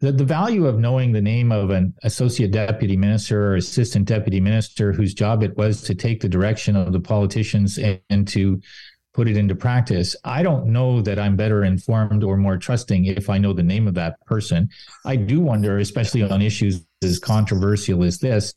the, 0.00 0.12
the 0.12 0.24
value 0.24 0.66
of 0.66 0.78
knowing 0.78 1.12
the 1.12 1.20
name 1.20 1.50
of 1.50 1.70
an 1.70 1.92
associate 2.02 2.52
deputy 2.52 2.96
minister 2.96 3.52
or 3.52 3.56
assistant 3.56 4.06
deputy 4.06 4.40
minister 4.40 4.92
whose 4.92 5.12
job 5.12 5.42
it 5.42 5.56
was 5.56 5.82
to 5.82 5.94
take 5.94 6.20
the 6.20 6.28
direction 6.28 6.76
of 6.76 6.92
the 6.92 7.00
politicians 7.00 7.78
and, 7.78 8.00
and 8.08 8.28
to 8.28 8.60
put 9.12 9.26
it 9.26 9.36
into 9.36 9.56
practice. 9.56 10.14
I 10.22 10.44
don't 10.44 10.66
know 10.66 11.00
that 11.02 11.18
I'm 11.18 11.34
better 11.34 11.64
informed 11.64 12.22
or 12.22 12.36
more 12.36 12.56
trusting 12.56 13.06
if 13.06 13.28
I 13.28 13.38
know 13.38 13.52
the 13.52 13.64
name 13.64 13.88
of 13.88 13.94
that 13.94 14.24
person. 14.26 14.68
I 15.04 15.16
do 15.16 15.40
wonder, 15.40 15.78
especially 15.78 16.22
on 16.22 16.42
issues 16.42 16.86
as 17.02 17.18
controversial 17.18 18.04
as 18.04 18.18
this, 18.18 18.54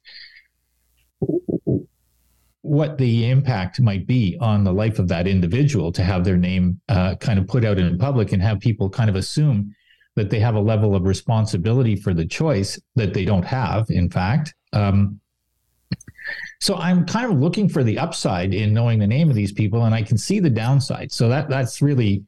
what 2.62 3.00
the 3.00 3.28
impact 3.28 3.82
might 3.82 4.06
be 4.06 4.38
on 4.40 4.64
the 4.64 4.72
life 4.72 5.00
of 5.00 5.08
that 5.08 5.26
individual 5.26 5.92
to 5.94 6.04
have 6.04 6.24
their 6.24 6.38
name 6.38 6.80
uh, 6.90 7.16
kind 7.16 7.40
of 7.40 7.48
put 7.48 7.66
out 7.66 7.80
in 7.80 7.98
public 7.98 8.32
and 8.32 8.44
have 8.44 8.60
people 8.60 8.88
kind 8.88 9.10
of 9.10 9.16
assume 9.16 9.74
that 10.16 10.30
they 10.30 10.40
have 10.40 10.56
a 10.56 10.60
level 10.60 10.96
of 10.96 11.04
responsibility 11.04 11.96
for 11.96 12.14
the 12.14 12.26
choice 12.26 12.80
that 12.96 13.14
they 13.14 13.26
don't 13.26 13.46
have, 13.46 13.90
in 13.90 14.10
fact. 14.10 14.54
Um, 14.74 15.20
so 16.60 16.76
I'm 16.76 17.06
kind 17.06 17.32
of 17.32 17.40
looking 17.40 17.68
for 17.68 17.84
the 17.84 17.98
upside 17.98 18.54
in 18.54 18.74
knowing 18.74 19.00
the 19.00 19.08
name 19.08 19.30
of 19.30 19.36
these 19.36 19.52
people, 19.52 19.86
and 19.86 19.96
I 19.96 20.04
can 20.04 20.18
see 20.18 20.40
the 20.40 20.50
downside. 20.50 21.12
So 21.12 21.28
that 21.30 21.50
that's 21.50 21.82
really 21.82 22.24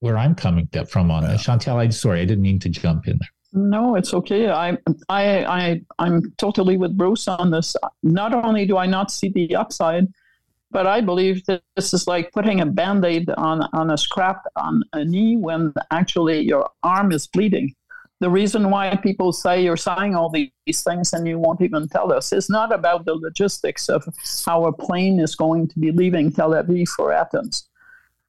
where 0.00 0.18
I'm 0.18 0.34
coming 0.34 0.68
from 0.88 1.10
on 1.10 1.24
this. 1.24 1.42
Chantal, 1.42 1.78
I 1.78 1.88
sorry, 1.88 2.20
I 2.20 2.24
didn't 2.24 2.42
mean 2.42 2.58
to 2.60 2.68
jump 2.68 3.08
in 3.08 3.18
there. 3.18 3.28
No, 3.54 3.94
it's 3.94 4.12
okay. 4.12 4.50
I, 4.50 4.76
I, 5.08 5.44
I, 5.44 5.80
I'm 6.00 6.32
totally 6.38 6.76
with 6.76 6.96
Bruce 6.96 7.28
on 7.28 7.50
this. 7.50 7.76
Not 8.02 8.34
only 8.34 8.66
do 8.66 8.76
I 8.76 8.86
not 8.86 9.12
see 9.12 9.28
the 9.28 9.54
upside, 9.54 10.08
but 10.74 10.88
I 10.88 11.00
believe 11.00 11.46
that 11.46 11.62
this 11.76 11.94
is 11.94 12.08
like 12.08 12.32
putting 12.32 12.60
a 12.60 12.66
band 12.66 13.04
aid 13.04 13.30
on, 13.30 13.62
on 13.72 13.92
a 13.92 13.96
scrap 13.96 14.42
on 14.56 14.82
a 14.92 15.04
knee 15.04 15.36
when 15.36 15.72
actually 15.92 16.40
your 16.40 16.68
arm 16.82 17.12
is 17.12 17.28
bleeding. 17.28 17.72
The 18.18 18.28
reason 18.28 18.70
why 18.70 18.96
people 18.96 19.32
say 19.32 19.62
you're 19.62 19.76
saying 19.76 20.16
all 20.16 20.30
these 20.30 20.82
things 20.82 21.12
and 21.12 21.28
you 21.28 21.38
won't 21.38 21.60
even 21.60 21.88
tell 21.88 22.12
us 22.12 22.32
is 22.32 22.50
not 22.50 22.72
about 22.74 23.04
the 23.04 23.14
logistics 23.14 23.88
of 23.88 24.04
how 24.44 24.64
a 24.64 24.72
plane 24.72 25.20
is 25.20 25.36
going 25.36 25.68
to 25.68 25.78
be 25.78 25.92
leaving 25.92 26.32
Tel 26.32 26.50
Aviv 26.50 26.88
for 26.88 27.12
Athens. 27.12 27.68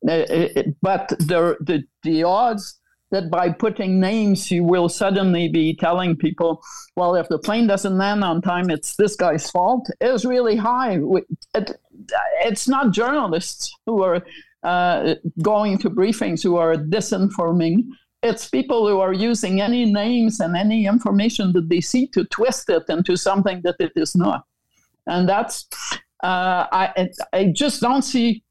Uh, 0.08 0.12
it, 0.12 0.58
it, 0.58 0.76
but 0.84 1.10
the, 1.18 1.58
the, 1.62 1.84
the 2.04 2.24
odds 2.24 2.80
that 3.12 3.30
by 3.30 3.50
putting 3.52 4.00
names, 4.00 4.52
you 4.52 4.64
will 4.64 4.90
suddenly 4.90 5.48
be 5.48 5.76
telling 5.76 6.16
people, 6.16 6.62
well, 6.96 7.16
if 7.16 7.28
the 7.30 7.40
plane 7.40 7.68
doesn't 7.68 7.98
land 7.98 8.24
on 8.24 8.42
time, 8.42 8.70
it's 8.70 8.96
this 8.96 9.16
guy's 9.16 9.50
fault, 9.50 9.90
is 10.02 10.26
really 10.26 10.56
high. 10.56 11.00
It, 11.54 11.80
it's 12.44 12.68
not 12.68 12.92
journalists 12.92 13.74
who 13.86 14.04
are 14.04 14.26
uh, 14.64 15.16
going 15.42 15.78
to 15.78 15.90
briefings 15.90 16.42
who 16.42 16.58
are 16.58 16.76
disinforming. 16.76 17.84
It's 18.24 18.50
people 18.50 18.88
who 18.88 19.00
are 19.00 19.14
using 19.14 19.62
any 19.62 19.86
names 19.86 20.40
and 20.40 20.58
any 20.58 20.88
information 20.88 21.54
that 21.54 21.70
they 21.70 21.82
see 21.82 22.08
to 22.08 22.26
twist 22.26 22.70
it 22.70 22.84
into 22.90 23.16
something 23.16 23.62
that 23.64 23.76
it 23.80 23.92
is 23.96 24.16
not. 24.16 24.46
And 25.06 25.30
that's, 25.30 25.68
uh, 26.24 26.66
I, 26.72 27.10
I 27.32 27.52
just 27.56 27.82
don't 27.82 28.02
see 28.02 28.44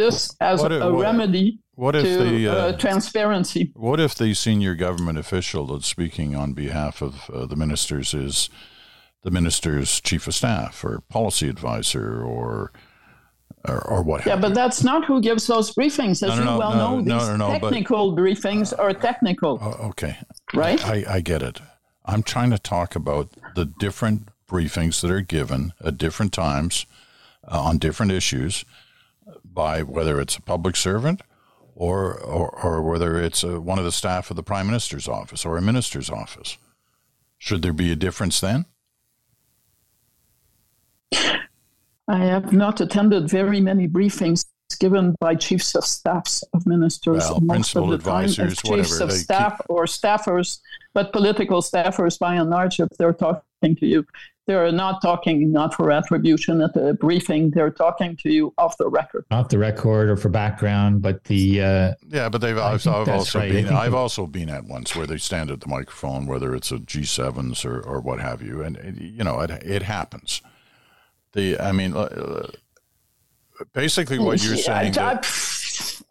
this 0.00 0.34
as 0.40 0.60
what, 0.60 0.72
a 0.72 0.78
what, 0.92 1.02
remedy 1.02 1.58
what 1.74 1.96
if 1.96 2.04
to 2.04 2.24
the, 2.24 2.48
uh, 2.48 2.52
uh, 2.52 2.72
transparency. 2.76 3.72
What 3.74 4.00
if 4.00 4.14
the 4.14 4.34
senior 4.34 4.74
government 4.74 5.18
official 5.18 5.66
that's 5.66 5.86
speaking 5.86 6.34
on 6.34 6.52
behalf 6.52 7.00
of 7.00 7.30
uh, 7.30 7.46
the 7.46 7.56
ministers 7.56 8.12
is 8.14 8.50
the 9.22 9.30
minister's 9.30 10.00
chief 10.00 10.26
of 10.26 10.34
staff 10.34 10.84
or 10.84 11.02
policy 11.08 11.48
advisor 11.48 12.22
or 12.22 12.72
or, 13.66 13.86
or 13.86 14.02
what? 14.02 14.26
Yeah, 14.26 14.36
but 14.36 14.54
that's 14.54 14.82
not 14.82 15.04
who 15.04 15.20
gives 15.20 15.46
those 15.46 15.74
briefings. 15.74 16.22
As 16.22 16.38
no, 16.38 16.44
no, 16.44 16.52
you 16.52 16.58
well 16.58 16.74
no, 16.74 17.00
know, 17.00 17.18
these 17.18 17.60
technical 17.60 18.12
but, 18.12 18.22
briefings 18.22 18.78
are 18.78 18.92
technical. 18.92 19.58
Oh, 19.60 19.88
okay, 19.88 20.18
right? 20.54 20.84
I, 20.86 20.94
I, 20.94 21.14
I 21.14 21.20
get 21.20 21.42
it. 21.42 21.60
I'm 22.04 22.22
trying 22.22 22.50
to 22.50 22.58
talk 22.58 22.96
about 22.96 23.30
the 23.54 23.66
different 23.66 24.28
briefings 24.48 25.00
that 25.00 25.10
are 25.10 25.20
given 25.20 25.72
at 25.84 25.96
different 25.96 26.32
times 26.32 26.86
uh, 27.46 27.60
on 27.60 27.78
different 27.78 28.12
issues 28.12 28.64
by 29.52 29.82
whether 29.82 30.20
it's 30.20 30.36
a 30.36 30.42
public 30.42 30.76
servant 30.76 31.22
or, 31.74 32.18
or, 32.20 32.50
or 32.62 32.82
whether 32.82 33.20
it's 33.20 33.42
a, 33.42 33.60
one 33.60 33.78
of 33.78 33.84
the 33.84 33.92
staff 33.92 34.30
of 34.30 34.36
the 34.36 34.42
prime 34.42 34.66
minister's 34.66 35.08
office 35.08 35.44
or 35.44 35.56
a 35.56 35.62
minister's 35.62 36.10
office. 36.10 36.58
Should 37.38 37.62
there 37.62 37.72
be 37.72 37.90
a 37.90 37.96
difference 37.96 38.40
then? 38.40 38.66
I 41.12 42.24
have 42.24 42.52
not 42.52 42.80
attended 42.80 43.30
very 43.30 43.60
many 43.60 43.88
briefings 43.88 44.44
given 44.78 45.14
by 45.20 45.34
chiefs 45.34 45.74
of 45.74 45.84
staffs 45.84 46.42
of 46.54 46.66
ministers 46.66 47.18
well, 47.18 47.40
most 47.40 47.76
of 47.76 47.88
the 47.88 47.94
advisors, 47.94 48.56
time 48.56 48.76
chiefs 48.76 49.00
of 49.00 49.12
staff 49.12 49.58
keep... 49.58 49.66
or 49.68 49.84
staffers, 49.84 50.60
but 50.94 51.12
political 51.12 51.60
staffers 51.60 52.18
by 52.18 52.34
and 52.34 52.50
large, 52.50 52.80
if 52.80 52.88
they're 52.98 53.12
talking 53.12 53.76
to 53.76 53.86
you, 53.86 54.06
they're 54.50 54.72
not 54.72 55.00
talking 55.00 55.52
not 55.52 55.72
for 55.74 55.92
attribution 55.92 56.60
at 56.60 56.74
the 56.74 56.94
briefing. 56.94 57.52
They're 57.52 57.70
talking 57.70 58.16
to 58.16 58.32
you 58.32 58.52
off 58.58 58.76
the 58.78 58.88
record, 58.88 59.24
off 59.30 59.48
the 59.48 59.58
record, 59.58 60.10
or 60.10 60.16
for 60.16 60.28
background. 60.28 61.02
But 61.02 61.22
the 61.24 61.62
uh, 61.62 61.94
yeah, 62.08 62.28
but 62.28 62.40
they've 62.40 62.58
I've, 62.58 62.84
I've 62.84 63.08
also 63.08 63.38
right. 63.38 63.52
been 63.52 63.68
I've 63.68 63.94
also 63.94 64.26
been 64.26 64.48
at 64.48 64.64
ones 64.64 64.96
where 64.96 65.06
they 65.06 65.18
stand 65.18 65.52
at 65.52 65.60
the 65.60 65.68
microphone, 65.68 66.26
whether 66.26 66.52
it's 66.52 66.72
a 66.72 66.80
G 66.80 67.04
sevens 67.04 67.64
or 67.64 67.80
or 67.80 68.00
what 68.00 68.18
have 68.18 68.42
you, 68.42 68.60
and 68.60 68.98
you 69.00 69.22
know 69.22 69.40
it 69.40 69.50
it 69.50 69.82
happens. 69.82 70.42
The 71.32 71.60
I 71.60 71.70
mean, 71.70 71.96
uh, 71.96 72.48
basically 73.72 74.18
what 74.18 74.42
you're 74.42 74.56
saying. 74.56 74.98
I, 74.98 75.20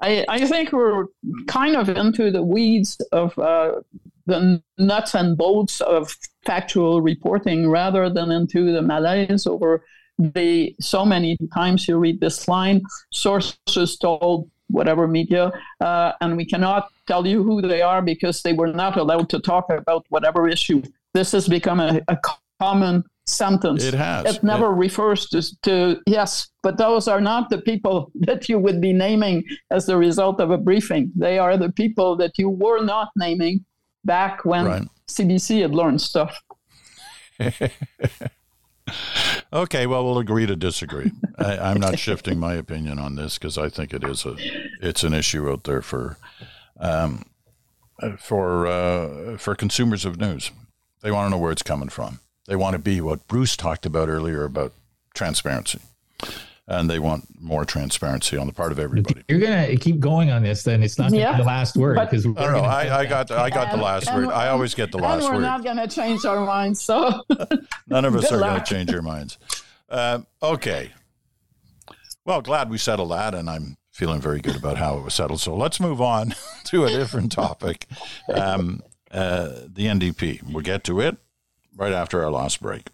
I, 0.02 0.26
I 0.30 0.46
think 0.46 0.72
we're 0.72 1.08
kind 1.48 1.76
of 1.76 1.90
into 1.90 2.32
the 2.32 2.42
weeds 2.42 3.02
of 3.12 3.38
uh, 3.38 3.82
the 4.28 4.64
nuts 4.78 5.14
and 5.14 5.38
bolts 5.38 5.82
of 5.82 6.16
factual 6.50 7.00
reporting 7.00 7.70
rather 7.70 8.10
than 8.10 8.32
into 8.32 8.72
the 8.74 8.82
malaise 8.82 9.46
over 9.46 9.84
the 10.18 10.76
so 10.80 11.06
many 11.06 11.38
times 11.54 11.88
you 11.88 11.96
read 11.96 12.20
this 12.20 12.48
line 12.48 12.82
sources 13.12 13.98
told 13.98 14.50
whatever 14.78 15.08
media 15.08 15.52
uh, 15.82 16.12
and 16.22 16.36
we 16.36 16.46
cannot 16.54 16.90
tell 17.06 17.28
you 17.28 17.44
who 17.44 17.62
they 17.62 17.84
are 17.84 18.02
because 18.02 18.42
they 18.42 18.54
were 18.54 18.74
not 18.84 18.98
allowed 18.98 19.30
to 19.30 19.40
talk 19.40 19.66
about 19.70 20.04
whatever 20.10 20.48
issue. 20.48 20.82
This 21.14 21.32
has 21.34 21.48
become 21.48 21.80
a, 21.80 22.02
a 22.08 22.18
common 22.60 23.04
sentence. 23.28 23.84
It 23.84 23.94
has. 23.94 24.38
It 24.38 24.44
never 24.44 24.70
it, 24.74 24.78
refers 24.88 25.30
to, 25.30 25.40
to 25.68 26.02
yes 26.08 26.48
but 26.64 26.78
those 26.80 27.08
are 27.08 27.22
not 27.22 27.52
the 27.52 27.62
people 27.62 28.12
that 28.28 28.50
you 28.50 28.58
would 28.58 28.82
be 28.82 28.92
naming 28.92 29.44
as 29.70 29.86
the 29.86 29.98
result 29.98 30.42
of 30.42 30.50
a 30.50 30.58
briefing. 30.58 31.12
They 31.16 31.38
are 31.38 31.58
the 31.58 31.72
people 31.72 32.16
that 32.18 32.34
you 32.40 32.50
were 32.50 32.82
not 32.84 33.10
naming 33.16 33.66
back 34.04 34.46
when 34.46 34.66
right. 34.66 34.88
CBC 35.10 35.62
had 35.62 35.74
learned 35.76 36.02
stuff. 36.02 36.42
okay, 39.54 39.88
well, 39.88 40.06
we'll 40.06 40.20
agree 40.20 40.46
to 40.46 40.56
disagree. 40.56 41.12
I, 41.38 41.72
am 41.72 41.80
not 41.80 41.98
shifting 41.98 42.40
my 42.40 42.54
opinion 42.54 43.00
on 43.00 43.16
this 43.16 43.38
because 43.38 43.58
I 43.58 43.70
think 43.70 43.94
it 43.94 44.04
is 44.04 44.26
a 44.26 44.36
it's 44.82 45.04
an 45.04 45.14
issue 45.14 45.50
out 45.50 45.64
there 45.64 45.82
for 45.82 46.18
um, 46.80 47.26
for 48.18 48.68
uh, 48.68 49.38
for 49.38 49.56
consumers 49.56 50.06
of 50.06 50.20
news. 50.20 50.52
They 51.02 51.12
want 51.12 51.28
to 51.28 51.30
know 51.32 51.38
where 51.38 51.52
it's 51.52 51.64
coming 51.64 51.90
from. 51.90 52.20
They 52.46 52.56
want 52.56 52.74
to 52.74 52.80
be 52.80 53.00
what 53.02 53.28
Bruce 53.28 53.56
talked 53.56 53.86
about 53.86 54.10
earlier 54.10 54.44
about 54.44 54.74
transparency 55.14 55.80
and 56.70 56.88
they 56.88 57.00
want 57.00 57.26
more 57.42 57.66
transparency 57.66 58.38
on 58.38 58.46
the 58.46 58.54
part 58.54 58.72
of 58.72 58.78
everybody. 58.78 59.24
You're 59.28 59.40
gonna 59.40 59.76
keep 59.76 60.00
going 60.00 60.30
on 60.30 60.44
this, 60.44 60.64
then 60.64 60.84
it's 60.84 61.00
not 61.00 61.12
yeah, 61.12 61.36
the 61.36 61.44
last 61.44 61.76
word 61.76 62.00
because 62.00 62.26
I 62.26 62.30
don't 62.30 62.54
know. 62.54 62.60
I, 62.60 63.00
I, 63.00 63.06
got 63.08 63.32
I 63.32 63.50
got 63.50 63.70
and, 63.70 63.80
the 63.80 63.84
last 63.84 64.14
word. 64.14 64.28
I 64.28 64.50
always 64.50 64.76
get 64.76 64.92
the 64.92 65.00
last 65.00 65.24
we're 65.24 65.32
word. 65.32 65.36
We're 65.38 65.42
not 65.42 65.64
gonna 65.64 65.88
change 65.88 66.26
our 66.26 66.46
minds, 66.46 66.80
so 66.80 67.24
none 67.88 68.06
of 68.06 68.16
us 68.16 68.32
are 68.32 68.38
luck. 68.38 68.50
gonna 68.52 68.66
change 68.66 68.94
our 68.94 69.02
minds. 69.02 69.40
Uh, 69.90 70.20
okay. 70.44 70.92
Well, 72.24 72.42
glad 72.42 72.70
we 72.70 72.78
settled 72.78 73.10
that, 73.12 73.34
and 73.34 73.50
I'm 73.50 73.78
feeling 73.92 74.22
very 74.22 74.40
good 74.40 74.56
about 74.56 74.78
how 74.78 75.00
it 75.00 75.04
was 75.04 75.16
settled. 75.16 75.42
So 75.42 75.56
let's 75.56 75.80
move 75.80 76.00
on 76.00 76.36
to 76.66 76.86
a 76.86 76.90
different 76.90 77.32
topic. 77.32 77.88
Um, 78.32 78.84
uh, 79.10 79.50
the 79.66 79.88
NDP. 79.88 80.44
We'll 80.54 80.64
get 80.64 80.84
to 80.84 81.02
it 81.02 81.18
right 81.76 81.94
after 81.94 82.24
our 82.24 82.30
last 82.30 82.62
break. 82.62 82.90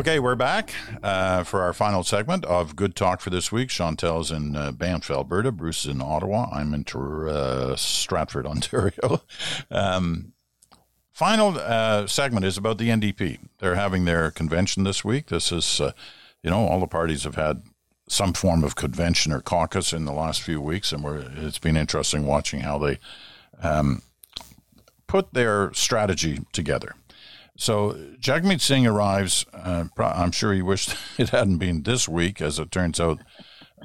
Okay, 0.00 0.18
we're 0.18 0.34
back 0.34 0.72
uh, 1.02 1.44
for 1.44 1.60
our 1.60 1.74
final 1.74 2.02
segment 2.02 2.46
of 2.46 2.74
Good 2.74 2.96
Talk 2.96 3.20
for 3.20 3.28
this 3.28 3.52
week. 3.52 3.68
Chantal's 3.68 4.30
in 4.30 4.56
uh, 4.56 4.72
Banff, 4.72 5.10
Alberta. 5.10 5.52
Bruce 5.52 5.84
is 5.84 5.90
in 5.90 6.00
Ottawa. 6.00 6.48
I'm 6.50 6.72
in 6.72 6.86
uh, 6.94 7.76
Stratford, 7.76 8.46
Ontario. 8.46 9.20
Um, 9.70 10.32
final 11.12 11.58
uh, 11.58 12.06
segment 12.06 12.46
is 12.46 12.56
about 12.56 12.78
the 12.78 12.88
NDP. 12.88 13.40
They're 13.58 13.74
having 13.74 14.06
their 14.06 14.30
convention 14.30 14.84
this 14.84 15.04
week. 15.04 15.26
This 15.26 15.52
is, 15.52 15.82
uh, 15.82 15.92
you 16.42 16.48
know, 16.48 16.66
all 16.66 16.80
the 16.80 16.86
parties 16.86 17.24
have 17.24 17.34
had 17.34 17.62
some 18.08 18.32
form 18.32 18.64
of 18.64 18.76
convention 18.76 19.32
or 19.32 19.42
caucus 19.42 19.92
in 19.92 20.06
the 20.06 20.14
last 20.14 20.40
few 20.40 20.62
weeks, 20.62 20.92
and 20.92 21.04
it's 21.36 21.58
been 21.58 21.76
interesting 21.76 22.24
watching 22.24 22.60
how 22.60 22.78
they 22.78 22.98
um, 23.62 24.00
put 25.06 25.34
their 25.34 25.70
strategy 25.74 26.38
together. 26.54 26.94
So 27.60 27.92
Jagmeet 28.18 28.62
Singh 28.62 28.86
arrives. 28.86 29.44
Uh, 29.52 29.84
I'm 29.98 30.32
sure 30.32 30.54
he 30.54 30.62
wished 30.62 30.96
it 31.18 31.28
hadn't 31.28 31.58
been 31.58 31.82
this 31.82 32.08
week, 32.08 32.40
as 32.40 32.58
it 32.58 32.70
turns 32.70 32.98
out, 32.98 33.20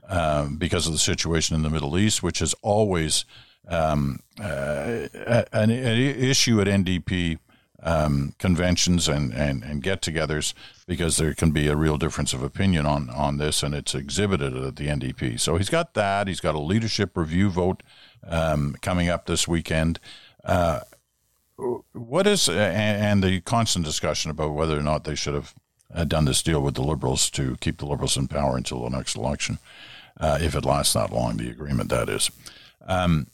um, 0.07 0.55
because 0.55 0.87
of 0.87 0.93
the 0.93 0.97
situation 0.97 1.57
in 1.57 1.61
the 1.61 1.69
Middle 1.69 1.97
East, 1.97 2.23
which 2.23 2.41
is 2.41 2.55
always 2.61 3.25
um, 3.67 4.21
uh, 4.39 5.09
an, 5.51 5.71
an, 5.71 5.99
issue 5.99 6.61
at 6.61 6.67
NDP 6.67 7.37
um, 7.83 8.33
conventions 8.39 9.09
and, 9.09 9.33
and, 9.33 9.61
and 9.63 9.83
get-togethers, 9.83 10.53
because 10.87 11.17
there 11.17 11.33
can 11.33 11.51
be 11.51 11.67
a 11.67 11.75
real 11.75 11.97
difference 11.97 12.31
of 12.31 12.41
opinion 12.41 12.85
on, 12.85 13.09
on 13.09 13.39
this, 13.39 13.61
and 13.61 13.75
it's 13.75 13.93
exhibited 13.93 14.55
at 14.55 14.77
the 14.77 14.87
NDP. 14.87 15.37
So 15.37 15.57
he's 15.57 15.69
got 15.69 15.95
that. 15.95 16.29
He's 16.29 16.39
got 16.39 16.55
a 16.55 16.59
leadership 16.59 17.17
review 17.17 17.49
vote 17.49 17.83
um, 18.25 18.77
coming 18.81 19.09
up 19.09 19.25
this 19.25 19.49
weekend. 19.49 19.99
Uh, 20.45 20.79
what 21.57 22.27
is 22.27 22.49
and 22.49 23.23
the 23.23 23.41
constant 23.41 23.85
discussion 23.85 24.31
about 24.31 24.53
whether 24.53 24.77
or 24.77 24.83
not 24.83 25.03
they 25.03 25.15
should 25.15 25.33
have 25.33 25.53
uh, 25.93 26.03
done 26.03 26.25
this 26.25 26.43
deal 26.43 26.61
with 26.61 26.75
the 26.75 26.81
Liberals 26.81 27.29
to 27.31 27.55
keep 27.61 27.77
the 27.77 27.85
Liberals 27.85 28.17
in 28.17 28.27
power 28.27 28.57
until 28.57 28.83
the 28.83 28.89
next 28.89 29.15
election, 29.15 29.59
uh, 30.19 30.37
if 30.41 30.55
it 30.55 30.65
lasts 30.65 30.93
that 30.93 31.11
long, 31.11 31.37
the 31.37 31.49
agreement 31.49 31.89
that 31.89 32.09
is. 32.09 32.29
Um, 32.85 33.27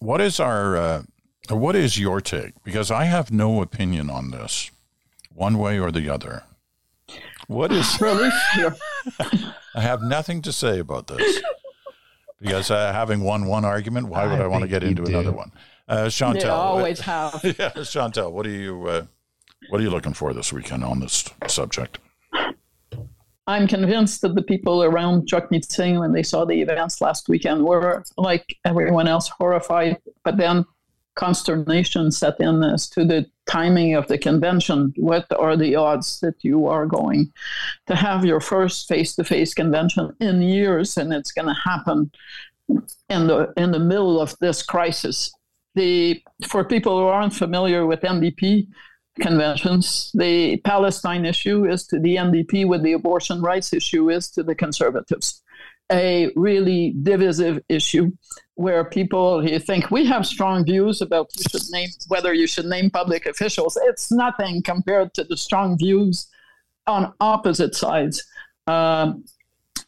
what 0.00 0.20
is 0.20 0.40
our 0.40 0.76
uh, 0.76 1.02
what 1.50 1.76
is 1.76 1.98
your 1.98 2.20
take? 2.20 2.62
Because 2.64 2.90
I 2.90 3.04
have 3.04 3.30
no 3.30 3.62
opinion 3.62 4.10
on 4.10 4.30
this, 4.30 4.70
one 5.32 5.58
way 5.58 5.78
or 5.78 5.90
the 5.90 6.08
other. 6.08 6.44
What 7.46 7.70
is 7.70 7.98
really? 8.00 8.30
I 9.74 9.80
have 9.80 10.02
nothing 10.02 10.42
to 10.42 10.52
say 10.52 10.78
about 10.78 11.06
this 11.06 11.40
because 12.40 12.70
uh, 12.70 12.92
having 12.92 13.20
won 13.20 13.46
one 13.46 13.64
argument, 13.64 14.08
why 14.08 14.26
would 14.26 14.40
I, 14.40 14.44
I 14.44 14.46
want 14.46 14.62
to 14.62 14.68
get 14.68 14.82
into 14.82 15.04
do. 15.04 15.10
another 15.10 15.32
one? 15.32 15.52
Uh, 15.86 16.08
Chantal, 16.08 16.42
they 16.42 16.48
always 16.48 17.00
have. 17.00 17.40
yeah, 17.58 17.70
Chantal, 17.84 18.32
what 18.32 18.46
are 18.46 18.50
you 18.50 18.86
uh, 18.86 19.06
what 19.68 19.80
are 19.80 19.84
you 19.84 19.90
looking 19.90 20.14
for 20.14 20.32
this 20.32 20.52
weekend 20.52 20.84
on 20.84 21.00
this 21.00 21.24
subject? 21.46 21.98
I'm 23.46 23.68
convinced 23.68 24.22
that 24.22 24.34
the 24.34 24.42
people 24.42 24.82
around 24.82 25.28
Jagmeet 25.28 25.70
Singh, 25.70 25.98
when 25.98 26.12
they 26.12 26.22
saw 26.22 26.46
the 26.46 26.62
events 26.62 27.02
last 27.02 27.28
weekend, 27.28 27.64
were 27.64 28.02
like 28.16 28.56
everyone 28.64 29.06
else 29.06 29.28
horrified. 29.28 29.98
But 30.24 30.38
then 30.38 30.64
consternation 31.14 32.10
set 32.10 32.40
in 32.40 32.62
as 32.62 32.88
to 32.90 33.04
the 33.04 33.26
timing 33.46 33.94
of 33.94 34.08
the 34.08 34.16
convention. 34.16 34.94
What 34.96 35.26
are 35.38 35.56
the 35.56 35.76
odds 35.76 36.20
that 36.20 36.42
you 36.42 36.66
are 36.66 36.86
going 36.86 37.32
to 37.86 37.94
have 37.94 38.24
your 38.24 38.40
first 38.40 38.88
face-to-face 38.88 39.54
convention 39.54 40.16
in 40.20 40.42
years, 40.42 40.96
and 40.96 41.12
it's 41.12 41.32
going 41.32 41.48
to 41.48 41.60
happen 41.64 42.10
in 43.10 43.26
the 43.26 43.52
in 43.58 43.72
the 43.72 43.78
middle 43.78 44.20
of 44.20 44.36
this 44.38 44.62
crisis? 44.62 45.32
The 45.74 46.22
for 46.46 46.64
people 46.64 46.98
who 46.98 47.06
aren't 47.06 47.34
familiar 47.34 47.86
with 47.86 48.00
NDP 48.00 48.68
conventions, 49.20 50.10
the 50.14 50.56
Palestine 50.58 51.24
issue 51.24 51.66
is 51.66 51.86
to 51.88 51.98
the 51.98 52.16
NDP 52.16 52.66
what 52.66 52.82
the 52.82 52.92
abortion 52.92 53.42
rights 53.42 53.72
issue 53.72 54.10
is 54.10 54.30
to 54.30 54.42
the 54.42 54.54
conservatives 54.54 55.42
a 55.92 56.30
really 56.34 56.94
divisive 57.02 57.60
issue 57.68 58.10
where 58.54 58.84
people 58.84 59.46
you 59.46 59.58
think 59.58 59.90
we 59.90 60.06
have 60.06 60.26
strong 60.26 60.64
views 60.64 61.00
about 61.02 61.28
you 61.36 61.44
should 61.50 61.70
name 61.70 61.88
whether 62.08 62.32
you 62.32 62.46
should 62.46 62.64
name 62.66 62.90
public 62.90 63.26
officials. 63.26 63.78
It's 63.82 64.10
nothing 64.10 64.62
compared 64.62 65.12
to 65.14 65.24
the 65.24 65.36
strong 65.36 65.76
views 65.76 66.28
on 66.86 67.12
opposite 67.20 67.74
sides 67.74 68.24
um, 68.66 69.24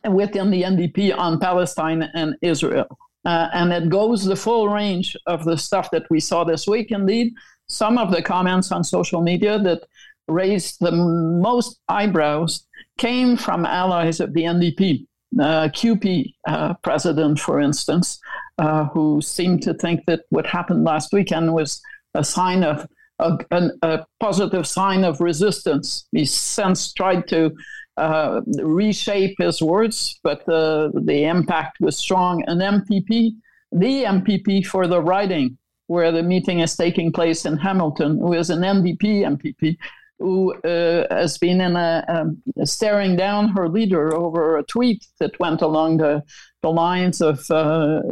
within 0.05 0.51
the 0.51 0.63
NDP 0.63 1.17
on 1.17 1.39
Palestine 1.39 2.09
and 2.15 2.37
Israel. 2.43 2.99
Uh, 3.27 3.49
and 3.53 3.73
it 3.73 3.89
goes 3.89 4.25
the 4.25 4.37
full 4.37 4.69
range 4.69 5.17
of 5.27 5.45
the 5.45 5.59
stuff 5.59 5.91
that 5.91 6.09
we 6.09 6.21
saw 6.21 6.45
this 6.45 6.69
week. 6.69 6.93
Indeed, 6.93 7.35
some 7.67 7.99
of 7.99 8.13
the 8.13 8.23
comments 8.23 8.71
on 8.71 8.85
social 8.85 9.21
media 9.21 9.59
that 9.59 9.83
raised 10.29 10.77
the 10.79 10.93
most 10.93 11.81
eyebrows 11.89 12.67
came 12.99 13.37
from 13.37 13.67
allies 13.67 14.21
of 14.21 14.33
the 14.33 14.43
NDP 14.43 15.07
uh, 15.41 15.69
CUPE 15.75 16.35
uh, 16.47 16.75
president, 16.83 17.41
for 17.41 17.61
instance, 17.61 18.21
uh, 18.59 18.85
who 18.85 19.21
seemed 19.21 19.61
to 19.65 19.75
think 19.75 20.07
that 20.07 20.21
what 20.31 20.47
happened 20.47 20.85
last 20.85 21.13
weekend 21.13 21.53
was 21.53 21.83
a 22.15 22.23
sign 22.23 22.63
of 22.63 22.87
a, 23.19 23.37
a, 23.51 23.71
a 23.83 24.07
positive 24.21 24.69
sign 24.69 25.03
of 25.03 25.21
resistance. 25.21 26.07
He 26.13 26.27
since 26.27 26.93
tried 26.93 27.27
to 27.29 27.57
uh, 27.97 28.41
reshape 28.63 29.37
his 29.39 29.63
words, 29.63 30.19
but 30.23 30.45
the, 30.47 31.25
impact 31.25 31.81
was 31.81 31.97
strong. 31.97 32.43
An 32.47 32.59
MPP, 32.59 33.37
the 33.73 34.05
MPP 34.05 34.67
for 34.67 34.87
the 34.87 35.01
riding, 35.01 35.59
where 35.87 36.13
the 36.13 36.23
meeting 36.23 36.61
is 36.61 36.77
taking 36.77 37.13
place 37.13 37.47
in 37.47 37.57
Hamilton, 37.57 38.19
who 38.19 38.33
is 38.33 38.51
an 38.51 38.61
NDP 38.61 39.23
MPP, 39.23 39.77
who 40.19 40.55
uh, 40.55 41.07
has 41.11 41.39
been 41.39 41.61
in 41.61 41.77
a, 41.77 42.27
a, 42.59 42.67
staring 42.67 43.17
down 43.17 43.49
her 43.49 43.69
leader 43.69 44.15
over 44.15 44.57
a 44.57 44.63
tweet 44.63 45.07
that 45.21 45.39
went 45.39 45.63
along 45.63 45.99
the, 45.99 46.23
the 46.63 46.71
lines 46.71 47.21
of, 47.21 47.51
uh, 47.51 48.03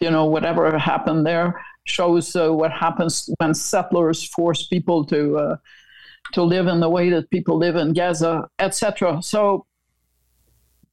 you 0.00 0.10
know, 0.10 0.26
whatever 0.26 0.78
happened 0.78 1.26
there 1.26 1.60
shows 1.84 2.36
uh, 2.36 2.52
what 2.52 2.72
happens 2.72 3.30
when 3.38 3.54
settlers 3.54 4.24
force 4.28 4.66
people 4.66 5.04
to 5.04 5.38
uh, 5.38 5.56
to 6.32 6.42
live 6.42 6.66
in 6.66 6.80
the 6.80 6.88
way 6.88 7.10
that 7.10 7.30
people 7.30 7.56
live 7.56 7.76
in 7.76 7.92
Gaza, 7.92 8.48
etc. 8.58 9.22
So 9.22 9.66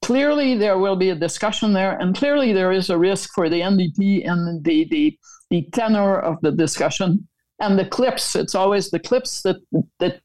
clearly 0.01 0.55
there 0.55 0.77
will 0.77 0.95
be 0.95 1.09
a 1.09 1.15
discussion 1.15 1.73
there, 1.73 1.97
and 1.97 2.15
clearly 2.15 2.53
there 2.53 2.71
is 2.71 2.89
a 2.89 2.97
risk 2.97 3.31
for 3.33 3.49
the 3.49 3.61
NDP 3.61 4.29
and 4.29 4.63
the 4.63 4.87
the, 4.89 5.17
the 5.49 5.67
tenor 5.71 6.19
of 6.19 6.39
the 6.41 6.51
discussion 6.51 7.27
and 7.59 7.79
the 7.79 7.85
clips. 7.85 8.35
It's 8.35 8.55
always 8.55 8.89
the 8.89 8.99
clips 8.99 9.41
that 9.43 9.57
that 9.99 10.21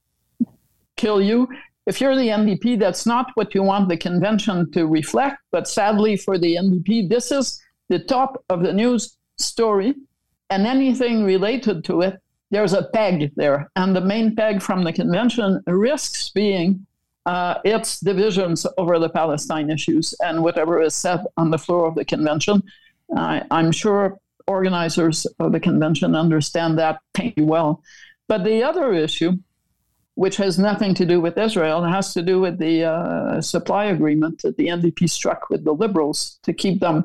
kill 0.97 1.23
you. 1.23 1.49
If 1.87 2.03
you're 2.03 2.17
the 2.17 2.29
NDP, 2.29 2.79
that's 2.79 3.07
not 3.07 3.31
what 3.35 3.55
you 3.55 3.63
want 3.63 3.89
the 3.89 3.97
convention 3.97 4.71
to 4.73 4.87
reflect. 4.87 5.39
But 5.51 5.67
sadly 5.67 6.19
for 6.19 6.37
the 6.37 6.57
NDP, 6.57 7.09
this 7.09 7.33
is 7.33 7.59
the 7.89 7.99
top 7.99 8.45
of 8.51 8.63
the 8.63 8.75
news 8.75 9.17
story. 9.39 9.95
And 10.51 10.67
anything 10.67 11.25
related 11.25 11.85
to 11.85 12.03
it, 12.03 12.21
there's 12.51 12.73
a 12.73 12.85
peg 12.85 13.33
there. 13.37 13.71
And 13.77 13.95
the 13.95 14.01
main 14.01 14.35
peg 14.35 14.63
from 14.63 14.85
the 14.85 14.93
convention 14.93 15.63
risks 15.67 16.31
being 16.31 16.87
uh, 17.27 17.57
its 17.65 18.01
divisions 18.01 18.67
over 18.79 18.99
the 18.99 19.11
Palestine 19.11 19.71
issues 19.71 20.15
and 20.21 20.43
whatever 20.43 20.81
is 20.81 20.95
said 20.95 21.21
on 21.37 21.51
the 21.51 21.59
floor 21.59 21.87
of 21.87 21.95
the 21.95 22.05
convention. 22.05 22.63
Uh, 23.15 23.41
I'm 23.51 23.73
sure 23.73 24.19
organizers 24.47 25.27
of 25.39 25.53
the 25.53 25.61
convention 25.61 26.15
understand 26.15 26.79
that 26.79 27.01
pretty 27.13 27.43
well. 27.43 27.83
But 28.29 28.45
the 28.45 28.63
other 28.63 28.93
issue 28.95 29.33
which 30.19 30.37
has 30.37 30.59
nothing 30.59 30.95
to 30.95 31.07
do 31.07 31.21
with 31.21 31.39
Israel. 31.39 31.85
It 31.85 31.91
has 31.91 32.13
to 32.15 32.23
do 32.23 32.41
with 32.41 32.59
the 32.59 32.83
uh, 32.83 33.41
supply 33.41 33.85
agreement 33.85 34.43
that 34.43 34.57
the 34.57 34.67
NDP 34.67 35.09
struck 35.09 35.49
with 35.49 35.63
the 35.63 35.73
Liberals 35.73 36.41
to 36.43 36.53
keep 36.53 36.81
them 36.81 37.05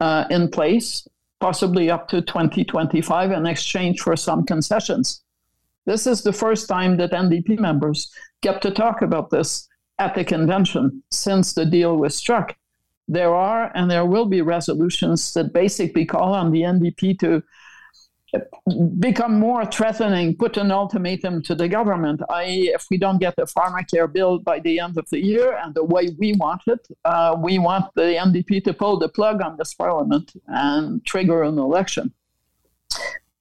uh, 0.00 0.24
in 0.28 0.50
place, 0.50 1.06
possibly 1.40 1.90
up 1.90 2.08
to 2.08 2.20
2025, 2.20 3.32
in 3.32 3.46
exchange 3.46 4.00
for 4.00 4.16
some 4.16 4.44
concessions. 4.44 5.22
This 5.86 6.06
is 6.06 6.22
the 6.22 6.32
first 6.32 6.68
time 6.68 6.96
that 6.98 7.12
NDP 7.12 7.58
members 7.58 8.12
get 8.42 8.60
to 8.62 8.70
talk 8.70 9.02
about 9.02 9.30
this 9.30 9.68
at 9.98 10.14
the 10.14 10.24
convention 10.24 11.02
since 11.10 11.54
the 11.54 11.64
deal 11.64 11.96
was 11.96 12.14
struck. 12.14 12.56
There 13.08 13.34
are 13.34 13.72
and 13.74 13.90
there 13.90 14.04
will 14.04 14.26
be 14.26 14.42
resolutions 14.42 15.32
that 15.34 15.54
basically 15.54 16.04
call 16.04 16.34
on 16.34 16.52
the 16.52 16.62
NDP 16.62 17.18
to 17.20 17.42
become 18.98 19.38
more 19.38 19.64
threatening, 19.64 20.36
put 20.36 20.56
an 20.56 20.70
ultimatum 20.70 21.42
to 21.42 21.54
the 21.54 21.68
government, 21.68 22.20
i.e., 22.30 22.68
if 22.68 22.86
we 22.90 22.98
don't 22.98 23.18
get 23.18 23.36
the 23.36 23.44
pharmacare 23.44 24.12
bill 24.12 24.38
by 24.38 24.60
the 24.60 24.78
end 24.78 24.98
of 24.98 25.08
the 25.10 25.18
year 25.18 25.56
and 25.62 25.74
the 25.74 25.84
way 25.84 26.10
we 26.18 26.34
want 26.34 26.62
it, 26.66 26.86
uh, 27.04 27.36
we 27.38 27.58
want 27.58 27.86
the 27.94 28.02
NDP 28.02 28.64
to 28.64 28.74
pull 28.74 28.98
the 28.98 29.08
plug 29.08 29.40
on 29.40 29.56
this 29.56 29.74
parliament 29.74 30.32
and 30.46 31.04
trigger 31.04 31.42
an 31.42 31.58
election. 31.58 32.12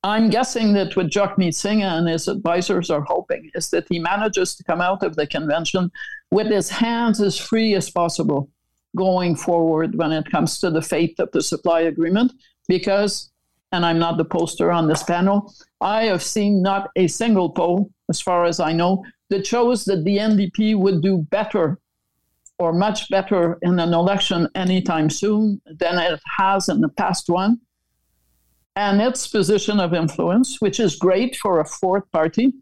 I'm 0.03 0.29
guessing 0.29 0.73
that 0.73 0.95
what 0.95 1.07
Jagmeet 1.07 1.53
Singh 1.53 1.83
and 1.83 2.07
his 2.07 2.27
advisors 2.27 2.89
are 2.89 3.01
hoping 3.01 3.51
is 3.55 3.69
that 3.71 3.87
he 3.89 3.99
manages 3.99 4.55
to 4.55 4.63
come 4.63 4.79
out 4.79 5.03
of 5.03 5.15
the 5.15 5.27
convention 5.27 5.91
with 6.31 6.47
his 6.47 6.69
hands 6.69 7.19
as 7.19 7.37
free 7.37 7.73
as 7.73 7.89
possible 7.89 8.49
going 8.95 9.35
forward 9.35 9.95
when 9.95 10.11
it 10.11 10.31
comes 10.31 10.59
to 10.59 10.69
the 10.69 10.81
fate 10.81 11.19
of 11.19 11.31
the 11.31 11.41
supply 11.41 11.81
agreement, 11.81 12.31
because 12.67 13.31
and 13.71 13.85
I'm 13.85 13.99
not 13.99 14.17
the 14.17 14.25
poster 14.25 14.71
on 14.71 14.87
this 14.87 15.03
panel, 15.03 15.53
I 15.81 16.03
have 16.03 16.23
seen 16.23 16.61
not 16.61 16.89
a 16.95 17.07
single 17.07 17.49
poll, 17.49 17.89
as 18.09 18.21
far 18.21 18.45
as 18.45 18.59
I 18.59 18.73
know, 18.73 19.03
that 19.29 19.45
shows 19.45 19.85
that 19.85 20.03
the 20.03 20.17
NDP 20.17 20.77
would 20.77 21.01
do 21.01 21.25
better 21.29 21.79
or 22.59 22.73
much 22.73 23.09
better 23.09 23.57
in 23.61 23.79
an 23.79 23.93
election 23.93 24.47
anytime 24.55 25.09
soon 25.09 25.61
than 25.65 25.99
it 25.99 26.19
has 26.37 26.69
in 26.69 26.81
the 26.81 26.89
past 26.89 27.29
one. 27.29 27.59
And 28.75 29.01
its 29.01 29.27
position 29.27 29.79
of 29.79 29.93
influence, 29.93 30.61
which 30.61 30.79
is 30.79 30.95
great 30.95 31.35
for 31.35 31.59
a 31.59 31.65
fourth 31.65 32.09
party, 32.11 32.53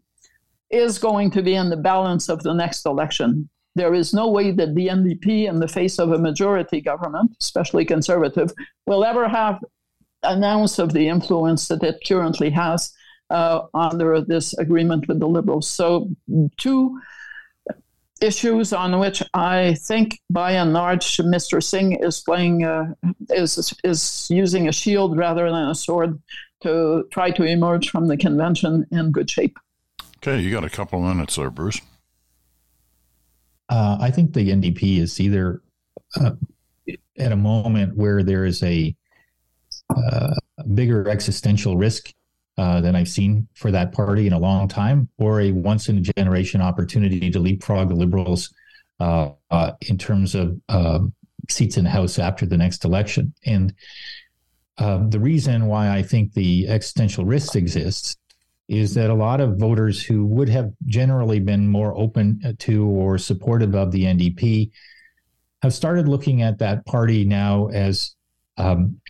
is 0.70 0.98
going 0.98 1.30
to 1.30 1.42
be 1.42 1.54
in 1.54 1.70
the 1.70 1.76
balance 1.76 2.28
of 2.28 2.42
the 2.42 2.52
next 2.52 2.84
election. 2.86 3.48
There 3.74 3.94
is 3.94 4.14
no 4.14 4.28
way 4.28 4.50
that 4.52 4.74
the 4.74 4.88
NDP, 4.88 5.46
in 5.46 5.60
the 5.60 5.68
face 5.68 5.98
of 5.98 6.12
a 6.12 6.18
majority 6.18 6.80
government, 6.80 7.36
especially 7.40 7.84
conservative, 7.84 8.50
will 8.86 9.04
ever 9.04 9.28
have 9.28 9.62
an 10.26 10.44
ounce 10.44 10.78
of 10.78 10.92
the 10.92 11.08
influence 11.08 11.68
that 11.68 11.82
it 11.82 12.00
currently 12.06 12.50
has 12.50 12.92
uh, 13.30 13.62
under 13.74 14.20
this 14.20 14.56
agreement 14.58 15.08
with 15.08 15.20
the 15.20 15.28
Liberals. 15.28 15.68
So, 15.68 16.08
two 16.56 17.00
issues 18.20 18.72
on 18.72 18.98
which 18.98 19.22
I 19.34 19.74
think, 19.74 20.20
by 20.30 20.52
and 20.52 20.72
large, 20.72 21.16
Mr. 21.18 21.62
Singh 21.62 21.92
is 22.02 22.20
playing 22.20 22.64
uh, 22.64 22.94
is 23.30 23.74
is 23.84 24.26
using 24.30 24.68
a 24.68 24.72
shield 24.72 25.16
rather 25.16 25.50
than 25.50 25.68
a 25.68 25.74
sword 25.74 26.20
to 26.62 27.06
try 27.12 27.30
to 27.30 27.44
emerge 27.44 27.90
from 27.90 28.08
the 28.08 28.16
convention 28.16 28.86
in 28.90 29.10
good 29.10 29.30
shape. 29.30 29.58
Okay, 30.18 30.40
you 30.40 30.50
got 30.50 30.64
a 30.64 30.70
couple 30.70 30.98
of 30.98 31.14
minutes 31.14 31.36
there, 31.36 31.50
Bruce. 31.50 31.80
Uh, 33.68 33.98
I 34.00 34.10
think 34.10 34.32
the 34.32 34.50
NDP 34.50 34.98
is 34.98 35.20
either 35.20 35.62
uh, 36.18 36.32
at 37.18 37.32
a 37.32 37.36
moment 37.36 37.96
where 37.96 38.22
there 38.22 38.44
is 38.44 38.62
a 38.62 38.94
uh, 39.94 40.34
bigger 40.74 41.08
existential 41.08 41.76
risk 41.76 42.12
uh, 42.58 42.80
than 42.80 42.96
I've 42.96 43.08
seen 43.08 43.46
for 43.54 43.70
that 43.70 43.92
party 43.92 44.26
in 44.26 44.32
a 44.32 44.38
long 44.38 44.68
time, 44.68 45.08
or 45.18 45.40
a 45.40 45.52
once 45.52 45.88
in 45.88 45.98
a 45.98 46.00
generation 46.00 46.60
opportunity 46.60 47.30
to 47.30 47.38
leapfrog 47.38 47.88
the 47.88 47.94
Liberals 47.94 48.52
uh, 48.98 49.30
uh, 49.50 49.72
in 49.82 49.98
terms 49.98 50.34
of 50.34 50.58
um, 50.68 51.12
seats 51.48 51.76
in 51.76 51.84
the 51.84 51.90
House 51.90 52.18
after 52.18 52.46
the 52.46 52.56
next 52.56 52.84
election. 52.84 53.34
And 53.44 53.74
um, 54.78 55.10
the 55.10 55.20
reason 55.20 55.66
why 55.66 55.90
I 55.90 56.02
think 56.02 56.32
the 56.32 56.68
existential 56.68 57.24
risk 57.24 57.56
exists 57.56 58.16
is 58.68 58.94
that 58.94 59.10
a 59.10 59.14
lot 59.14 59.40
of 59.40 59.58
voters 59.58 60.02
who 60.02 60.24
would 60.26 60.48
have 60.48 60.72
generally 60.86 61.38
been 61.38 61.68
more 61.68 61.96
open 61.96 62.56
to 62.58 62.86
or 62.86 63.16
supportive 63.16 63.74
of 63.74 63.92
the 63.92 64.04
NDP 64.04 64.70
have 65.62 65.72
started 65.72 66.08
looking 66.08 66.42
at 66.42 66.58
that 66.58 66.84
party 66.84 67.24
now 67.24 67.68
as 67.68 68.16
um, 68.56 69.00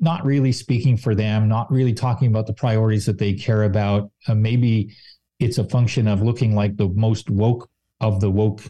not 0.00 0.24
really 0.24 0.52
speaking 0.52 0.96
for 0.96 1.14
them, 1.14 1.48
not 1.48 1.70
really 1.70 1.92
talking 1.92 2.28
about 2.28 2.46
the 2.46 2.52
priorities 2.52 3.06
that 3.06 3.18
they 3.18 3.32
care 3.32 3.64
about. 3.64 4.10
Uh, 4.26 4.34
maybe 4.34 4.94
it's 5.38 5.58
a 5.58 5.64
function 5.64 6.08
of 6.08 6.22
looking 6.22 6.54
like 6.54 6.76
the 6.76 6.88
most 6.88 7.30
woke 7.30 7.68
of 8.00 8.20
the 8.20 8.30
woke 8.30 8.62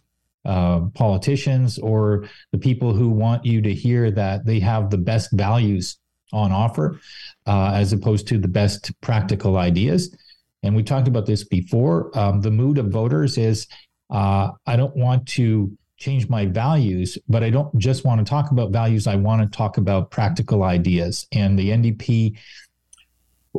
uh, 0.44 0.80
politicians 0.94 1.78
or 1.78 2.28
the 2.52 2.58
people 2.58 2.92
who 2.92 3.08
want 3.08 3.44
you 3.44 3.62
to 3.62 3.72
hear 3.72 4.10
that 4.10 4.44
they 4.44 4.60
have 4.60 4.90
the 4.90 4.98
best 4.98 5.32
values 5.32 5.98
on 6.32 6.52
offer, 6.52 7.00
uh, 7.46 7.70
as 7.74 7.92
opposed 7.92 8.26
to 8.28 8.38
the 8.38 8.48
best 8.48 8.92
practical 9.00 9.56
ideas. 9.56 10.14
And 10.62 10.74
we 10.74 10.82
talked 10.82 11.08
about 11.08 11.26
this 11.26 11.44
before. 11.44 12.10
Um, 12.18 12.40
the 12.40 12.50
mood 12.50 12.78
of 12.78 12.88
voters 12.88 13.38
is 13.38 13.66
uh, 14.10 14.50
I 14.66 14.76
don't 14.76 14.96
want 14.96 15.26
to 15.28 15.76
change 16.04 16.28
my 16.28 16.44
values, 16.44 17.16
but 17.28 17.42
I 17.42 17.48
don't 17.48 17.76
just 17.78 18.04
want 18.04 18.18
to 18.20 18.28
talk 18.28 18.50
about 18.50 18.72
values. 18.72 19.06
I 19.06 19.16
want 19.16 19.40
to 19.40 19.56
talk 19.56 19.78
about 19.78 20.10
practical 20.10 20.62
ideas. 20.62 21.26
And 21.32 21.58
the 21.58 21.70
NDP, 21.70 22.38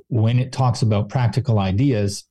when 0.09 0.37
it 0.37 0.51
talks 0.51 0.83
about 0.83 1.09
practical 1.09 1.57
ideas, 1.57 2.25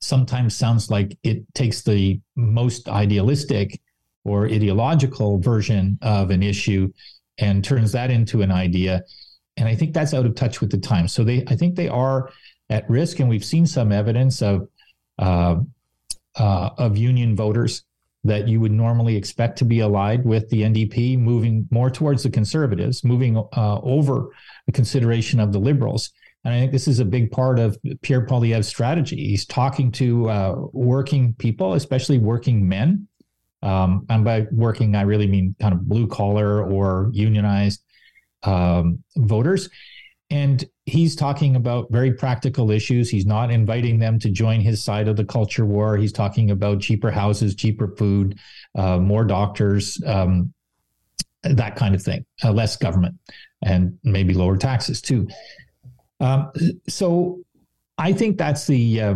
sometimes 0.00 0.56
sounds 0.56 0.90
like 0.90 1.18
it 1.22 1.44
takes 1.54 1.82
the 1.82 2.20
most 2.36 2.88
idealistic 2.88 3.80
or 4.24 4.46
ideological 4.46 5.38
version 5.38 5.98
of 6.00 6.30
an 6.30 6.42
issue 6.42 6.90
and 7.36 7.62
turns 7.62 7.92
that 7.92 8.10
into 8.10 8.40
an 8.40 8.50
idea. 8.50 9.02
And 9.58 9.68
I 9.68 9.74
think 9.74 9.92
that's 9.92 10.14
out 10.14 10.24
of 10.24 10.34
touch 10.34 10.62
with 10.62 10.70
the 10.70 10.78
time. 10.78 11.06
So 11.06 11.22
they, 11.22 11.44
I 11.48 11.56
think 11.56 11.76
they 11.76 11.88
are 11.88 12.30
at 12.70 12.88
risk, 12.88 13.20
and 13.20 13.28
we've 13.28 13.44
seen 13.44 13.66
some 13.66 13.92
evidence 13.92 14.40
of 14.40 14.68
uh, 15.18 15.56
uh, 16.36 16.70
of 16.78 16.96
union 16.96 17.36
voters 17.36 17.84
that 18.24 18.46
you 18.48 18.60
would 18.60 18.72
normally 18.72 19.16
expect 19.16 19.58
to 19.58 19.64
be 19.64 19.80
allied 19.80 20.24
with 20.24 20.48
the 20.48 20.62
NDP, 20.62 21.18
moving 21.18 21.66
more 21.70 21.90
towards 21.90 22.22
the 22.22 22.30
conservatives, 22.30 23.02
moving 23.02 23.36
uh, 23.36 23.80
over 23.80 24.30
the 24.66 24.72
consideration 24.72 25.40
of 25.40 25.52
the 25.52 25.58
liberals. 25.58 26.10
And 26.44 26.54
I 26.54 26.58
think 26.58 26.72
this 26.72 26.88
is 26.88 26.98
a 26.98 27.04
big 27.04 27.30
part 27.30 27.58
of 27.58 27.76
Pierre 28.02 28.26
Poilievre's 28.26 28.68
strategy. 28.68 29.16
He's 29.16 29.46
talking 29.46 29.92
to 29.92 30.28
uh, 30.28 30.54
working 30.72 31.34
people, 31.34 31.74
especially 31.74 32.18
working 32.18 32.68
men. 32.68 33.08
Um, 33.62 34.06
and 34.08 34.24
by 34.24 34.46
working, 34.50 34.96
I 34.96 35.02
really 35.02 35.28
mean 35.28 35.54
kind 35.60 35.72
of 35.72 35.88
blue 35.88 36.08
collar 36.08 36.64
or 36.68 37.10
unionized 37.12 37.82
um, 38.42 39.04
voters. 39.16 39.68
And 40.32 40.64
he's 40.86 41.14
talking 41.14 41.56
about 41.56 41.88
very 41.90 42.14
practical 42.14 42.70
issues. 42.70 43.10
He's 43.10 43.26
not 43.26 43.50
inviting 43.50 43.98
them 43.98 44.18
to 44.20 44.30
join 44.30 44.62
his 44.62 44.82
side 44.82 45.06
of 45.06 45.16
the 45.16 45.26
culture 45.26 45.66
war. 45.66 45.98
He's 45.98 46.10
talking 46.10 46.50
about 46.50 46.80
cheaper 46.80 47.10
houses, 47.10 47.54
cheaper 47.54 47.94
food, 47.98 48.38
uh, 48.74 48.96
more 48.96 49.24
doctors, 49.24 50.02
um, 50.06 50.54
that 51.42 51.76
kind 51.76 51.94
of 51.94 52.02
thing, 52.02 52.24
uh, 52.42 52.50
less 52.50 52.78
government, 52.78 53.14
and 53.62 53.98
maybe 54.04 54.32
lower 54.32 54.56
taxes 54.56 55.02
too. 55.02 55.28
Um, 56.20 56.50
so 56.88 57.42
I 57.98 58.14
think 58.14 58.38
that's 58.38 58.66
the 58.66 59.02
uh, 59.02 59.14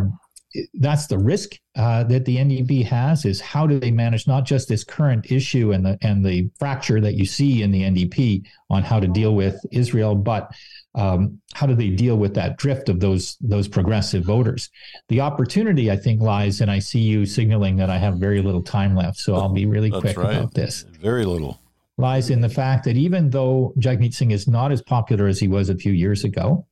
that's 0.75 1.07
the 1.07 1.17
risk 1.17 1.51
uh, 1.75 2.03
that 2.05 2.25
the 2.25 2.37
NDP 2.37 2.85
has 2.85 3.25
is 3.25 3.41
how 3.41 3.67
do 3.67 3.79
they 3.79 3.91
manage 3.91 4.27
not 4.27 4.45
just 4.45 4.67
this 4.67 4.83
current 4.83 5.31
issue 5.31 5.73
and 5.73 5.85
the 5.85 5.97
and 6.01 6.25
the 6.25 6.49
fracture 6.57 7.01
that 7.01 7.15
you 7.15 7.25
see 7.25 7.61
in 7.61 7.71
the 7.71 7.83
NDP 7.83 8.45
on 8.69 8.83
how 8.83 8.99
to 8.99 9.07
deal 9.07 9.35
with 9.35 9.59
Israel, 9.71 10.15
but 10.15 10.51
um, 10.95 11.39
how 11.53 11.67
do 11.67 11.75
they 11.75 11.89
deal 11.89 12.17
with 12.17 12.33
that 12.35 12.57
drift 12.57 12.89
of 12.89 12.99
those 12.99 13.37
those 13.41 13.67
progressive 13.67 14.23
voters? 14.23 14.69
The 15.09 15.21
opportunity, 15.21 15.91
I 15.91 15.97
think, 15.97 16.21
lies, 16.21 16.61
and 16.61 16.71
I 16.71 16.79
see 16.79 17.01
you 17.01 17.25
signaling 17.25 17.75
that 17.77 17.89
I 17.89 17.97
have 17.97 18.15
very 18.15 18.41
little 18.41 18.63
time 18.63 18.95
left, 18.95 19.17
so 19.17 19.35
I'll 19.35 19.49
be 19.49 19.65
really 19.65 19.89
That's 19.89 20.01
quick 20.01 20.17
right. 20.17 20.35
about 20.35 20.53
this. 20.53 20.83
Very 21.01 21.25
little. 21.25 21.61
Lies 21.97 22.29
in 22.29 22.41
the 22.41 22.49
fact 22.49 22.85
that 22.85 22.95
even 22.95 23.29
though 23.29 23.73
Jagmeet 23.79 24.13
Singh 24.13 24.31
is 24.31 24.47
not 24.47 24.71
as 24.71 24.81
popular 24.81 25.27
as 25.27 25.39
he 25.39 25.47
was 25.47 25.69
a 25.69 25.75
few 25.75 25.91
years 25.91 26.23
ago, 26.23 26.65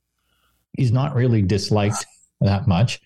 he's 0.76 0.92
not 0.92 1.14
really 1.14 1.42
disliked 1.42 2.06
that 2.40 2.66
much. 2.66 3.00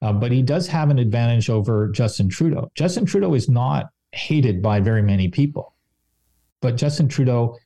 Uh, 0.00 0.12
but 0.12 0.30
he 0.30 0.42
does 0.42 0.66
have 0.68 0.90
an 0.90 0.98
advantage 0.98 1.50
over 1.50 1.88
Justin 1.88 2.28
Trudeau. 2.28 2.70
Justin 2.74 3.04
Trudeau 3.04 3.34
is 3.34 3.48
not 3.48 3.86
hated 4.12 4.62
by 4.62 4.80
very 4.80 5.02
many 5.02 5.28
people, 5.28 5.74
but 6.60 6.76
Justin 6.76 7.08
Trudeau 7.08 7.56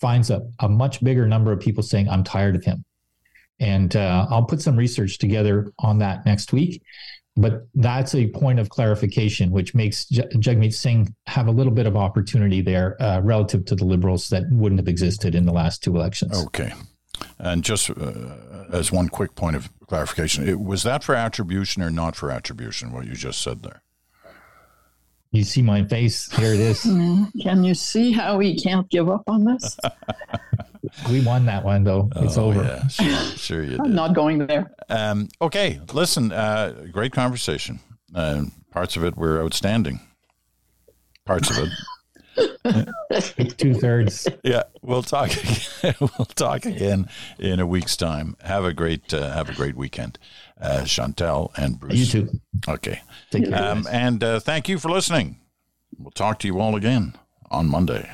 finds 0.00 0.30
a, 0.30 0.42
a 0.60 0.68
much 0.68 1.02
bigger 1.02 1.26
number 1.26 1.52
of 1.52 1.60
people 1.60 1.82
saying, 1.82 2.08
I'm 2.08 2.24
tired 2.24 2.56
of 2.56 2.64
him. 2.64 2.84
And 3.58 3.94
uh, 3.94 4.26
I'll 4.30 4.44
put 4.44 4.62
some 4.62 4.76
research 4.76 5.18
together 5.18 5.72
on 5.78 5.98
that 5.98 6.24
next 6.24 6.52
week. 6.52 6.82
But 7.36 7.66
that's 7.74 8.14
a 8.14 8.26
point 8.28 8.58
of 8.58 8.68
clarification, 8.70 9.50
which 9.50 9.74
makes 9.74 10.06
J- 10.06 10.28
Jagmeet 10.34 10.74
Singh 10.74 11.14
have 11.26 11.46
a 11.46 11.50
little 11.50 11.72
bit 11.72 11.86
of 11.86 11.96
opportunity 11.96 12.60
there 12.60 13.00
uh, 13.00 13.20
relative 13.20 13.64
to 13.66 13.74
the 13.74 13.84
Liberals 13.84 14.28
that 14.30 14.44
wouldn't 14.50 14.80
have 14.80 14.88
existed 14.88 15.34
in 15.34 15.46
the 15.46 15.52
last 15.52 15.82
two 15.82 15.94
elections. 15.94 16.44
Okay. 16.46 16.72
And 17.38 17.62
just 17.62 17.90
uh, 17.90 18.64
as 18.72 18.90
one 18.90 19.08
quick 19.08 19.34
point 19.34 19.56
of 19.56 19.70
clarification, 19.90 20.48
it, 20.48 20.60
was 20.60 20.84
that 20.84 21.02
for 21.02 21.16
attribution 21.16 21.82
or 21.82 21.90
not 21.90 22.14
for 22.14 22.30
attribution, 22.30 22.92
what 22.92 23.06
you 23.06 23.14
just 23.14 23.42
said 23.42 23.64
there? 23.64 23.82
You 25.32 25.42
see 25.42 25.62
my 25.62 25.84
face. 25.84 26.30
Here 26.30 26.54
it 26.54 26.60
is. 26.60 26.82
Can 27.42 27.64
you 27.64 27.74
see 27.74 28.12
how 28.12 28.36
we 28.36 28.56
can't 28.56 28.88
give 28.88 29.08
up 29.08 29.24
on 29.26 29.44
this? 29.44 29.76
we 31.10 31.20
won 31.24 31.44
that 31.46 31.64
one, 31.64 31.82
though. 31.82 32.08
It's 32.16 32.38
Oh, 32.38 32.46
over. 32.46 32.62
Yeah, 32.62 32.86
sure, 32.86 33.36
sure 33.36 33.64
you 33.64 33.78
I'm 33.84 33.94
not 33.94 34.14
going 34.14 34.38
there. 34.46 34.70
Um, 34.88 35.28
okay, 35.42 35.80
listen, 35.92 36.30
uh, 36.30 36.86
great 36.92 37.12
conversation. 37.12 37.80
Uh, 38.14 38.44
parts 38.70 38.96
of 38.96 39.02
it 39.02 39.16
were 39.16 39.42
outstanding. 39.42 39.98
Parts 41.26 41.50
of 41.50 41.64
it. 41.64 41.68
Two 43.56 43.74
thirds. 43.74 44.28
Yeah, 44.42 44.62
we'll 44.82 45.02
talk. 45.02 45.30
Again. 45.32 45.94
we'll 46.00 46.26
talk 46.34 46.64
again 46.66 47.08
in 47.38 47.60
a 47.60 47.66
week's 47.66 47.96
time. 47.96 48.36
Have 48.42 48.64
a 48.64 48.72
great 48.72 49.12
uh, 49.12 49.32
have 49.32 49.48
a 49.48 49.54
great 49.54 49.76
weekend, 49.76 50.18
uh, 50.60 50.84
Chantal 50.84 51.52
and 51.56 51.78
Bruce. 51.78 51.94
You 52.14 52.26
too. 52.26 52.40
Okay, 52.68 53.02
Take 53.30 53.48
care. 53.48 53.62
um, 53.62 53.86
and 53.90 54.22
uh, 54.22 54.40
thank 54.40 54.68
you 54.68 54.78
for 54.78 54.90
listening. 54.90 55.38
We'll 55.98 56.10
talk 56.12 56.38
to 56.40 56.46
you 56.46 56.60
all 56.60 56.76
again 56.76 57.14
on 57.50 57.68
Monday. 57.68 58.10